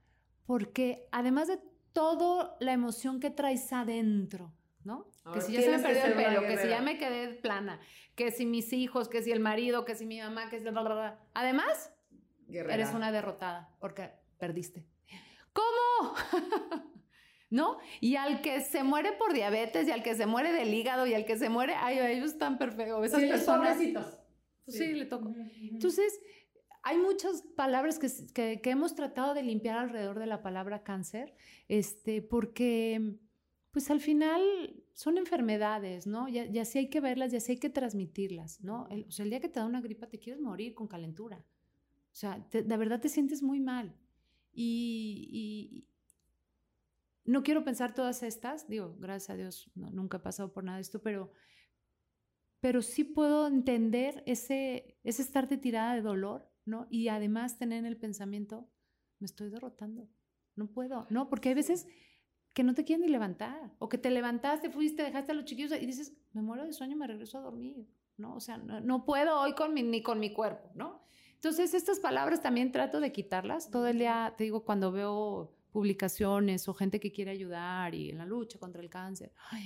porque 0.45 1.08
además 1.12 1.47
de 1.47 1.60
toda 1.93 2.55
la 2.60 2.73
emoción 2.73 3.19
que 3.19 3.29
traes 3.29 3.71
adentro, 3.71 4.53
¿no? 4.84 5.08
que 5.34 5.41
si 5.41 5.53
ya 5.53 5.62
se 5.62 5.71
me 5.71 5.79
perdió 5.79 6.05
el 6.05 6.13
pelo, 6.13 6.41
que 6.41 6.58
si 6.58 6.67
ya 6.67 6.81
me 6.81 6.97
quedé 6.97 7.29
plana, 7.34 7.79
que 8.15 8.31
si 8.31 8.45
mis 8.45 8.73
hijos, 8.73 9.10
que 9.10 9.23
si 9.23 9.31
el 9.31 9.39
marido, 9.39 9.86
que 9.86 9.95
si 9.95 10.05
mi 10.05 10.20
mamá, 10.20 10.49
que 10.49 10.59
si... 10.59 10.70
Bla, 10.70 11.20
Además, 11.34 11.93
eres 12.47 12.93
una 12.93 13.11
derrotada 13.11 13.76
porque 13.80 14.11
perdiste. 14.38 14.86
¿Cómo? 15.53 16.13
¿No? 17.49 17.78
Y 18.01 18.17
al 18.17 18.41
que 18.41 18.61
se 18.61 18.84
muere 18.84 19.13
por 19.13 19.34
diabetes 19.34 19.88
y 19.88 19.91
al 19.91 20.03
que 20.03 20.15
se 20.15 20.26
muere 20.26 20.51
del 20.51 20.74
hígado 20.74 21.07
y 21.07 21.13
al 21.13 21.26
que 21.26 21.38
se 21.38 21.49
muere, 21.49 21.74
ay, 21.76 21.99
ellos 21.99 22.32
están 22.32 22.57
perfectos. 22.57 23.05
Esas 23.05 23.22
sí, 23.22 23.28
personas. 23.28 23.78
Pues 24.65 24.78
sí. 24.78 24.93
le 24.93 25.05
tocó. 25.05 25.34
Entonces, 25.61 26.20
hay 26.86 26.99
muchas 26.99 27.41
palabras 27.55 27.97
que, 27.97 28.61
hemos 28.63 28.93
tratado 28.93 29.33
de 29.33 29.41
limpiar 29.41 29.79
alrededor 29.79 30.19
de 30.19 30.27
la 30.27 30.43
palabra 30.43 30.83
cáncer, 30.83 31.33
este, 31.67 32.21
porque 32.21 33.17
pues 33.71 33.89
al 33.89 33.99
final 33.99 34.83
son 34.93 35.17
enfermedades, 35.17 36.05
¿no? 36.05 36.29
Y, 36.29 36.38
así 36.59 36.77
hay 36.77 36.89
que 36.91 37.01
verlas 37.01 37.33
y 37.33 37.38
así 37.38 37.53
hay 37.53 37.57
que 37.57 37.71
transmitirlas, 37.71 38.61
¿no? 38.61 38.88
El, 38.91 39.05
o 39.07 39.11
sea, 39.11 39.23
el 39.23 39.31
día 39.31 39.39
que 39.39 39.49
te 39.49 39.59
da 39.59 39.65
una 39.65 39.81
gripa 39.81 40.07
te 40.07 40.19
quieres 40.19 40.39
morir 40.39 40.75
con 40.75 40.88
calentura. 40.88 41.38
O 41.38 42.15
sea, 42.15 42.47
de 42.51 42.77
verdad 42.77 43.01
te 43.01 43.09
sientes 43.09 43.41
muy 43.41 43.59
mal. 43.59 43.95
Y, 44.53 45.88
no 47.25 47.41
quiero 47.41 47.63
pensar 47.63 47.95
todas 47.95 48.21
estas, 48.21 48.67
digo, 48.69 48.95
gracias 48.99 49.31
a 49.31 49.36
Dios, 49.36 49.71
nunca 49.73 50.17
he 50.17 50.19
pasado 50.19 50.53
por 50.53 50.63
nada 50.63 50.77
de 50.77 50.83
esto, 50.83 51.01
pero, 51.01 51.31
pero 52.59 52.83
sí 52.83 53.03
puedo 53.03 53.47
entender 53.47 54.21
ese, 54.27 54.99
ese 55.03 55.23
estar 55.23 55.49
de 55.49 55.57
tirada 55.57 55.95
de 55.95 56.03
dolor 56.03 56.55
¿no? 56.66 56.88
Y 56.89 57.07
además 57.07 57.57
tener 57.57 57.80
en 57.80 57.86
el 57.86 57.97
pensamiento, 57.97 58.70
me 59.20 59.26
estoy 59.26 59.49
derrotando, 59.49 60.09
no 60.55 60.68
puedo, 60.68 61.07
no, 61.09 61.30
porque 61.30 61.49
hay 61.49 61.55
veces 61.55 61.88
que 62.53 62.63
no 62.63 62.74
te 62.74 62.86
quieren 62.86 63.05
ni 63.05 63.11
levantar, 63.11 63.74
o 63.80 63.89
que 63.89 63.97
te 63.97 64.09
levantaste, 64.09 64.70
fuiste, 64.70 65.03
dejaste 65.03 65.34
a 65.34 65.36
los 65.36 65.45
chiquillos 65.45 65.74
y 65.80 65.86
dices, 65.86 66.13
me 66.32 66.41
muero 66.41 66.66
de 66.66 66.74
sueño, 66.74 66.95
me 66.95 67.05
regreso 67.05 67.38
a 67.38 67.41
dormir, 67.41 67.88
¿no? 68.18 68.36
O 68.36 68.39
sea, 68.39 68.57
no, 68.57 69.05
puedo 69.05 69.39
hoy 69.41 69.53
con 69.53 69.74
mi, 69.74 69.84
ni 69.84 70.01
con 70.01 70.20
mi 70.20 70.32
cuerpo, 70.32 70.72
¿no? 70.74 71.03
Entonces, 71.34 71.74
estas 71.74 71.99
palabras 71.99 72.41
también 72.41 72.72
trato 72.72 73.01
de 73.01 73.11
quitarlas. 73.11 73.70
Todo 73.70 73.88
el 73.88 73.99
día, 73.99 74.34
te 74.38 74.45
digo, 74.45 74.63
cuando 74.63 74.91
veo 74.91 75.53
publicaciones 75.72 76.68
o 76.70 76.74
gente 76.74 76.99
que 77.01 77.11
quiere 77.11 77.32
ayudar 77.32 77.93
y 77.93 78.09
en 78.09 78.18
la 78.18 78.26
lucha 78.26 78.57
contra 78.57 78.82
el 78.82 78.89
cáncer, 78.89 79.34
ay, 79.51 79.63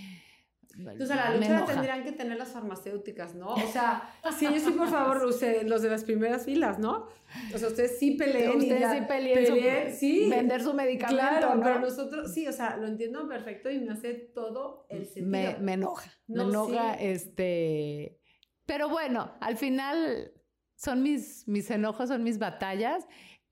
entonces, 0.77 1.09
la 1.09 1.35
lucha 1.35 1.65
tendrían 1.65 2.03
que 2.03 2.11
tener 2.11 2.37
las 2.37 2.49
farmacéuticas, 2.49 3.35
¿no? 3.35 3.47
O 3.47 3.67
sea, 3.71 4.13
sí, 4.37 4.47
sí, 4.59 4.71
por 4.71 4.87
favor, 4.87 5.21
los 5.65 5.81
de 5.81 5.89
las 5.89 6.03
primeras 6.03 6.45
filas, 6.45 6.79
¿no? 6.79 7.07
O 7.53 7.57
sea, 7.57 7.67
ustedes 7.67 7.99
sí 7.99 8.11
peleen. 8.11 8.57
Ustedes 8.57 8.91
sí 8.91 9.01
peleen, 9.07 9.93
sí. 9.93 10.29
vender 10.29 10.61
su 10.61 10.73
medicamento, 10.73 11.21
Claro, 11.21 11.55
¿no? 11.55 11.63
pero 11.63 11.79
nosotros, 11.79 12.33
sí, 12.33 12.47
o 12.47 12.53
sea, 12.53 12.77
lo 12.77 12.87
entiendo 12.87 13.27
perfecto 13.27 13.69
y 13.69 13.79
me 13.79 13.93
hace 13.93 14.13
todo 14.13 14.85
el 14.89 15.05
sentido. 15.05 15.27
Me, 15.27 15.57
me 15.59 15.73
enoja, 15.73 16.11
me 16.27 16.43
enoja, 16.43 16.93
este... 16.95 18.19
Pero 18.65 18.87
bueno, 18.87 19.31
al 19.41 19.57
final 19.57 20.31
son 20.75 21.01
mis, 21.01 21.47
mis 21.47 21.69
enojos, 21.71 22.09
son 22.09 22.23
mis 22.23 22.37
batallas. 22.37 23.07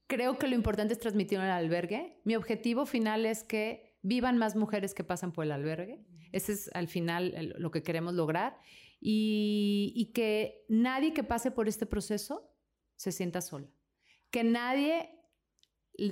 Creo 0.05 0.38
que 0.38 0.47
lo 0.47 0.55
importante 0.55 0.93
es 0.93 0.99
transmitir 0.99 1.39
al 1.39 1.49
albergue. 1.49 2.22
Mi 2.24 2.36
objetivo 2.36 2.86
final 2.86 3.26
es 3.26 3.43
que 3.43 3.97
vivan 4.01 4.38
más 4.38 4.55
mujeres 4.55 4.93
que 4.93 5.03
pasan 5.03 5.34
por 5.34 5.43
el 5.43 5.51
albergue. 5.51 6.05
Ese 6.32 6.54
es 6.54 6.70
al 6.74 6.88
final 6.88 7.56
lo 7.58 7.72
que 7.72 7.84
queremos 7.84 8.14
lograr. 8.14 8.60
Y, 9.00 10.12
que 10.14 10.66
nadie 10.70 11.14
que 11.14 11.24
pase 11.24 11.52
por 11.52 11.68
este 11.68 11.86
proceso 11.86 12.52
se 12.96 13.12
sienta 13.12 13.42
sola. 13.42 13.68
Que 14.32 14.44
nadie 14.44 15.14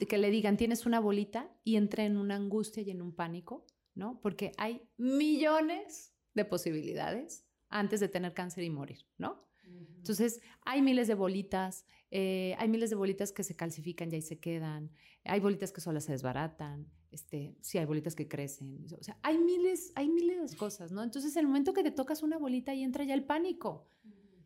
que 0.10 0.18
le 0.18 0.32
digan 0.32 0.58
tienes 0.58 0.86
una 0.86 1.00
bolita 1.00 1.52
y 1.64 1.76
entre 1.76 2.06
en 2.06 2.18
una 2.18 2.36
angustia 2.36 2.84
y 2.84 2.92
en 2.92 3.02
un 3.02 3.16
pánico, 3.16 3.66
¿no? 3.94 4.20
Porque 4.22 4.52
hay 4.58 4.90
millones 4.98 6.16
de 6.34 6.46
posibilidades 6.46 7.48
antes 7.70 8.00
de 8.00 8.08
tener 8.08 8.34
cáncer 8.34 8.64
y 8.64 8.70
morir, 8.70 9.06
¿no? 9.18 9.46
Entonces, 9.68 10.40
hay 10.62 10.82
miles 10.82 11.08
de 11.08 11.16
bolitas, 11.16 11.86
eh, 12.12 12.56
hay 12.60 12.70
miles 12.70 12.92
de 12.92 12.96
bolitas 12.96 13.32
que 13.32 13.44
se 13.44 13.56
calcifican 13.56 14.12
y 14.12 14.16
ahí 14.16 14.22
se 14.22 14.40
quedan, 14.40 14.92
hay 15.24 15.40
bolitas 15.40 15.72
que 15.72 15.82
solo 15.82 16.00
se 16.00 16.12
desbaratan, 16.12 16.88
este, 17.12 17.58
sí, 17.62 17.78
hay 17.78 17.86
bolitas 17.86 18.16
que 18.16 18.28
crecen, 18.28 18.86
o 19.00 19.04
sea, 19.04 19.18
hay 19.24 19.38
miles, 19.38 19.92
hay 19.96 20.10
miles 20.10 20.52
de 20.52 20.58
cosas, 20.58 20.92
¿no? 20.92 21.02
Entonces, 21.02 21.36
en 21.36 21.42
el 21.42 21.48
momento 21.48 21.74
que 21.74 21.82
te 21.82 21.92
tocas 21.92 22.22
una 22.22 22.38
bolita 22.38 22.74
y 22.74 22.84
entra 22.84 23.04
ya 23.04 23.14
el 23.14 23.24
pánico. 23.24 23.88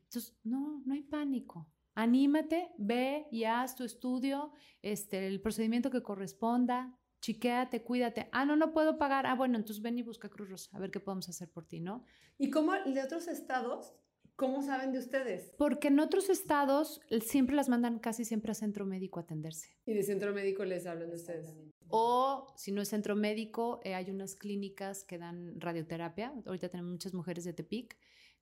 Entonces, 0.03 0.35
no, 0.43 0.81
no 0.85 0.93
hay 0.93 1.03
pánico. 1.03 1.67
Anímate, 1.93 2.71
ve 2.77 3.27
y 3.31 3.43
haz 3.43 3.75
tu 3.75 3.83
estudio, 3.83 4.53
este, 4.81 5.27
el 5.27 5.41
procedimiento 5.41 5.91
que 5.91 6.01
corresponda, 6.01 6.97
chiquéate, 7.21 7.83
cuídate. 7.83 8.29
Ah, 8.31 8.45
no, 8.45 8.55
no 8.55 8.71
puedo 8.71 8.97
pagar. 8.97 9.25
Ah, 9.25 9.35
bueno, 9.35 9.57
entonces 9.57 9.81
ven 9.81 9.97
y 9.97 10.03
busca 10.03 10.29
Cruz 10.29 10.49
Rosa, 10.49 10.69
a 10.77 10.79
ver 10.79 10.91
qué 10.91 10.99
podemos 10.99 11.27
hacer 11.27 11.51
por 11.51 11.65
ti, 11.65 11.79
¿no? 11.79 12.03
¿Y 12.37 12.49
cómo 12.49 12.73
de 12.73 13.03
otros 13.03 13.27
estados 13.27 13.93
¿Cómo 14.39 14.61
saben 14.61 14.93
de 14.93 14.99
ustedes? 14.99 15.51
Porque 15.57 15.89
en 15.89 15.99
otros 15.99 16.29
estados 16.29 17.01
siempre 17.19 17.57
las 17.57 17.67
mandan 17.67 17.99
casi 17.99 18.23
siempre 18.23 18.51
a 18.51 18.53
centro 18.53 18.85
médico 18.85 19.19
a 19.19 19.23
atenderse. 19.23 19.67
Y 19.85 19.93
de 19.93 20.01
centro 20.01 20.33
médico 20.33 20.63
les 20.63 20.85
hablan 20.85 21.09
de 21.09 21.17
ustedes. 21.17 21.53
O 21.89 22.47
si 22.55 22.71
no 22.71 22.81
es 22.81 22.87
centro 22.87 23.17
médico, 23.17 23.81
eh, 23.83 23.95
hay 23.95 24.09
unas 24.09 24.35
clínicas 24.35 25.03
que 25.03 25.17
dan 25.17 25.59
radioterapia. 25.59 26.33
Ahorita 26.45 26.69
tenemos 26.69 26.89
muchas 26.89 27.13
mujeres 27.13 27.43
de 27.43 27.51
Tepic 27.51 27.97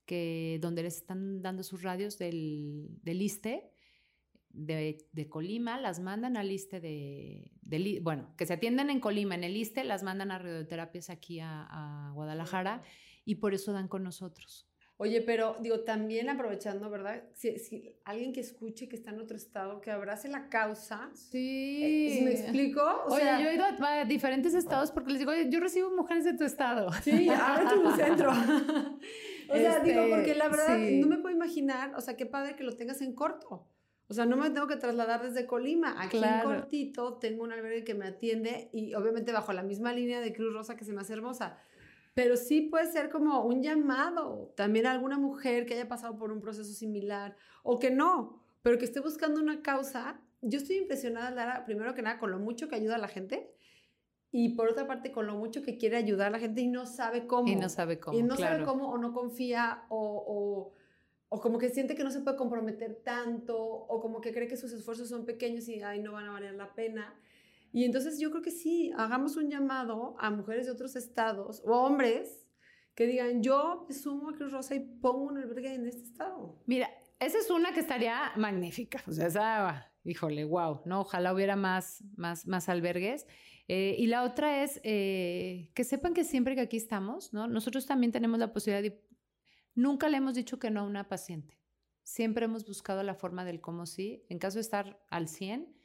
que 0.06 0.60
donde 0.62 0.84
les 0.84 0.98
están 0.98 1.42
dando 1.42 1.64
sus 1.64 1.82
radios 1.82 2.20
del, 2.20 2.90
del 3.02 3.20
ISTE. 3.24 3.72
De, 4.50 5.04
de, 5.12 5.30
Colima, 5.30 5.80
las 5.80 6.00
mandan 6.00 6.38
al 6.38 6.52
ISTE 6.52 6.80
de, 6.80 8.00
bueno, 8.02 8.34
que 8.38 8.46
se 8.46 8.54
atienden 8.54 8.92
en 8.92 9.00
Colima, 9.00 9.36
en 9.36 9.44
el 9.44 9.58
ISTE, 9.58 9.84
las 9.84 10.04
mandan 10.04 10.32
a 10.32 10.40
radioterapias 10.40 11.10
aquí 11.10 11.40
a, 11.40 11.68
a 11.70 12.12
Guadalajara 12.14 12.82
y 13.26 13.36
por 13.36 13.54
eso 13.54 13.74
dan 13.74 13.88
con 13.88 14.04
nosotros. 14.04 14.67
Oye, 15.00 15.22
pero 15.22 15.56
digo, 15.60 15.82
también 15.82 16.28
aprovechando, 16.28 16.90
¿verdad? 16.90 17.24
Si, 17.34 17.96
alguien 18.04 18.34
que 18.34 18.40
escuche 18.40 18.90
que 18.90 18.96
está 18.96 19.12
en 19.12 19.20
otro 19.20 19.38
estado, 19.38 19.80
que 19.80 19.92
abrace 19.92 20.28
la 20.28 20.50
causa. 20.50 21.12
Sí. 21.14 22.16
¿Sí 22.18 22.22
¿Me 22.24 22.32
explico? 22.32 22.82
Oye, 23.08 23.24
yo 23.44 23.50
he 23.50 23.56
ido 23.56 23.64
a, 23.64 24.06
diferentes 24.06 24.56
estados 24.56 24.92
porque 24.92 25.12
les 25.12 25.20
digo, 25.20 25.32
oye, 25.32 25.50
yo 25.52 25.60
recibo 25.60 25.92
mujeres 25.92 26.26
de 26.26 26.34
tu 26.34 26.44
estado. 26.44 26.92
Sí, 27.04 27.30
ahora 27.30 27.70
tu 27.72 27.92
centro. 27.96 28.32
o 28.32 29.56
sea, 29.56 29.80
digo, 29.82 30.02
este, 30.02 30.16
porque 30.16 30.34
la 30.34 30.50
verdad 30.50 30.80
no 30.80 31.06
me 31.06 31.18
puedo 31.18 31.36
imaginar, 31.36 31.94
o 31.96 32.02
sea, 32.02 32.18
qué 32.18 32.26
padre 32.26 32.56
que 32.56 32.64
lo 32.64 32.76
tengas 32.76 33.02
en 33.02 33.14
corto. 33.14 33.68
O 34.10 34.14
sea, 34.14 34.26
no 34.26 34.36
me 34.36 34.50
tengo 34.50 34.66
que 34.66 34.78
trasladar 34.78 35.22
desde 35.22 35.46
Colima. 35.46 36.02
Aquí 36.02 36.18
en 36.18 36.42
cortito 36.42 37.18
tengo 37.20 37.44
un 37.44 37.52
albergue 37.52 37.84
que 37.84 37.94
me 37.94 38.08
atiende 38.08 38.70
y 38.74 38.96
obviamente 38.96 39.32
bajo 39.32 39.54
la 39.54 39.62
misma 39.62 39.94
línea 39.94 40.22
de 40.22 40.34
Cruz 40.34 40.54
Rosa 40.54 40.76
que 40.76 40.86
se 40.86 40.94
me 40.94 41.02
hace 41.02 41.14
hermosa 41.14 41.60
pero 42.18 42.36
sí 42.36 42.62
puede 42.62 42.92
ser 42.92 43.12
como 43.12 43.46
un 43.46 43.62
llamado 43.62 44.52
también 44.58 44.88
a 44.88 44.92
alguna 44.92 45.20
mujer 45.20 45.68
que 45.68 45.76
haya 45.76 45.88
pasado 45.88 46.18
por 46.18 46.32
un 46.32 46.42
proceso 46.42 46.74
similar 46.74 47.38
o 47.62 47.78
que 47.78 47.92
no, 47.92 48.44
pero 48.64 48.80
que 48.80 48.86
esté 48.86 49.02
buscando 49.02 49.40
una 49.40 49.62
causa. 49.62 50.20
Yo 50.42 50.58
estoy 50.58 50.78
impresionada, 50.78 51.30
Lara, 51.30 51.64
primero 51.64 51.94
que 51.94 52.02
nada, 52.02 52.18
con 52.18 52.32
lo 52.32 52.40
mucho 52.40 52.70
que 52.70 52.76
ayuda 52.76 52.96
a 52.96 52.98
la 52.98 53.08
gente 53.08 53.54
y 54.32 54.56
por 54.56 54.68
otra 54.68 54.88
parte 54.88 55.12
con 55.12 55.28
lo 55.28 55.36
mucho 55.36 55.62
que 55.62 55.78
quiere 55.78 55.96
ayudar 55.96 56.30
a 56.30 56.32
la 56.32 56.40
gente 56.40 56.62
y 56.62 56.68
no 56.68 56.88
sabe 56.88 57.28
cómo. 57.28 57.48
Y 57.48 57.56
no 57.56 57.70
sabe 57.70 58.00
cómo. 58.00 58.18
Y 58.18 58.24
no 58.24 58.36
sabe 58.36 58.66
cómo 58.66 58.90
o 58.90 58.98
no 58.98 59.14
confía 59.14 59.86
o, 59.90 60.74
o, 61.30 61.40
como 61.40 61.60
que 61.60 61.70
siente 61.70 61.94
que 61.94 62.04
no 62.04 62.10
se 62.10 62.22
puede 62.22 62.36
comprometer 62.36 63.00
tanto 63.04 63.56
o 63.56 64.02
como 64.02 64.22
que 64.22 64.34
cree 64.34 64.48
que 64.48 64.58
sus 64.58 64.74
esfuerzos 64.74 65.08
son 65.08 65.28
pequeños 65.28 65.68
y 65.70 65.84
ahí 65.84 66.02
no 66.02 66.14
van 66.14 66.26
a 66.26 66.32
valer 66.32 66.56
la 66.56 66.74
pena. 66.74 67.14
Y 67.78 67.86
entonces 67.86 68.20
yo 68.20 68.32
creo 68.32 68.42
que 68.42 68.50
sí, 68.50 68.92
hagamos 68.98 69.38
un 69.38 69.52
llamado 69.52 70.16
a 70.18 70.32
mujeres 70.32 70.66
de 70.66 70.72
otros 70.72 70.96
estados 70.96 71.62
o 71.64 71.74
hombres 71.74 72.50
que 72.96 73.06
digan, 73.06 73.44
yo 73.44 73.86
me 73.88 73.94
sumo 73.94 74.32
a 74.32 74.34
Cruz 74.34 74.52
Rosa 74.52 74.74
y 74.74 74.80
pongo 74.80 75.26
un 75.26 75.38
albergue 75.38 75.76
en 75.76 75.86
este 75.86 76.02
estado. 76.02 76.60
Mira, 76.66 76.90
esa 77.20 77.38
es 77.38 77.52
una 77.52 77.76
que 77.76 77.82
estaría 77.82 78.32
magnífica. 78.36 79.04
O 79.06 79.12
sea, 79.12 79.28
esa, 79.28 79.92
híjole, 80.04 80.44
wow, 80.44 80.82
¿no? 80.86 81.02
Ojalá 81.02 81.32
hubiera 81.32 81.56
más, 81.56 82.04
más, 82.16 82.48
más 82.48 82.68
albergues. 82.68 83.28
Eh, 83.68 83.96
y 84.00 84.08
la 84.08 84.24
otra 84.24 84.64
es 84.64 84.82
eh, 84.84 85.70
que 85.76 85.84
sepan 85.84 86.16
que 86.16 86.24
siempre 86.24 86.56
que 86.56 86.62
aquí 86.62 86.78
estamos, 86.78 87.32
¿no? 87.32 87.48
Nosotros 87.48 87.86
también 87.86 88.12
tenemos 88.12 88.40
la 88.40 88.54
posibilidad 88.54 88.82
de... 88.82 89.00
Nunca 89.76 90.10
le 90.10 90.18
hemos 90.18 90.34
dicho 90.34 90.58
que 90.58 90.72
no 90.72 90.80
a 90.80 90.84
una 90.84 91.08
paciente. 91.10 91.60
Siempre 92.02 92.46
hemos 92.46 92.66
buscado 92.66 93.04
la 93.04 93.14
forma 93.14 93.46
del 93.46 93.62
cómo 93.62 93.86
sí. 93.86 94.26
En 94.30 94.40
caso 94.40 94.56
de 94.56 94.62
estar 94.62 95.00
al 95.12 95.28
100, 95.28 95.77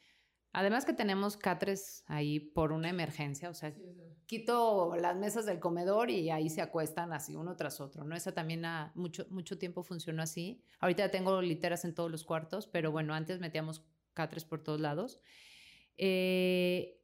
Además 0.52 0.84
que 0.84 0.92
tenemos 0.92 1.36
catres 1.36 2.04
ahí 2.06 2.38
por 2.38 2.72
una 2.72 2.90
emergencia, 2.90 3.48
o 3.48 3.54
sea, 3.54 3.74
quito 4.26 4.94
las 4.96 5.16
mesas 5.16 5.46
del 5.46 5.60
comedor 5.60 6.10
y 6.10 6.30
ahí 6.30 6.50
se 6.50 6.60
acuestan 6.60 7.12
así 7.12 7.36
uno 7.36 7.56
tras 7.56 7.80
otro, 7.80 8.04
¿no? 8.04 8.14
Esa 8.14 8.32
también 8.32 8.64
ha, 8.64 8.92
mucho, 8.94 9.26
mucho 9.30 9.58
tiempo 9.58 9.82
funcionó 9.82 10.22
así. 10.22 10.62
Ahorita 10.80 11.10
tengo 11.10 11.40
literas 11.40 11.84
en 11.84 11.94
todos 11.94 12.10
los 12.10 12.24
cuartos, 12.24 12.66
pero 12.66 12.92
bueno, 12.92 13.14
antes 13.14 13.40
metíamos 13.40 13.84
catres 14.12 14.44
por 14.44 14.62
todos 14.62 14.80
lados. 14.80 15.20
Eh, 15.96 17.00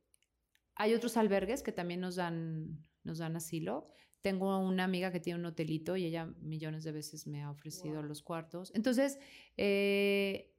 hay 0.75 0.95
otros 0.95 1.17
albergues 1.17 1.63
que 1.63 1.73
también 1.73 2.01
nos 2.01 2.17
dan, 2.17 2.85
nos 3.03 3.19
dan 3.19 3.37
asilo. 3.37 3.89
Tengo 4.21 4.59
una 4.59 4.85
amiga 4.85 5.11
que 5.11 5.21
tiene 5.21 5.39
un 5.39 5.47
hotelito 5.47 5.97
y 5.97 6.05
ella 6.05 6.27
millones 6.41 6.85
de 6.85 6.93
veces 6.93 7.27
me 7.27 7.43
ha 7.43 7.51
ofrecido 7.51 8.03
los 8.03 8.23
cuartos. 8.23 8.73
Entonces, 8.75 9.19
eh, 9.57 10.55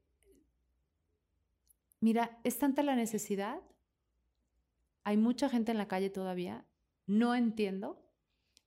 Mira, 2.02 2.39
es 2.43 2.58
tanta 2.58 2.84
la 2.84 2.95
necesidad. 2.95 3.62
Hay 5.04 5.18
mucha 5.18 5.50
gente 5.50 5.72
en 5.72 5.78
la 5.78 5.88
calle 5.88 6.10
todavía. 6.10 6.66
No 7.06 7.36
entiendo. 7.36 8.06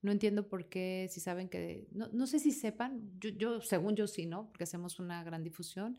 No 0.03 0.11
entiendo 0.11 0.49
por 0.49 0.69
qué, 0.69 1.07
si 1.11 1.21
saben 1.21 1.49
que, 1.49 1.87
no, 1.93 2.27
sé 2.27 2.41
si 2.41 2.51
sepan, 2.51 3.09
yo, 3.21 3.61
según 3.61 3.95
yo 3.95 4.09
sí, 4.09 4.27
¿no? 4.27 4.49
Porque 4.49 4.65
hacemos 4.65 4.99
una 4.99 5.23
gran 5.23 5.45
difusión. 5.45 5.97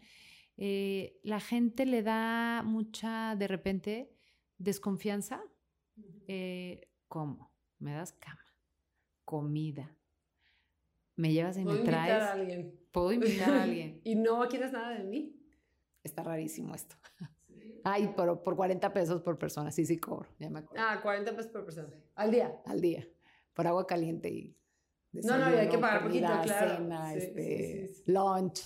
Eh, 0.58 1.22
la 1.24 1.40
gente 1.40 1.86
le 1.86 2.04
da 2.04 2.64
mucha, 2.66 3.38
de 3.38 3.48
repente, 3.48 4.12
desconfianza. 4.58 5.42
Eh, 6.28 6.90
¿Cómo? 7.08 7.54
Me 7.80 7.94
das 7.94 8.12
cama, 8.12 8.46
comida, 9.24 9.96
me 11.16 11.32
llevas 11.32 11.58
y 11.58 11.64
me 11.64 11.78
traes. 11.78 12.12
Puedo 12.12 12.12
invitar 12.12 12.22
a 12.22 12.32
alguien. 12.34 12.80
Puedo 12.92 13.12
invitar 13.14 13.50
a 13.52 13.64
alguien. 13.64 14.02
y 14.04 14.16
no 14.16 14.46
quieres 14.50 14.74
nada 14.74 14.98
de 14.98 15.06
mí 15.06 15.43
está 16.04 16.24
rarísimo 16.24 16.76
esto. 16.76 16.96
Ay, 17.84 18.14
pero 18.16 18.42
por 18.42 18.56
40 18.56 18.94
pesos 18.94 19.22
por 19.22 19.38
persona, 19.38 19.72
sí, 19.72 19.86
sí 19.86 19.98
cobro, 19.98 20.30
ya 20.40 20.50
me 20.50 20.60
acuerdo. 20.60 20.84
Ah, 20.86 21.00
40 21.02 21.36
pesos 21.36 21.52
por 21.52 21.66
persona. 21.66 21.90
¿Al 22.16 22.32
día? 22.32 22.62
Al 22.66 22.80
día, 22.80 23.08
por 23.54 23.68
agua 23.68 23.86
caliente 23.86 24.30
y... 24.30 24.58
No, 25.12 25.38
no, 25.38 25.46
hay 25.46 25.70
que 25.70 25.78
pagar 25.78 26.04
poquito, 26.04 26.26
claro. 26.26 26.78
Cena, 26.78 27.14
este, 27.14 27.92
lunch, 28.08 28.62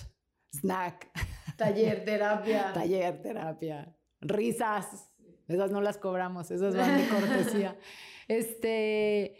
snack. 0.50 1.10
Taller, 1.56 2.04
terapia. 2.04 2.72
Taller, 2.74 3.20
terapia. 3.20 3.94
Risas. 4.20 5.10
Esas 5.46 5.70
no 5.70 5.80
las 5.82 5.98
cobramos, 5.98 6.50
esas 6.50 6.74
van 6.74 6.96
de 6.96 7.08
cortesía. 7.08 7.78
este... 8.28 9.36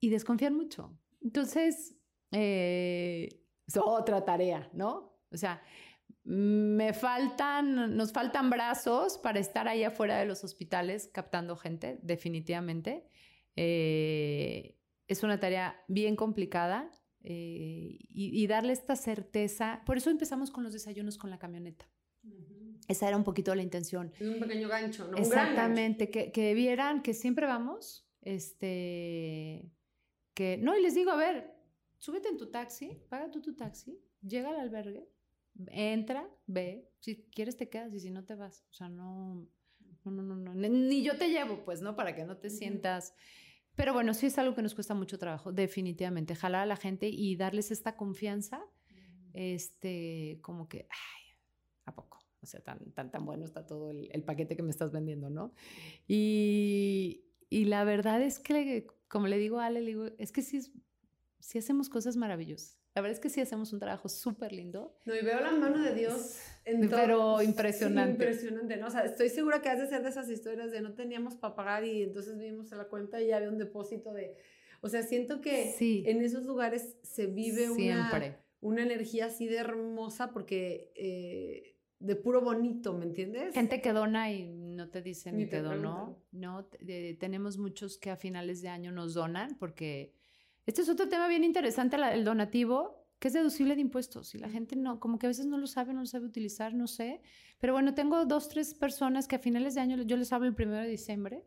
Y 0.00 0.10
desconfiar 0.10 0.50
mucho. 0.50 0.98
Entonces, 1.20 1.94
eh, 2.32 3.28
es 3.66 3.76
otra 3.76 4.24
tarea, 4.24 4.68
¿no? 4.72 5.20
O 5.30 5.36
sea, 5.36 5.62
me 6.24 6.92
faltan, 6.92 7.96
nos 7.96 8.12
faltan 8.12 8.48
brazos 8.48 9.18
para 9.18 9.40
estar 9.40 9.66
ahí 9.66 9.82
afuera 9.82 10.18
de 10.18 10.26
los 10.26 10.44
hospitales 10.44 11.10
captando 11.12 11.56
gente, 11.56 11.98
definitivamente. 12.02 13.04
Eh, 13.56 14.78
es 15.08 15.22
una 15.22 15.40
tarea 15.40 15.82
bien 15.88 16.16
complicada 16.16 16.90
eh, 17.24 17.98
y, 18.08 18.46
darle 18.46 18.72
esta 18.72 18.96
certeza. 18.96 19.82
Por 19.84 19.96
eso 19.96 20.10
empezamos 20.10 20.50
con 20.50 20.64
los 20.64 20.72
desayunos 20.72 21.18
con 21.18 21.30
la 21.30 21.38
camioneta. 21.38 21.88
Esa 22.88 23.08
era 23.08 23.16
un 23.16 23.24
poquito 23.24 23.54
la 23.54 23.62
intención. 23.62 24.12
un 24.20 24.40
pequeño 24.40 24.68
gancho, 24.68 25.08
¿no? 25.08 25.16
Exactamente, 25.16 26.10
Que, 26.10 26.32
que, 26.32 26.54
vieran 26.54 27.02
que 27.02 27.14
siempre 27.14 27.46
vamos, 27.46 28.08
este, 28.20 29.72
que, 30.34 30.56
no, 30.58 30.76
y 30.76 30.82
les 30.82 30.94
digo, 30.94 31.10
a 31.10 31.16
ver, 31.16 31.54
súbete 31.98 32.28
en 32.28 32.36
tu 32.36 32.50
taxi, 32.50 33.00
paga 33.08 33.30
tú 33.30 33.40
tu 33.40 33.54
taxi, 33.54 34.00
llega 34.20 34.50
al 34.50 34.60
albergue, 34.60 35.08
entra, 35.68 36.28
ve, 36.46 36.90
si 37.00 37.24
quieres 37.30 37.56
te 37.56 37.68
quedas 37.68 37.92
y 37.94 38.00
si 38.00 38.10
no 38.10 38.24
te 38.24 38.34
vas. 38.34 38.64
O 38.70 38.72
sea, 38.72 38.88
no, 38.88 39.48
no, 40.04 40.10
no, 40.22 40.34
no, 40.36 40.54
ni 40.54 41.02
yo 41.02 41.16
te 41.16 41.28
llevo, 41.28 41.64
pues, 41.64 41.82
¿no? 41.82 41.96
Para 41.96 42.14
que 42.14 42.24
no 42.24 42.36
te 42.36 42.50
sientas... 42.50 43.14
Pero 43.74 43.94
bueno, 43.94 44.12
sí 44.12 44.26
es 44.26 44.36
algo 44.36 44.54
que 44.54 44.60
nos 44.60 44.74
cuesta 44.74 44.94
mucho 44.94 45.18
trabajo, 45.18 45.50
definitivamente, 45.50 46.34
jalar 46.34 46.62
a 46.62 46.66
la 46.66 46.76
gente 46.76 47.08
y 47.08 47.36
darles 47.36 47.70
esta 47.70 47.96
confianza, 47.96 48.62
este, 49.32 50.40
como 50.42 50.68
que, 50.68 50.86
ay, 50.90 51.36
¿a 51.86 51.94
poco? 51.94 52.18
O 52.42 52.46
sea, 52.46 52.60
tan, 52.60 52.92
tan, 52.92 53.10
tan 53.10 53.24
bueno 53.24 53.46
está 53.46 53.64
todo 53.64 53.90
el, 53.90 54.10
el 54.12 54.24
paquete 54.24 54.56
que 54.56 54.62
me 54.62 54.70
estás 54.70 54.92
vendiendo, 54.92 55.30
¿no? 55.30 55.54
Y, 56.06 57.24
y, 57.48 57.64
la 57.64 57.84
verdad 57.84 58.20
es 58.20 58.38
que, 58.38 58.86
como 59.08 59.26
le 59.26 59.38
digo 59.38 59.58
a 59.58 59.66
Ale, 59.66 59.80
le 59.80 59.86
digo, 59.86 60.06
es 60.18 60.32
que 60.32 60.42
sí, 60.42 60.60
sí 61.38 61.58
hacemos 61.58 61.88
cosas 61.88 62.16
maravillosas. 62.16 62.81
La 62.94 63.00
verdad 63.00 63.16
es 63.16 63.20
que 63.20 63.30
sí 63.30 63.40
hacemos 63.40 63.72
un 63.72 63.78
trabajo 63.78 64.08
súper 64.08 64.52
lindo. 64.52 64.94
No, 65.06 65.14
y 65.14 65.22
veo 65.22 65.40
la 65.40 65.52
mano 65.52 65.82
de 65.82 65.94
Dios 65.94 66.38
en 66.64 66.88
Pero 66.90 67.40
impresionante. 67.40 68.12
impresionante, 68.12 68.76
¿no? 68.76 68.88
O 68.88 68.90
sea, 68.90 69.04
estoy 69.04 69.30
segura 69.30 69.62
que 69.62 69.70
has 69.70 69.78
de 69.78 69.86
ser 69.86 70.02
de 70.02 70.10
esas 70.10 70.28
historias 70.28 70.70
de 70.70 70.82
no 70.82 70.92
teníamos 70.94 71.34
para 71.36 71.54
pagar 71.54 71.84
y 71.84 72.02
entonces 72.02 72.38
vimos 72.38 72.72
a 72.72 72.76
la 72.76 72.84
cuenta 72.84 73.20
y 73.22 73.28
ya 73.28 73.38
había 73.38 73.48
un 73.48 73.58
depósito 73.58 74.12
de... 74.12 74.36
O 74.82 74.88
sea, 74.88 75.02
siento 75.02 75.40
que 75.40 75.74
en 75.80 76.20
esos 76.22 76.44
lugares 76.44 76.96
se 77.02 77.26
vive 77.26 77.70
una, 77.70 78.36
una 78.60 78.82
energía 78.82 79.26
así 79.26 79.46
de 79.46 79.56
hermosa 79.56 80.32
porque... 80.32 80.92
Eh, 80.94 81.72
de 82.02 82.16
puro 82.16 82.40
bonito, 82.40 82.92
¿me 82.94 83.04
entiendes? 83.04 83.54
Gente 83.54 83.80
que 83.80 83.92
dona 83.92 84.32
y 84.32 84.48
no 84.48 84.88
te 84.88 85.02
dicen 85.02 85.36
ni 85.36 85.46
te, 85.46 85.62
donó. 85.62 86.20
No, 86.32 86.64
tenemos 87.20 87.58
muchos 87.58 87.96
que 87.96 88.10
a 88.10 88.16
finales 88.16 88.60
de 88.60 88.68
año 88.68 88.90
nos 88.90 89.14
donan 89.14 89.56
porque 89.56 90.12
este 90.66 90.82
es 90.82 90.88
otro 90.88 91.08
tema 91.08 91.28
bien 91.28 91.44
interesante, 91.44 91.96
el 91.96 92.24
donativo, 92.24 93.02
que 93.18 93.28
es 93.28 93.34
deducible 93.34 93.74
de 93.76 93.80
impuestos 93.80 94.34
y 94.34 94.38
la 94.38 94.48
gente 94.48 94.74
no, 94.74 94.98
como 94.98 95.18
que 95.18 95.26
a 95.26 95.28
veces 95.28 95.46
no 95.46 95.56
lo 95.56 95.68
sabe, 95.68 95.92
no 95.92 96.00
lo 96.00 96.06
sabe 96.06 96.26
utilizar, 96.26 96.74
no 96.74 96.88
sé. 96.88 97.22
Pero 97.60 97.72
bueno, 97.72 97.94
tengo 97.94 98.24
dos, 98.24 98.48
tres 98.48 98.74
personas 98.74 99.28
que 99.28 99.36
a 99.36 99.38
finales 99.38 99.76
de 99.76 99.80
año 99.80 100.02
yo 100.02 100.16
les 100.16 100.32
hablo 100.32 100.48
el 100.48 100.54
primero 100.54 100.80
de 100.80 100.88
diciembre 100.88 101.44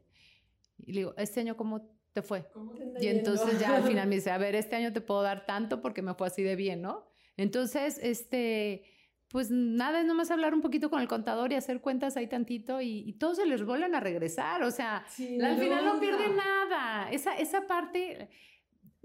y 0.77 0.93
le 0.93 0.99
digo, 1.01 1.13
este 1.17 1.41
año 1.41 1.57
cómo 1.57 1.89
te 2.13 2.21
fue. 2.21 2.49
¿Cómo 2.53 2.71
te 2.71 3.03
y 3.03 3.09
entonces 3.09 3.59
ya 3.59 3.75
al 3.75 3.83
final 3.83 4.07
me 4.07 4.15
dice, 4.15 4.31
a 4.31 4.37
ver, 4.39 4.55
este 4.55 4.77
año 4.77 4.93
te 4.93 5.01
puedo 5.01 5.21
dar 5.21 5.45
tanto 5.45 5.81
porque 5.81 6.01
me 6.01 6.13
fue 6.13 6.27
así 6.27 6.43
de 6.43 6.55
bien, 6.55 6.81
¿no? 6.81 7.03
Entonces, 7.35 7.99
este, 8.01 8.85
pues 9.27 9.51
nada, 9.51 9.99
es 9.99 10.05
nomás 10.05 10.31
hablar 10.31 10.53
un 10.53 10.61
poquito 10.61 10.89
con 10.89 11.01
el 11.01 11.09
contador 11.09 11.51
y 11.51 11.55
hacer 11.55 11.81
cuentas 11.81 12.15
ahí 12.15 12.27
tantito 12.27 12.79
y, 12.79 13.03
y 13.05 13.13
todos 13.13 13.35
se 13.35 13.45
les 13.45 13.65
vuelven 13.65 13.95
a 13.95 13.99
regresar, 13.99 14.63
o 14.63 14.71
sea, 14.71 14.99
al 14.99 15.57
final 15.57 15.83
no 15.83 15.99
pierden 15.99 16.37
nada. 16.37 17.11
Esa, 17.11 17.35
esa 17.35 17.67
parte, 17.67 18.29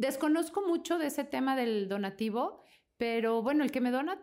Desconozco 0.01 0.67
mucho 0.67 0.99
de 0.99 1.09
ese 1.09 1.25
tema 1.25 1.57
del 1.57 1.87
donativo, 1.87 2.63
pero 2.97 3.43
bueno, 3.43 3.65
el 3.65 3.71
que 3.71 3.83
me 3.83 3.91
dona 3.91 4.19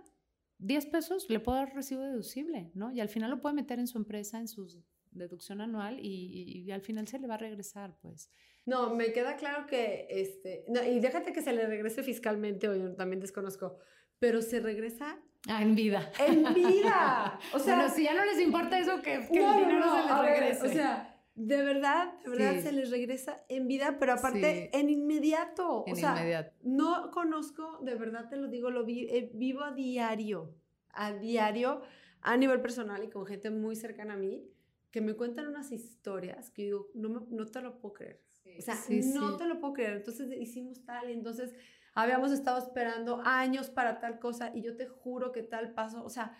10 0.57 0.87
pesos 0.87 1.29
le 1.29 1.39
puedo 1.39 1.59
dar 1.59 1.75
recibo 1.75 2.01
deducible, 2.01 2.71
¿no? 2.73 2.91
Y 2.91 2.99
al 2.99 3.09
final 3.09 3.29
lo 3.29 3.41
puede 3.41 3.53
meter 3.53 3.77
en 3.77 3.85
su 3.85 3.99
empresa, 3.99 4.39
en 4.39 4.47
su 4.47 4.83
deducción 5.11 5.61
anual 5.61 5.99
y, 6.01 6.71
al 6.71 6.81
final 6.81 7.07
se 7.07 7.19
le 7.19 7.27
va 7.27 7.35
a 7.35 7.37
regresar, 7.37 7.95
pues. 8.01 8.31
No, 8.65 8.95
me 8.95 9.13
queda 9.13 9.35
claro 9.35 9.67
que, 9.67 10.07
este, 10.09 10.65
no, 10.67 10.83
y 10.83 10.99
déjate 10.99 11.31
que 11.31 11.43
se 11.43 11.53
le 11.53 11.67
regrese 11.67 12.01
fiscalmente, 12.01 12.67
o 12.67 12.75
yo 12.75 12.95
también 12.95 13.19
desconozco, 13.19 13.77
pero 14.17 14.41
se 14.41 14.59
regresa 14.59 15.19
Ah, 15.47 15.61
en 15.61 15.75
vida. 15.75 16.11
En 16.19 16.55
vida. 16.55 17.39
O 17.53 17.59
sea, 17.59 17.75
bueno, 17.75 17.93
si 17.93 18.03
ya 18.03 18.15
no 18.15 18.25
les 18.25 18.39
importa 18.39 18.79
eso, 18.79 18.99
que, 19.03 19.13
el 19.13 19.27
dinero 19.29 19.95
se 19.95 20.07
les 20.07 20.19
regrese. 20.19 20.67
o 20.67 20.69
sea, 20.71 21.16
de 21.37 21.61
verdad, 21.61 22.19
de 22.23 22.29
verdad 22.31 22.63
se 22.63 22.71
les 22.71 22.89
regresa 22.89 23.43
en 23.47 23.67
vida, 23.67 23.97
pero 23.99 24.13
aparte 24.13 24.75
en 24.75 24.89
inmediato. 24.89 25.83
En 25.85 25.93
o 25.93 25.95
sea, 25.95 26.17
inmediato. 26.17 26.51
no 26.63 27.11
conozco, 27.11 27.77
de 27.83 27.93
verdad 27.93 28.27
te 28.27 28.37
lo 28.37 28.47
digo, 28.47 28.71
lo 28.71 28.87
eh, 28.87 29.29
vivo 29.35 29.63
a 29.63 29.71
diario, 29.71 30.55
a 30.89 31.13
diario, 31.13 31.83
a 32.21 32.35
nivel 32.37 32.59
personal 32.59 33.03
y 33.03 33.09
con 33.11 33.27
gente 33.27 33.51
muy 33.51 33.75
cercana 33.75 34.15
a 34.15 34.17
mí, 34.17 34.49
que 34.89 34.99
me 34.99 35.13
cuentan 35.13 35.47
unas 35.47 35.71
historias 35.71 36.49
que 36.49 36.63
digo, 36.63 36.89
no, 36.95 37.27
no 37.29 37.45
te 37.45 37.61
lo 37.61 37.77
puedo 37.77 37.93
creer. 37.93 38.23
O 38.57 38.61
sea, 38.61 38.75
no 39.13 39.37
te 39.37 39.45
lo 39.45 39.59
puedo 39.59 39.73
creer. 39.73 39.97
Entonces 39.97 40.31
hicimos 40.39 40.83
tal 40.85 41.11
y 41.11 41.13
entonces 41.13 41.53
habíamos 41.93 42.31
estado 42.31 42.57
esperando 42.57 43.21
años 43.23 43.69
para 43.69 43.99
tal 43.99 44.17
cosa 44.17 44.51
y 44.55 44.63
yo 44.63 44.75
te 44.75 44.87
juro 44.87 45.31
que 45.31 45.43
tal 45.43 45.75
paso, 45.75 46.03
o 46.03 46.09
sea, 46.09 46.35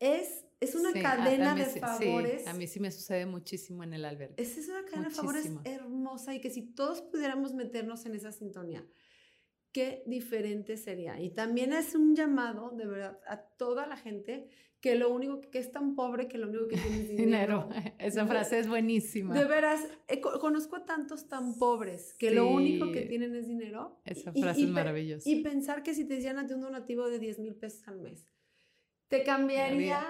es, 0.00 0.44
es 0.60 0.74
una 0.74 0.92
cadena 0.92 1.54
de 1.54 1.66
favores. 1.66 2.46
a 2.46 2.54
mí 2.54 2.66
sí 2.66 2.80
me 2.80 2.90
sucede 2.90 3.26
muchísimo 3.26 3.84
en 3.84 3.94
el 3.94 4.04
albergue. 4.04 4.34
Es, 4.42 4.58
es 4.58 4.68
una 4.68 4.84
cadena 4.84 5.08
de 5.08 5.14
favores 5.14 5.50
hermosa 5.64 6.34
y 6.34 6.40
que 6.40 6.50
si 6.50 6.62
todos 6.62 7.02
pudiéramos 7.02 7.54
meternos 7.54 8.06
en 8.06 8.14
esa 8.14 8.32
sintonía, 8.32 8.84
qué 9.72 10.02
diferente 10.06 10.76
sería. 10.76 11.20
Y 11.20 11.30
también 11.30 11.72
es 11.72 11.94
un 11.94 12.16
llamado, 12.16 12.70
de 12.70 12.86
verdad, 12.86 13.20
a 13.28 13.36
toda 13.40 13.86
la 13.86 13.96
gente 13.96 14.48
que 14.80 14.94
lo 14.94 15.10
único 15.10 15.42
que 15.42 15.58
es 15.58 15.72
tan 15.72 15.94
pobre 15.94 16.26
que 16.26 16.38
lo 16.38 16.48
único 16.48 16.66
que 16.66 16.76
tiene 16.76 17.02
es 17.02 17.08
dinero. 17.16 17.68
Esa 17.98 18.26
frase 18.26 18.58
es 18.58 18.68
buenísima. 18.68 19.34
De 19.34 19.44
veras, 19.44 19.80
eh, 20.08 20.20
conozco 20.20 20.76
a 20.76 20.86
tantos 20.86 21.28
tan 21.28 21.58
pobres 21.58 22.14
que 22.14 22.30
lo 22.30 22.48
único 22.48 22.90
que 22.90 23.02
tienen 23.02 23.34
es 23.34 23.46
dinero. 23.46 24.00
Esa 24.04 24.32
frase 24.32 24.62
es 24.62 24.68
maravillosa. 24.68 25.28
Y 25.28 25.42
pensar 25.42 25.82
que 25.82 25.94
si 25.94 26.06
te 26.06 26.20
llenas 26.20 26.48
de 26.48 26.54
un 26.54 26.62
donativo 26.62 27.08
de 27.08 27.18
10 27.18 27.40
mil 27.40 27.54
pesos 27.54 27.86
al 27.88 28.00
mes, 28.00 28.26
te 29.10 29.24
cambiaría. 29.24 30.02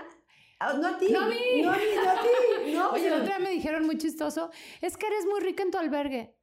Ah, 0.60 0.74
no 0.74 0.86
a 0.86 0.98
ti. 0.98 1.10
No 1.10 1.22
a 1.22 1.26
mí. 1.26 1.62
No 1.62 1.72
a 1.72 1.76
mí, 1.76 1.82
no 1.96 2.10
a 2.10 2.22
ti. 2.22 2.72
No, 2.72 2.90
Oye, 2.92 3.08
el 3.08 3.14
otro 3.14 3.26
día 3.26 3.38
me 3.38 3.50
dijeron 3.50 3.86
muy 3.86 3.96
chistoso, 3.96 4.50
es 4.80 4.96
que 4.96 5.06
eres 5.06 5.24
muy 5.26 5.40
rica 5.40 5.62
en 5.62 5.70
tu 5.70 5.78
albergue. 5.78 6.36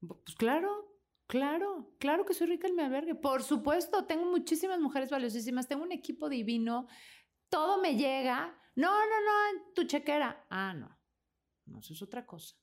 Pues 0.00 0.34
claro, 0.36 0.98
claro, 1.26 1.94
claro 1.98 2.24
que 2.24 2.34
soy 2.34 2.48
rica 2.48 2.66
en 2.66 2.76
mi 2.76 2.82
albergue. 2.82 3.14
Por 3.14 3.42
supuesto, 3.42 4.06
tengo 4.06 4.24
muchísimas 4.24 4.80
mujeres 4.80 5.10
valiosísimas, 5.10 5.68
tengo 5.68 5.84
un 5.84 5.92
equipo 5.92 6.30
divino, 6.30 6.88
todo 7.50 7.80
me 7.80 7.94
llega. 7.94 8.58
No, 8.74 8.90
no, 8.90 9.20
no, 9.20 9.48
en 9.50 9.74
tu 9.74 9.84
chequera. 9.84 10.46
Ah, 10.48 10.72
no. 10.74 10.98
No, 11.66 11.80
eso 11.80 11.92
es 11.92 12.02
otra 12.02 12.24
cosa. 12.26 12.56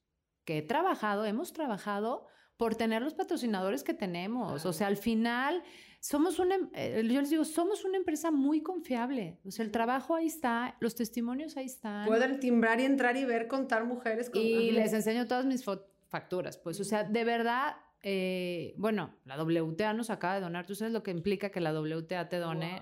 Que 0.43 0.57
he 0.57 0.61
trabajado, 0.63 1.25
hemos 1.25 1.53
trabajado 1.53 2.27
por 2.63 2.75
tener 2.75 3.01
los 3.01 3.13
patrocinadores 3.13 3.83
que 3.83 3.93
tenemos. 3.93 4.65
O 4.65 4.71
sea, 4.71 4.87
al 4.87 4.95
final 4.95 5.63
somos 5.99 6.39
una, 6.39 6.55
eh, 6.73 7.05
yo 7.05 7.19
les 7.19 7.29
digo, 7.29 7.43
somos 7.43 7.83
una 7.83 7.97
empresa 7.97 8.31
muy 8.31 8.61
confiable. 8.61 9.37
O 9.43 9.51
sea, 9.51 9.65
el 9.65 9.71
trabajo 9.71 10.15
ahí 10.15 10.27
está, 10.27 10.77
los 10.79 10.95
testimonios 10.95 11.57
ahí 11.57 11.65
están. 11.65 12.07
Pueden 12.07 12.39
timbrar 12.39 12.79
y 12.79 12.85
entrar 12.85 13.17
y 13.17 13.25
ver, 13.25 13.49
contar 13.49 13.83
mujeres. 13.83 14.31
Y 14.33 14.71
les 14.71 14.93
enseño 14.93 15.27
todas 15.27 15.45
mis 15.45 15.65
facturas. 16.07 16.55
Pues, 16.55 16.79
o 16.79 16.85
sea, 16.85 17.03
de 17.03 17.25
verdad, 17.25 17.75
eh, 18.01 18.75
bueno, 18.77 19.13
la 19.25 19.43
WTA 19.43 19.91
nos 19.91 20.09
acaba 20.09 20.35
de 20.35 20.39
donar. 20.39 20.65
Tú 20.65 20.73
sabes 20.73 20.93
lo 20.93 21.03
que 21.03 21.11
implica 21.11 21.49
que 21.49 21.59
la 21.59 21.77
WTA 21.77 22.29
te 22.29 22.37
done. 22.37 22.81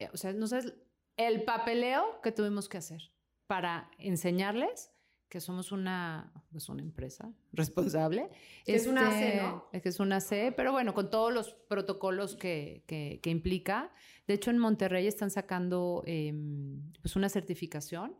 Eh, 0.00 0.08
o 0.12 0.16
sea, 0.16 0.32
no 0.32 0.48
sabes 0.48 0.74
el 1.16 1.44
papeleo 1.44 2.20
que 2.20 2.32
tuvimos 2.32 2.68
que 2.68 2.78
hacer 2.78 3.12
para 3.46 3.92
enseñarles 3.96 4.90
que 5.34 5.40
somos 5.40 5.72
una, 5.72 6.32
pues 6.52 6.68
una 6.68 6.80
empresa 6.80 7.28
responsable. 7.52 8.30
es 8.66 8.86
una 8.86 9.10
C, 9.10 9.38
¿no? 9.42 9.64
Es 9.72 9.82
que 9.82 9.88
es 9.88 9.98
una 9.98 10.20
C, 10.20 10.54
pero 10.56 10.70
bueno, 10.70 10.94
con 10.94 11.10
todos 11.10 11.34
los 11.34 11.54
protocolos 11.68 12.36
que, 12.36 12.84
que, 12.86 13.30
implica. 13.30 13.90
De 14.28 14.34
hecho, 14.34 14.52
en 14.52 14.58
Monterrey 14.58 15.08
están 15.08 15.32
sacando 15.32 16.04
em, 16.06 16.92
pues 17.02 17.16
una 17.16 17.28
certificación 17.28 18.16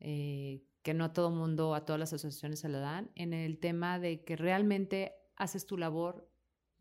eh, 0.00 0.62
que 0.82 0.92
no 0.92 1.06
a 1.06 1.14
todo 1.14 1.30
mundo, 1.30 1.74
a 1.74 1.86
todas 1.86 1.98
las 1.98 2.12
asociaciones 2.12 2.60
se 2.60 2.68
la 2.68 2.80
dan, 2.80 3.10
en 3.14 3.32
el 3.32 3.56
tema 3.56 3.98
de 3.98 4.22
que 4.22 4.36
realmente 4.36 5.14
haces 5.36 5.64
tu 5.64 5.78
labor 5.78 6.29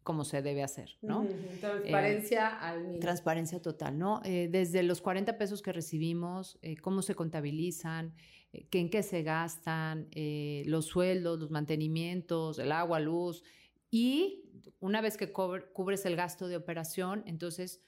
como 0.04 0.24
se 0.24 0.41
debe 0.41 0.64
hacer, 0.64 0.97
¿no? 1.02 1.28
Transparencia 1.60 2.50
eh, 2.50 2.66
al 2.66 3.00
Transparencia 3.00 3.62
total, 3.62 3.97
¿no? 3.97 4.22
Eh, 4.24 4.47
desde 4.52 4.84
los 4.84 5.02
40 5.02 5.38
pesos 5.38 5.62
que 5.62 5.72
recibimos, 5.72 6.60
cómo 6.82 7.02
se 7.02 7.16
contabilizan, 7.16 8.14
eh, 8.52 8.68
que 8.70 8.80
en 8.80 8.89
qué 8.89 9.04
se 9.04 9.24
gastan, 9.24 10.08
eh, 10.12 10.64
los 10.66 10.86
sueldos, 10.86 11.39
los 11.39 11.52
mantenimientos, 11.52 12.60
el 12.60 12.72
agua, 12.72 13.00
luz. 13.00 13.43
Y 13.91 14.43
una 14.80 15.02
vez 15.02 15.18
que 15.18 15.32
cubres 15.32 16.06
el 16.06 16.16
gasto 16.16 16.47
de 16.47 16.58
operación, 16.58 17.24
entonces 17.26 17.84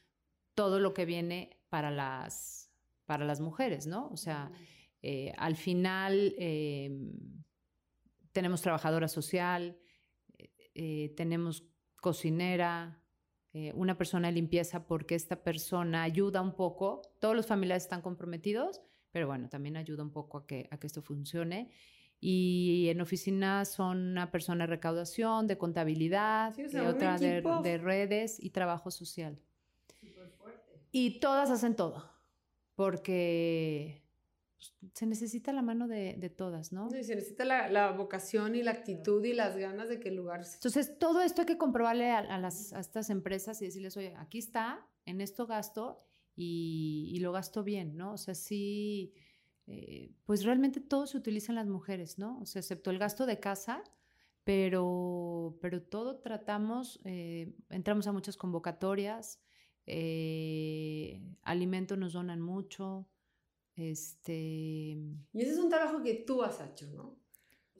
todo 0.53 0.79
lo 0.79 0.93
que 0.93 1.05
viene 1.05 1.59
para 1.69 1.89
las, 1.89 2.69
para 3.05 3.25
las 3.25 3.39
mujeres, 3.39 3.87
¿no? 3.87 4.09
O 4.09 4.17
sea, 4.17 4.51
eh, 5.01 5.33
al 5.37 5.55
final 5.55 6.35
em, 6.37 7.11
tenemos 8.31 8.61
trabajadora 8.61 9.07
social, 9.07 9.77
tenemos 11.17 11.65
cocinera, 12.01 13.01
eh, 13.53 13.71
una 13.75 13.97
persona 13.97 14.27
de 14.27 14.33
limpieza 14.33 14.85
porque 14.85 15.15
esta 15.15 15.43
persona 15.43 16.03
ayuda 16.03 16.41
un 16.41 16.55
poco. 16.55 17.01
Todos 17.19 17.35
los 17.35 17.45
familiares 17.45 17.83
están 17.83 18.01
comprometidos, 18.01 18.81
pero 19.11 19.27
bueno, 19.27 19.47
también 19.47 19.77
ayuda 19.77 20.03
un 20.03 20.11
poco 20.11 20.39
a 20.39 20.47
que, 20.47 20.67
a 20.71 20.77
que 20.77 20.87
esto 20.87 21.01
funcione. 21.01 21.69
Y 22.19 22.87
en 22.89 23.01
oficina 23.01 23.65
son 23.65 23.97
una 24.11 24.31
persona 24.31 24.65
de 24.65 24.71
recaudación, 24.71 25.47
de 25.47 25.57
contabilidad, 25.57 26.55
y 26.57 26.77
otra 26.77 27.17
de, 27.17 27.41
de, 27.41 27.77
redes 27.77 28.37
y 28.39 28.51
trabajo 28.51 28.91
social. 28.91 29.39
Y 30.91 31.19
todas 31.19 31.49
hacen 31.49 31.75
todo, 31.75 32.11
porque 32.75 34.00
se 34.93 35.05
necesita 35.05 35.53
la 35.53 35.61
mano 35.61 35.87
de, 35.87 36.15
de 36.17 36.29
todas, 36.29 36.71
¿no? 36.71 36.87
Y 36.95 37.03
se 37.03 37.15
necesita 37.15 37.45
la, 37.45 37.69
la, 37.69 37.91
vocación 37.91 38.55
y 38.55 38.63
la 38.63 38.71
actitud 38.71 39.23
y 39.23 39.33
las 39.33 39.57
ganas 39.57 39.89
de 39.89 39.99
que 39.99 40.09
el 40.09 40.15
lugar... 40.15 40.41
Entonces, 40.53 40.97
todo 40.99 41.21
esto 41.21 41.41
hay 41.41 41.47
que 41.47 41.57
comprobarle 41.57 42.11
a, 42.11 42.19
a, 42.19 42.37
las, 42.37 42.73
a 42.73 42.79
estas 42.79 43.09
empresas 43.09 43.61
y 43.61 43.65
decirles, 43.65 43.97
oye, 43.97 44.15
aquí 44.17 44.37
está, 44.37 44.87
en 45.05 45.21
esto 45.21 45.47
gasto 45.47 45.99
y, 46.35 47.11
y 47.13 47.19
lo 47.19 47.31
gasto 47.31 47.63
bien, 47.63 47.97
¿no? 47.97 48.13
O 48.13 48.17
sea, 48.17 48.35
sí, 48.35 49.13
eh, 49.67 50.11
pues 50.25 50.43
realmente 50.43 50.81
todo 50.81 51.07
se 51.07 51.17
utiliza 51.17 51.51
en 51.51 51.55
las 51.55 51.67
mujeres, 51.67 52.17
¿no? 52.17 52.39
O 52.39 52.45
sea, 52.45 52.59
excepto 52.59 52.91
el 52.91 52.99
gasto 52.99 53.25
de 53.25 53.39
casa, 53.39 53.83
pero, 54.43 55.57
pero 55.61 55.81
todo 55.81 56.19
tratamos, 56.19 56.99
eh, 57.05 57.53
entramos 57.69 58.07
a 58.07 58.11
muchas 58.11 58.37
convocatorias, 58.37 59.39
eh, 59.85 61.21
alimentos 61.43 61.97
nos 61.97 62.13
donan 62.13 62.41
mucho. 62.41 63.07
Este... 63.75 64.33
Y 64.33 65.41
ese 65.41 65.51
es 65.51 65.57
un 65.57 65.69
trabajo 65.69 66.01
que 66.03 66.13
tú 66.15 66.43
has 66.43 66.59
hecho, 66.61 66.87
¿no? 66.87 67.21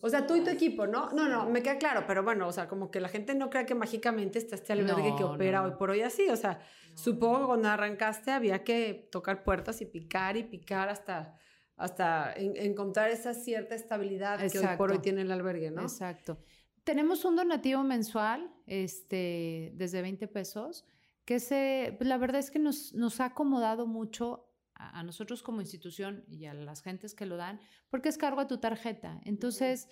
O 0.04 0.10
sea, 0.10 0.26
tú 0.26 0.36
y 0.36 0.44
tu 0.44 0.50
equipo, 0.50 0.88
¿no? 0.88 1.12
No, 1.12 1.30
no, 1.30 1.48
me 1.50 1.62
queda 1.62 1.78
claro, 1.78 2.06
pero 2.08 2.24
bueno, 2.24 2.48
o 2.48 2.52
sea, 2.52 2.68
como 2.68 2.90
que 2.90 3.00
la 3.00 3.08
gente 3.08 3.36
no 3.36 3.52
crea 3.52 3.68
que 3.68 3.76
mágicamente 3.76 4.40
está 4.40 4.56
este 4.56 4.74
albergue 4.74 5.16
que 5.16 5.24
opera 5.24 5.64
hoy 5.64 5.74
por 5.78 5.92
hoy 5.92 6.02
así. 6.02 6.28
O 6.30 6.36
sea, 6.36 6.60
supongo 6.96 7.42
que 7.42 7.46
cuando 7.46 7.70
arrancaste 7.70 8.32
había 8.32 8.64
que 8.64 9.08
tocar 9.12 9.44
puertas 9.44 9.80
y 9.82 9.86
picar 9.86 10.38
y 10.38 10.44
picar 10.44 10.90
hasta, 10.90 11.38
hasta 11.76 12.34
encontrar 12.36 13.12
esa 13.12 13.36
cierta 13.36 13.76
estabilidad 13.76 14.40
que 14.52 14.58
hoy 14.58 14.66
por 14.76 14.92
hoy 14.92 15.00
tiene 15.00 15.22
el 15.22 15.32
albergue, 15.32 15.70
¿no? 15.70 15.84
Exacto. 15.84 16.40
Tenemos 16.84 17.24
un 17.24 17.36
donativo 17.36 17.84
mensual 17.84 18.52
este, 18.66 19.72
desde 19.76 20.02
20 20.02 20.28
pesos 20.28 20.84
que 21.26 21.40
se, 21.40 21.94
pues 22.00 22.08
la 22.08 22.18
verdad 22.18 22.40
es 22.40 22.50
que 22.50 22.58
nos, 22.58 22.94
nos 22.96 23.22
ha 23.22 23.26
acomodado 23.26 23.86
mucho 23.86 24.51
a, 24.94 25.04
nosotros 25.04 25.44
como 25.44 25.62
institución 25.62 26.24
y 26.28 26.46
a 26.46 26.54
las 26.54 26.82
gentes 26.82 27.14
que 27.14 27.26
lo 27.26 27.38
dan, 27.38 27.60
porque 27.90 28.10
es 28.10 28.18
cargo 28.18 28.42
a 28.42 28.48
tu 28.48 28.58
tarjeta. 28.58 29.22
Entonces, 29.26 29.88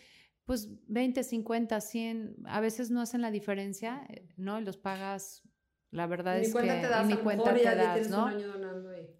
pues 0.45 0.69
20, 0.87 1.23
50, 1.23 1.79
100, 1.79 2.35
a 2.45 2.59
veces 2.59 2.89
no 2.89 3.01
hacen 3.01 3.21
la 3.21 3.31
diferencia, 3.31 4.05
eh, 4.09 4.27
¿no? 4.35 4.59
Y 4.59 4.63
los 4.63 4.77
pagas, 4.77 5.43
la 5.91 6.07
verdad 6.07 6.39
es 6.39 6.53
que 6.53 6.61
te 6.61 7.03
mi 7.05 7.17
cuenta 7.17 7.53
te 7.53 7.63
das, 7.63 8.09
¿no? 8.09 8.29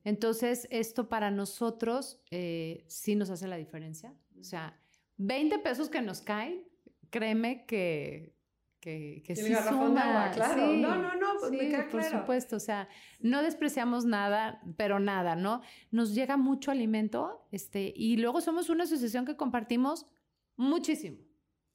Entonces, 0.03 0.67
esto 0.71 1.09
para 1.09 1.29
nosotros 1.31 2.21
eh, 2.31 2.83
sí 2.87 3.15
nos 3.15 3.29
hace 3.29 3.47
la 3.47 3.57
diferencia. 3.57 4.15
O 4.39 4.43
sea, 4.43 4.79
20 5.17 5.59
pesos 5.59 5.89
que 5.89 6.01
nos 6.01 6.21
caen, 6.21 6.63
créeme 7.09 7.65
que 7.65 8.38
que, 8.79 9.21
que 9.25 9.35
sí 9.35 9.53
suma. 9.67 10.31
claro. 10.33 10.67
no, 10.67 10.95
no, 10.95 11.15
no, 11.15 11.27
pues 11.39 11.51
me 11.51 11.69
queda 11.69 11.87
por 11.89 12.03
supuesto, 12.03 12.55
o 12.55 12.59
sea, 12.59 12.87
no 13.19 13.41
despreciamos 13.41 14.05
nada, 14.05 14.61
pero 14.77 14.99
nada, 14.99 15.35
¿no? 15.35 15.61
Nos 15.91 16.13
llega 16.13 16.37
mucho 16.37 16.71
alimento, 16.71 17.47
este, 17.51 17.93
y 17.95 18.17
luego 18.17 18.41
somos 18.41 18.69
una 18.69 18.85
asociación 18.85 19.25
que 19.25 19.35
compartimos 19.35 20.07
muchísimo. 20.55 21.17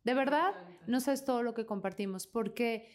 De 0.05 0.15
verdad, 0.15 0.55
no 0.87 1.01
sabes 1.01 1.25
todo 1.25 1.43
lo 1.43 1.55
que 1.55 1.65
compartimos, 1.65 2.27
porque 2.27 2.89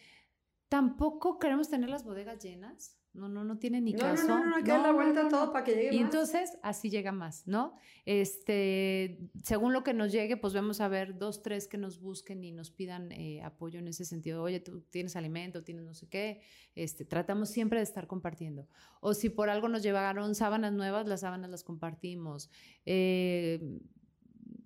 tampoco 0.68 1.38
queremos 1.38 1.68
tener 1.68 1.90
las 1.90 2.04
bodegas 2.04 2.38
llenas. 2.42 2.99
No, 3.12 3.28
no, 3.28 3.42
no 3.42 3.58
tiene 3.58 3.80
ni 3.80 3.92
caso. 3.92 4.28
No, 4.28 4.38
no, 4.38 4.46
no, 4.50 4.56
hay 4.56 4.62
que 4.62 4.70
dar 4.70 4.82
la 4.82 4.92
vuelta 4.92 5.26
a 5.26 5.28
todo 5.28 5.52
para 5.52 5.64
que 5.64 5.72
llegue 5.72 5.86
y 5.86 5.90
más. 5.90 5.94
Y 5.96 6.02
entonces 6.02 6.58
así 6.62 6.90
llega 6.90 7.10
más, 7.10 7.44
¿no? 7.46 7.74
Este, 8.04 9.18
según 9.42 9.72
lo 9.72 9.82
que 9.82 9.94
nos 9.94 10.12
llegue, 10.12 10.36
pues 10.36 10.54
vamos 10.54 10.80
a 10.80 10.86
ver 10.86 11.18
dos, 11.18 11.42
tres 11.42 11.66
que 11.66 11.76
nos 11.76 12.00
busquen 12.00 12.44
y 12.44 12.52
nos 12.52 12.70
pidan 12.70 13.10
eh, 13.10 13.42
apoyo 13.42 13.80
en 13.80 13.88
ese 13.88 14.04
sentido. 14.04 14.42
Oye, 14.42 14.60
tú 14.60 14.82
tienes 14.90 15.16
alimento, 15.16 15.64
tienes 15.64 15.84
no 15.84 15.92
sé 15.92 16.06
qué. 16.08 16.40
Este, 16.76 17.04
tratamos 17.04 17.50
siempre 17.50 17.80
de 17.80 17.84
estar 17.84 18.06
compartiendo. 18.06 18.68
O 19.00 19.12
si 19.12 19.28
por 19.28 19.50
algo 19.50 19.68
nos 19.68 19.82
llevaron 19.82 20.36
sábanas 20.36 20.72
nuevas, 20.72 21.08
las 21.08 21.20
sábanas 21.20 21.50
las 21.50 21.64
compartimos. 21.64 22.48
Eh, 22.86 23.80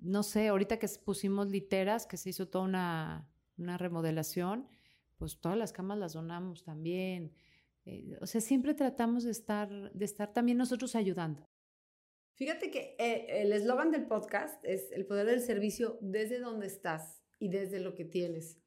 no 0.02 0.22
sé, 0.22 0.48
ahorita 0.48 0.78
que 0.78 0.86
pusimos 1.02 1.50
literas, 1.50 2.06
que 2.06 2.18
se 2.18 2.28
hizo 2.28 2.46
toda 2.46 2.64
una, 2.64 3.26
una 3.56 3.78
remodelación, 3.78 4.68
pues 5.16 5.40
todas 5.40 5.56
las 5.56 5.72
camas 5.72 5.96
las 5.96 6.12
donamos 6.12 6.62
también. 6.62 7.32
Eh, 7.86 8.16
o 8.20 8.26
sea, 8.26 8.40
siempre 8.40 8.74
tratamos 8.74 9.24
de 9.24 9.30
estar, 9.30 9.92
de 9.92 10.04
estar 10.04 10.32
también 10.32 10.58
nosotros 10.58 10.96
ayudando. 10.96 11.46
Fíjate 12.34 12.70
que 12.70 12.96
eh, 12.98 13.42
el 13.42 13.52
eslogan 13.52 13.90
del 13.90 14.06
podcast 14.06 14.62
es 14.64 14.90
el 14.92 15.06
poder 15.06 15.26
del 15.26 15.40
servicio 15.40 15.98
desde 16.00 16.40
donde 16.40 16.66
estás 16.66 17.22
y 17.38 17.48
desde 17.48 17.78
lo 17.78 17.94
que 17.94 18.04
tienes. 18.04 18.58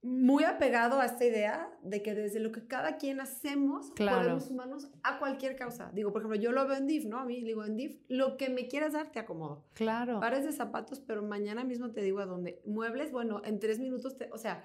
Muy 0.00 0.44
apegado 0.44 1.00
a 1.00 1.06
esta 1.06 1.24
idea 1.24 1.72
de 1.82 2.02
que 2.02 2.14
desde 2.14 2.38
lo 2.38 2.52
que 2.52 2.66
cada 2.66 2.98
quien 2.98 3.20
hacemos 3.20 3.90
podemos 3.96 4.44
sumarnos 4.44 4.90
a 5.02 5.18
cualquier 5.18 5.56
causa. 5.56 5.90
Digo, 5.94 6.12
por 6.12 6.20
ejemplo, 6.20 6.38
yo 6.38 6.52
lo 6.52 6.68
veo 6.68 6.76
en 6.76 6.86
DIF, 6.86 7.06
¿no? 7.06 7.18
A 7.18 7.24
mí 7.24 7.42
digo 7.42 7.64
en 7.64 7.74
DIF, 7.74 8.02
lo 8.08 8.36
que 8.36 8.50
me 8.50 8.68
quieras 8.68 8.92
dar 8.92 9.10
te 9.10 9.18
acomodo. 9.18 9.66
Claro. 9.72 10.20
Pares 10.20 10.44
de 10.44 10.52
zapatos, 10.52 11.00
pero 11.00 11.22
mañana 11.22 11.64
mismo 11.64 11.90
te 11.92 12.02
digo 12.02 12.20
a 12.20 12.26
dónde. 12.26 12.60
Muebles, 12.66 13.12
bueno, 13.12 13.40
en 13.46 13.58
tres 13.58 13.78
minutos, 13.78 14.18
te, 14.18 14.28
o 14.30 14.36
sea, 14.36 14.62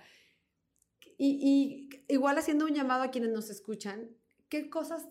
y, 1.21 1.89
igual 2.07 2.37
haciendo 2.37 2.65
un 2.65 2.73
llamado 2.73 3.03
a 3.03 3.11
quienes 3.11 3.31
nos 3.31 3.49
escuchan, 3.49 4.09
¿qué 4.47 4.69
cosas 4.69 5.09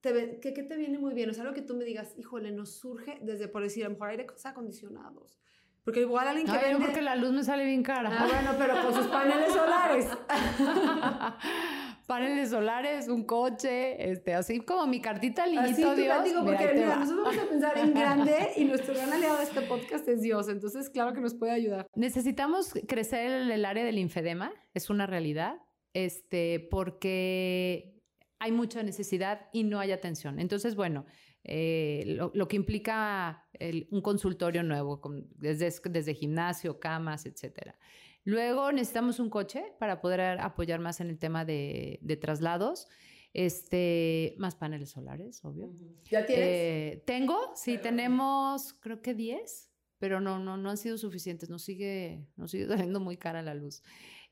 te, 0.00 0.38
qué, 0.40 0.52
te 0.52 0.76
viene 0.76 0.98
muy 0.98 1.14
bien? 1.14 1.28
O 1.30 1.34
sea, 1.34 1.42
algo 1.42 1.54
que 1.54 1.62
tú 1.62 1.74
me 1.74 1.84
digas, 1.84 2.14
híjole, 2.16 2.52
nos 2.52 2.70
surge 2.70 3.18
desde, 3.22 3.48
por 3.48 3.62
decir, 3.62 3.84
a 3.84 3.88
lo 3.88 3.94
mejor 3.94 4.10
aire 4.10 4.26
acondicionados. 4.44 5.40
Porque 5.82 6.02
igual 6.02 6.28
alguien 6.28 6.46
que 6.46 6.52
Ay, 6.52 6.72
vende... 6.72 6.84
porque 6.86 7.02
la 7.02 7.16
luz 7.16 7.32
me 7.32 7.42
sale 7.42 7.64
bien 7.64 7.82
cara. 7.82 8.10
Ah, 8.12 8.26
bueno, 8.26 8.54
pero 8.56 8.82
con 8.82 8.94
sus 8.94 9.06
paneles 9.08 9.52
solares. 9.52 10.06
paneles 12.08 12.48
solares, 12.48 13.06
un 13.08 13.22
coche, 13.24 14.10
este, 14.10 14.32
así 14.32 14.60
como 14.60 14.86
mi 14.86 14.98
cartita 14.98 15.44
al 15.44 15.50
Dios. 15.52 15.76
Digo, 15.76 16.42
porque 16.42 16.72
mira, 16.74 16.96
nosotros 16.96 17.24
vamos 17.26 17.44
a 17.44 17.48
pensar 17.50 17.76
en 17.76 17.92
grande 17.92 18.52
y 18.56 18.64
nuestro 18.64 18.94
gran 18.94 19.12
aliado 19.12 19.36
de 19.36 19.44
este 19.44 19.60
podcast 19.60 20.08
es 20.08 20.22
Dios, 20.22 20.48
entonces 20.48 20.88
claro 20.88 21.12
que 21.12 21.20
nos 21.20 21.34
puede 21.34 21.52
ayudar. 21.52 21.86
Necesitamos 21.94 22.72
crecer 22.88 23.30
el, 23.30 23.50
el 23.50 23.64
área 23.66 23.84
del 23.84 23.98
infedema, 23.98 24.50
es 24.72 24.88
una 24.88 25.06
realidad, 25.06 25.60
este, 25.92 26.66
porque 26.70 28.02
hay 28.38 28.52
mucha 28.52 28.82
necesidad 28.82 29.42
y 29.52 29.64
no 29.64 29.78
hay 29.78 29.92
atención. 29.92 30.40
Entonces, 30.40 30.76
bueno, 30.76 31.04
eh, 31.44 32.04
lo, 32.06 32.30
lo, 32.34 32.48
que 32.48 32.56
implica 32.56 33.46
el, 33.52 33.86
un 33.90 34.00
consultorio 34.00 34.62
nuevo, 34.62 35.02
con, 35.02 35.28
desde, 35.36 35.70
desde 35.90 36.14
gimnasio, 36.14 36.80
camas, 36.80 37.26
etcétera. 37.26 37.78
Luego 38.24 38.72
necesitamos 38.72 39.20
un 39.20 39.30
coche 39.30 39.72
para 39.78 40.00
poder 40.00 40.20
apoyar 40.40 40.80
más 40.80 41.00
en 41.00 41.08
el 41.08 41.18
tema 41.18 41.44
de, 41.44 41.98
de 42.02 42.16
traslados. 42.16 42.88
Este, 43.34 44.34
más 44.38 44.54
paneles 44.54 44.90
solares, 44.90 45.44
obvio. 45.44 45.70
¿Ya 46.04 46.24
tienes? 46.26 46.46
Eh, 46.48 47.02
tengo, 47.06 47.52
sí, 47.54 47.78
tenemos 47.78 48.72
creo 48.74 49.02
que 49.02 49.14
10, 49.14 49.70
pero 49.98 50.20
no, 50.20 50.38
no, 50.38 50.56
no 50.56 50.70
han 50.70 50.76
sido 50.76 50.98
suficientes. 50.98 51.50
Nos 51.50 51.62
sigue, 51.62 52.26
nos 52.36 52.50
sigue 52.50 52.66
saliendo 52.68 53.00
muy 53.00 53.16
cara 53.16 53.42
la 53.42 53.54
luz. 53.54 53.82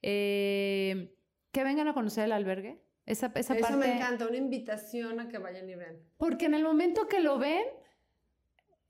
Eh, 0.03 1.15
que 1.53 1.65
vengan 1.65 1.89
a 1.89 1.95
conocer 1.95 2.25
el 2.25 2.33
albergue. 2.33 2.83
Esa, 3.05 3.31
esa 3.37 3.57
Eso 3.57 3.77
me 3.77 3.95
encanta, 3.95 4.27
una 4.27 4.37
invitación 4.37 5.21
a 5.21 5.29
que 5.29 5.39
vayan 5.39 5.71
y 5.71 5.77
vean. 5.77 5.99
Porque 6.17 6.47
en 6.47 6.55
el 6.55 6.65
momento 6.65 7.07
que 7.07 7.21
lo 7.21 7.39
ven, 7.39 7.65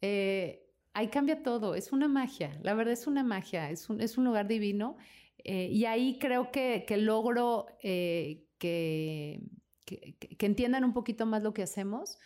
eh, 0.01 0.66
ahí 0.97 1.09
cambia 1.09 1.43
todo, 1.43 1.75
es 1.75 1.93
una 1.93 2.09
magia, 2.09 2.59
la 2.63 2.73
verdad 2.73 2.95
es 2.95 3.07
una 3.07 3.23
magia, 3.23 3.71
es 3.71 3.91
un, 3.91 4.01
es 4.01 4.17
un 4.17 4.25
lugar 4.25 4.49
divino 4.49 4.97
eh, 5.45 5.69
y 5.71 5.85
ahí 5.85 6.19
creo 6.19 6.51
que, 6.51 6.87
que 6.89 6.97
logro 6.97 7.67
eh, 7.83 8.47
que, 8.57 9.43
que, 9.85 10.17
que, 10.17 10.47
entiendan 10.47 10.85
un 10.85 10.95
poquito 10.95 11.27
más 11.27 11.43
lo 11.43 11.53
que 11.53 11.63
hacemos. 11.63 12.19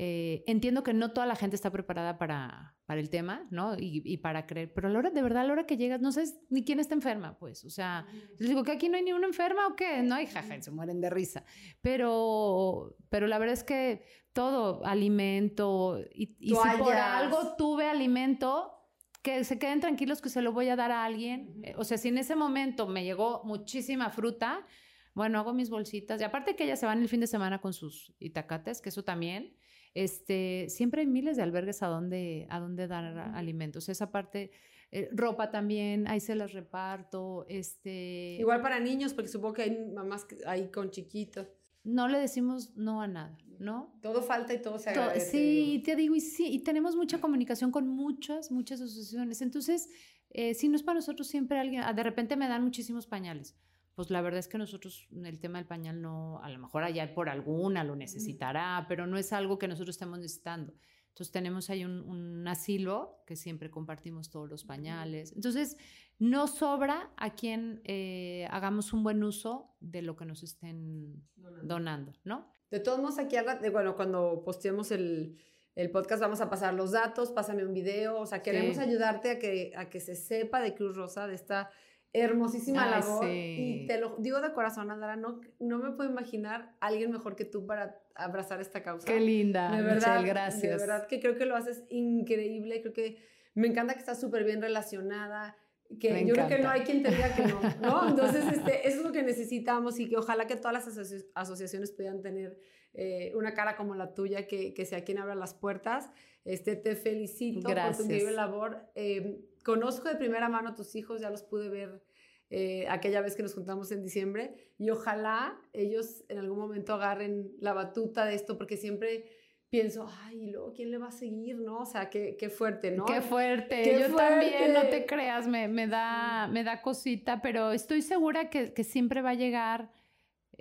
Eh, 0.00 0.44
entiendo 0.46 0.84
que 0.84 0.94
no 0.94 1.10
toda 1.10 1.26
la 1.26 1.34
gente 1.34 1.56
está 1.56 1.72
preparada 1.72 2.18
para, 2.18 2.76
para 2.86 3.00
el 3.00 3.10
tema, 3.10 3.48
¿no? 3.50 3.74
Y, 3.74 4.00
y, 4.04 4.18
para 4.18 4.46
creer, 4.46 4.72
pero 4.72 4.86
a 4.86 4.92
la 4.92 5.00
hora, 5.00 5.10
de 5.10 5.22
verdad, 5.22 5.42
a 5.42 5.46
la 5.46 5.52
hora 5.52 5.66
que 5.66 5.76
llegas, 5.76 6.00
no 6.00 6.12
sabes 6.12 6.38
ni 6.50 6.64
quién 6.64 6.78
está 6.78 6.94
enferma, 6.94 7.36
pues, 7.36 7.64
o 7.64 7.70
sea, 7.70 8.06
les 8.38 8.48
digo 8.48 8.62
que 8.62 8.70
aquí 8.70 8.88
no 8.88 8.96
hay 8.96 9.02
ni 9.02 9.12
una 9.12 9.26
enferma 9.26 9.66
o 9.66 9.74
qué, 9.74 10.04
no 10.04 10.14
hay, 10.14 10.26
jaja, 10.26 10.62
se 10.62 10.70
mueren 10.70 11.00
de 11.00 11.10
risa, 11.10 11.44
pero, 11.82 12.96
pero 13.08 13.26
la 13.26 13.40
verdad 13.40 13.54
es 13.54 13.64
que 13.64 14.04
todo, 14.32 14.86
alimento, 14.86 15.98
y, 16.14 16.36
y 16.38 16.50
si 16.50 16.78
por 16.78 16.94
algo 16.94 17.56
tuve 17.56 17.88
alimento, 17.88 18.78
que 19.20 19.42
se 19.42 19.58
queden 19.58 19.80
tranquilos 19.80 20.22
que 20.22 20.28
se 20.28 20.42
lo 20.42 20.52
voy 20.52 20.68
a 20.68 20.76
dar 20.76 20.92
a 20.92 21.04
alguien. 21.04 21.60
O 21.76 21.82
sea, 21.82 21.98
si 21.98 22.06
en 22.06 22.18
ese 22.18 22.36
momento 22.36 22.86
me 22.86 23.02
llegó 23.02 23.42
muchísima 23.44 24.10
fruta, 24.10 24.64
bueno, 25.12 25.40
hago 25.40 25.52
mis 25.52 25.70
bolsitas. 25.70 26.20
Y 26.20 26.24
aparte 26.24 26.54
que 26.54 26.62
ellas 26.62 26.78
se 26.78 26.86
van 26.86 27.02
el 27.02 27.08
fin 27.08 27.18
de 27.18 27.26
semana 27.26 27.60
con 27.60 27.72
sus 27.72 28.14
itacates, 28.20 28.80
que 28.80 28.90
eso 28.90 29.02
también, 29.02 29.56
este, 30.04 30.66
siempre 30.68 31.00
hay 31.00 31.08
miles 31.08 31.36
de 31.36 31.42
albergues 31.42 31.82
a 31.82 31.88
donde, 31.88 32.46
a 32.50 32.60
donde 32.60 32.86
dar 32.86 33.18
alimentos. 33.34 33.88
Esa 33.88 34.12
parte, 34.12 34.52
eh, 34.92 35.08
ropa 35.12 35.50
también, 35.50 36.06
ahí 36.06 36.20
se 36.20 36.36
las 36.36 36.52
reparto. 36.52 37.46
Este... 37.48 38.36
Igual 38.38 38.62
para 38.62 38.78
niños, 38.78 39.12
porque 39.12 39.28
supongo 39.28 39.54
que 39.54 39.62
hay 39.62 39.86
mamás 39.92 40.24
ahí 40.46 40.70
con 40.70 40.90
chiquitos. 40.90 41.48
no 41.82 42.06
le 42.06 42.18
decimos 42.18 42.76
no 42.76 43.02
a 43.02 43.08
nada, 43.08 43.36
¿no? 43.58 43.98
Todo 44.00 44.22
falta 44.22 44.54
y 44.54 44.62
todo 44.62 44.78
se 44.78 44.90
agradece. 44.90 45.32
Sí, 45.32 45.82
te 45.84 45.96
digo, 45.96 46.14
y 46.14 46.20
sí, 46.20 46.46
y 46.46 46.60
tenemos 46.60 46.94
mucha 46.94 47.20
comunicación 47.20 47.72
con 47.72 47.88
muchas, 47.88 48.52
muchas 48.52 48.80
asociaciones. 48.80 49.42
Entonces, 49.42 49.88
eh, 50.30 50.54
si 50.54 50.68
no 50.68 50.76
es 50.76 50.84
para 50.84 50.96
nosotros 50.96 51.26
siempre 51.26 51.58
alguien, 51.58 51.82
ah, 51.84 51.92
de 51.92 52.04
repente 52.04 52.36
me 52.36 52.46
dan 52.46 52.62
muchísimos 52.62 53.08
pañales. 53.08 53.56
Pues 53.98 54.10
la 54.10 54.20
verdad 54.20 54.38
es 54.38 54.46
que 54.46 54.58
nosotros 54.58 55.08
el 55.24 55.40
tema 55.40 55.58
del 55.58 55.66
pañal 55.66 56.00
no, 56.00 56.40
a 56.44 56.48
lo 56.50 56.60
mejor 56.60 56.84
allá 56.84 57.12
por 57.14 57.28
alguna 57.28 57.82
lo 57.82 57.96
necesitará, 57.96 58.86
pero 58.88 59.08
no 59.08 59.18
es 59.18 59.32
algo 59.32 59.58
que 59.58 59.66
nosotros 59.66 59.96
estemos 59.96 60.20
necesitando. 60.20 60.72
Entonces 61.08 61.32
tenemos 61.32 61.68
ahí 61.68 61.84
un, 61.84 62.46
asilo 62.46 63.24
que 63.26 63.34
siempre 63.34 63.72
compartimos 63.72 64.30
todos 64.30 64.48
los 64.48 64.62
pañales. 64.62 65.32
Entonces 65.32 65.76
no 66.20 66.46
sobra 66.46 67.10
a 67.16 67.34
quien 67.34 67.80
eh, 67.82 68.46
hagamos 68.52 68.92
un 68.92 69.02
buen 69.02 69.24
uso 69.24 69.74
de 69.80 70.02
lo 70.02 70.14
que 70.14 70.26
nos 70.26 70.44
estén 70.44 71.20
donando, 71.64 72.12
¿no? 72.22 72.46
De 72.70 72.78
todos 72.78 73.00
modos, 73.00 73.18
aquí, 73.18 73.34
bueno, 73.72 73.96
cuando 73.96 74.44
posteemos 74.44 74.92
el, 74.92 75.36
el, 75.74 75.90
podcast 75.90 76.20
vamos 76.20 76.40
a 76.40 76.48
pasar 76.48 76.72
los 76.72 76.92
datos, 76.92 77.32
pásame 77.32 77.66
un 77.66 77.74
video, 77.74 78.20
o 78.20 78.26
sea, 78.26 78.44
queremos 78.44 78.78
ayudarte 78.78 79.32
a 79.32 79.38
que, 79.40 79.72
a 79.76 79.90
que 79.90 79.98
se 79.98 80.14
sepa 80.14 80.60
de 80.60 80.76
Cruz 80.76 80.94
Rosa, 80.94 81.26
de 81.26 81.34
esta 81.34 81.72
hermosísima 82.20 82.86
labor. 82.86 83.26
Y 83.28 83.86
te 83.86 83.98
lo 83.98 84.16
digo 84.18 84.40
de 84.40 84.52
corazón, 84.52 84.90
Andara, 84.90 85.16
no, 85.16 85.40
no 85.58 85.78
me 85.78 85.92
puedo 85.92 86.10
imaginar 86.10 86.74
alguien 86.80 87.10
mejor 87.10 87.36
que 87.36 87.44
tú 87.44 87.66
para 87.66 88.00
abrazar 88.14 88.60
esta 88.60 88.82
causa. 88.82 89.06
Qué 89.06 89.20
linda, 89.20 89.74
de 89.74 89.82
verdad, 89.82 90.22
gracias. 90.24 90.62
De 90.62 90.86
verdad 90.86 91.06
que 91.06 91.20
creo 91.20 91.36
que 91.36 91.46
lo 91.46 91.56
haces 91.56 91.84
increíble, 91.88 92.80
creo 92.80 92.92
que 92.92 93.18
me 93.54 93.68
encanta 93.68 93.94
que 93.94 94.00
estás 94.00 94.20
súper 94.20 94.44
bien 94.44 94.62
relacionada, 94.62 95.56
que 95.98 96.26
yo 96.26 96.34
creo 96.34 96.48
que 96.48 96.58
no 96.58 96.68
hay 96.68 96.82
quien 96.82 97.02
te 97.02 97.10
diga 97.10 97.34
que 97.34 97.42
no, 97.42 97.60
¿no? 97.82 98.08
Entonces, 98.08 98.44
este, 98.52 98.86
eso 98.86 98.98
es 98.98 99.02
lo 99.04 99.12
que 99.12 99.22
necesitamos 99.22 99.98
y 99.98 100.08
que 100.08 100.16
ojalá 100.16 100.46
que 100.46 100.56
todas 100.56 100.72
las 100.72 101.24
asociaciones 101.34 101.92
puedan 101.92 102.20
tener 102.20 102.58
eh, 102.94 103.32
una 103.34 103.54
cara 103.54 103.76
como 103.76 103.94
la 103.94 104.14
tuya, 104.14 104.46
que, 104.46 104.74
que, 104.74 104.84
sea 104.84 105.04
quien 105.04 105.18
abra 105.18 105.34
las 105.34 105.54
puertas. 105.54 106.10
Este, 106.44 106.76
te 106.76 106.94
felicito 106.96 107.68
por 107.68 107.96
tu 107.96 108.02
increíble 108.02 108.32
labor. 108.32 108.90
Eh, 108.94 109.40
conozco 109.64 110.08
de 110.08 110.16
primera 110.16 110.48
mano 110.48 110.70
a 110.70 110.74
tus 110.74 110.94
hijos, 110.94 111.20
ya 111.20 111.30
los 111.30 111.42
pude 111.42 111.68
ver 111.68 112.02
eh, 112.50 112.86
aquella 112.88 113.20
vez 113.20 113.36
que 113.36 113.42
nos 113.42 113.54
juntamos 113.54 113.92
en 113.92 114.02
diciembre 114.02 114.54
y 114.78 114.90
ojalá 114.90 115.60
ellos 115.72 116.24
en 116.28 116.38
algún 116.38 116.58
momento 116.58 116.94
agarren 116.94 117.52
la 117.60 117.72
batuta 117.72 118.24
de 118.24 118.34
esto 118.34 118.56
porque 118.56 118.76
siempre 118.76 119.26
pienso, 119.68 120.08
ay, 120.22 120.44
¿y 120.44 120.50
luego 120.50 120.72
quién 120.72 120.90
le 120.90 120.98
va 120.98 121.08
a 121.08 121.12
seguir, 121.12 121.58
no? 121.58 121.80
O 121.80 121.86
sea, 121.86 122.08
qué, 122.08 122.36
qué 122.38 122.48
fuerte, 122.48 122.90
¿no? 122.90 123.04
Qué 123.04 123.20
fuerte. 123.20 123.98
Yo 124.00 124.16
también, 124.16 124.72
no 124.72 124.82
te 124.88 125.04
creas, 125.04 125.46
me, 125.46 125.68
me, 125.68 125.86
da, 125.86 126.48
me 126.48 126.64
da 126.64 126.80
cosita, 126.80 127.42
pero 127.42 127.72
estoy 127.72 128.00
segura 128.00 128.48
que, 128.48 128.72
que 128.72 128.84
siempre 128.84 129.20
va 129.20 129.30
a 129.30 129.34
llegar 129.34 129.90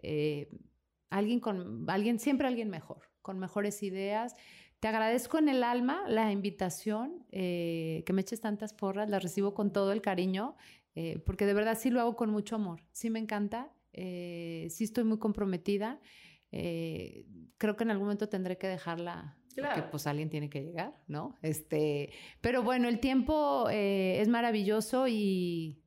eh, 0.01 0.49
alguien 1.09 1.39
con, 1.39 1.89
alguien, 1.89 2.19
siempre 2.19 2.47
alguien 2.47 2.69
mejor, 2.69 3.09
con 3.21 3.39
mejores 3.39 3.83
ideas. 3.83 4.35
Te 4.79 4.87
agradezco 4.87 5.39
en 5.39 5.49
el 5.49 5.63
alma 5.63 6.03
la 6.07 6.31
invitación, 6.31 7.25
eh, 7.31 8.03
que 8.05 8.13
me 8.13 8.21
eches 8.21 8.41
tantas 8.41 8.73
porras, 8.73 9.09
las 9.09 9.23
recibo 9.23 9.53
con 9.53 9.71
todo 9.73 9.91
el 9.91 10.01
cariño, 10.01 10.55
eh, 10.99 11.19
porque 11.19 11.45
de 11.45 11.53
verdad 11.53 11.77
sí 11.79 11.91
lo 11.91 12.01
hago 12.01 12.15
con 12.15 12.31
mucho 12.31 12.55
amor, 12.55 12.81
sí 12.91 13.11
me 13.11 13.19
encanta, 13.19 13.71
eh, 13.93 14.65
sí 14.71 14.83
estoy 14.83 15.03
muy 15.03 15.19
comprometida. 15.19 16.01
creo 16.49 17.75
que 17.75 17.83
en 17.83 17.91
algún 17.91 18.05
momento 18.07 18.29
tendré 18.29 18.57
que 18.57 18.67
dejarla, 18.67 19.37
porque 19.55 19.83
pues 19.91 20.07
alguien 20.07 20.31
tiene 20.31 20.49
que 20.49 20.63
llegar, 20.63 20.95
¿no? 21.07 21.37
Este, 21.43 22.11
pero 22.41 22.63
bueno, 22.63 22.87
el 22.87 22.99
tiempo 22.99 23.69
es 23.69 24.27
maravilloso 24.27 25.07
y 25.07 25.83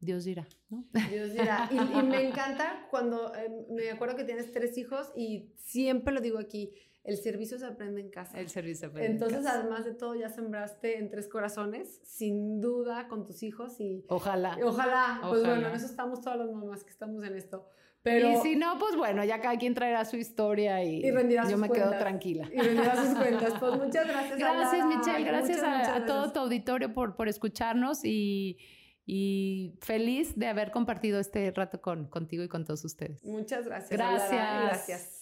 Dios 0.00 0.24
dirá, 0.24 0.48
¿no? 0.68 0.84
Dios 1.08 1.32
dirá. 1.32 1.70
Y, 1.70 1.98
y 1.98 2.02
me 2.02 2.26
encanta 2.26 2.88
cuando 2.90 3.32
me 3.70 3.88
acuerdo 3.92 4.16
que 4.16 4.24
tienes 4.24 4.50
tres 4.50 4.76
hijos 4.78 5.12
y 5.14 5.52
siempre 5.58 6.12
lo 6.12 6.20
digo 6.20 6.40
aquí 6.40 6.72
el 7.02 7.16
servicio 7.16 7.58
se 7.58 7.66
aprende 7.66 8.00
en 8.00 8.10
casa. 8.10 8.38
El 8.38 8.48
servicio 8.48 8.80
se 8.80 8.86
aprende 8.86 9.12
Entonces, 9.12 9.38
en 9.38 9.44
casa. 9.44 9.60
además 9.60 9.84
de 9.84 9.94
todo, 9.94 10.14
ya 10.14 10.28
sembraste 10.28 10.98
en 10.98 11.10
tres 11.10 11.28
corazones, 11.28 12.00
sin 12.04 12.60
duda, 12.60 13.08
con 13.08 13.24
tus 13.24 13.42
hijos 13.42 13.80
y... 13.80 14.04
Ojalá. 14.08 14.58
Ojalá. 14.62 15.20
Pues 15.22 15.44
bueno, 15.44 15.68
en 15.68 15.74
eso 15.74 15.86
estamos 15.86 16.20
todas 16.20 16.38
las 16.38 16.50
mamás 16.50 16.84
que 16.84 16.90
estamos 16.90 17.24
en 17.24 17.36
esto. 17.36 17.66
Pero, 18.02 18.30
y 18.30 18.36
si 18.36 18.56
no, 18.56 18.78
pues 18.78 18.96
bueno, 18.96 19.24
ya 19.24 19.40
cada 19.40 19.58
quien 19.58 19.74
traerá 19.74 20.06
su 20.06 20.16
historia 20.16 20.82
y, 20.82 21.02
yo 21.02 21.58
me 21.58 21.68
quedo 21.68 21.90
tranquila. 21.90 22.48
Y 22.50 22.58
rendirá 22.58 22.96
sus 22.96 23.14
cuentas. 23.14 23.54
Pues 23.60 23.72
muchas 23.76 24.06
gracias. 24.06 24.38
Gracias, 24.38 24.86
Michelle. 24.86 25.24
Gracias, 25.24 25.62
a, 25.62 26.06
todo 26.06 26.32
tu 26.32 26.40
auditorio 26.40 26.94
por, 26.94 27.14
por 27.14 27.28
escucharnos 27.28 28.02
y, 28.04 28.56
y, 29.04 29.74
feliz 29.82 30.34
de 30.38 30.46
haber 30.46 30.70
compartido 30.70 31.20
este 31.20 31.50
rato 31.50 31.82
con, 31.82 32.06
contigo 32.06 32.42
y 32.42 32.48
con 32.48 32.64
todos 32.64 32.84
ustedes. 32.86 33.22
Muchas 33.22 33.66
gracias. 33.66 33.90
Gracias. 33.90 34.30
Gracias. 34.30 35.19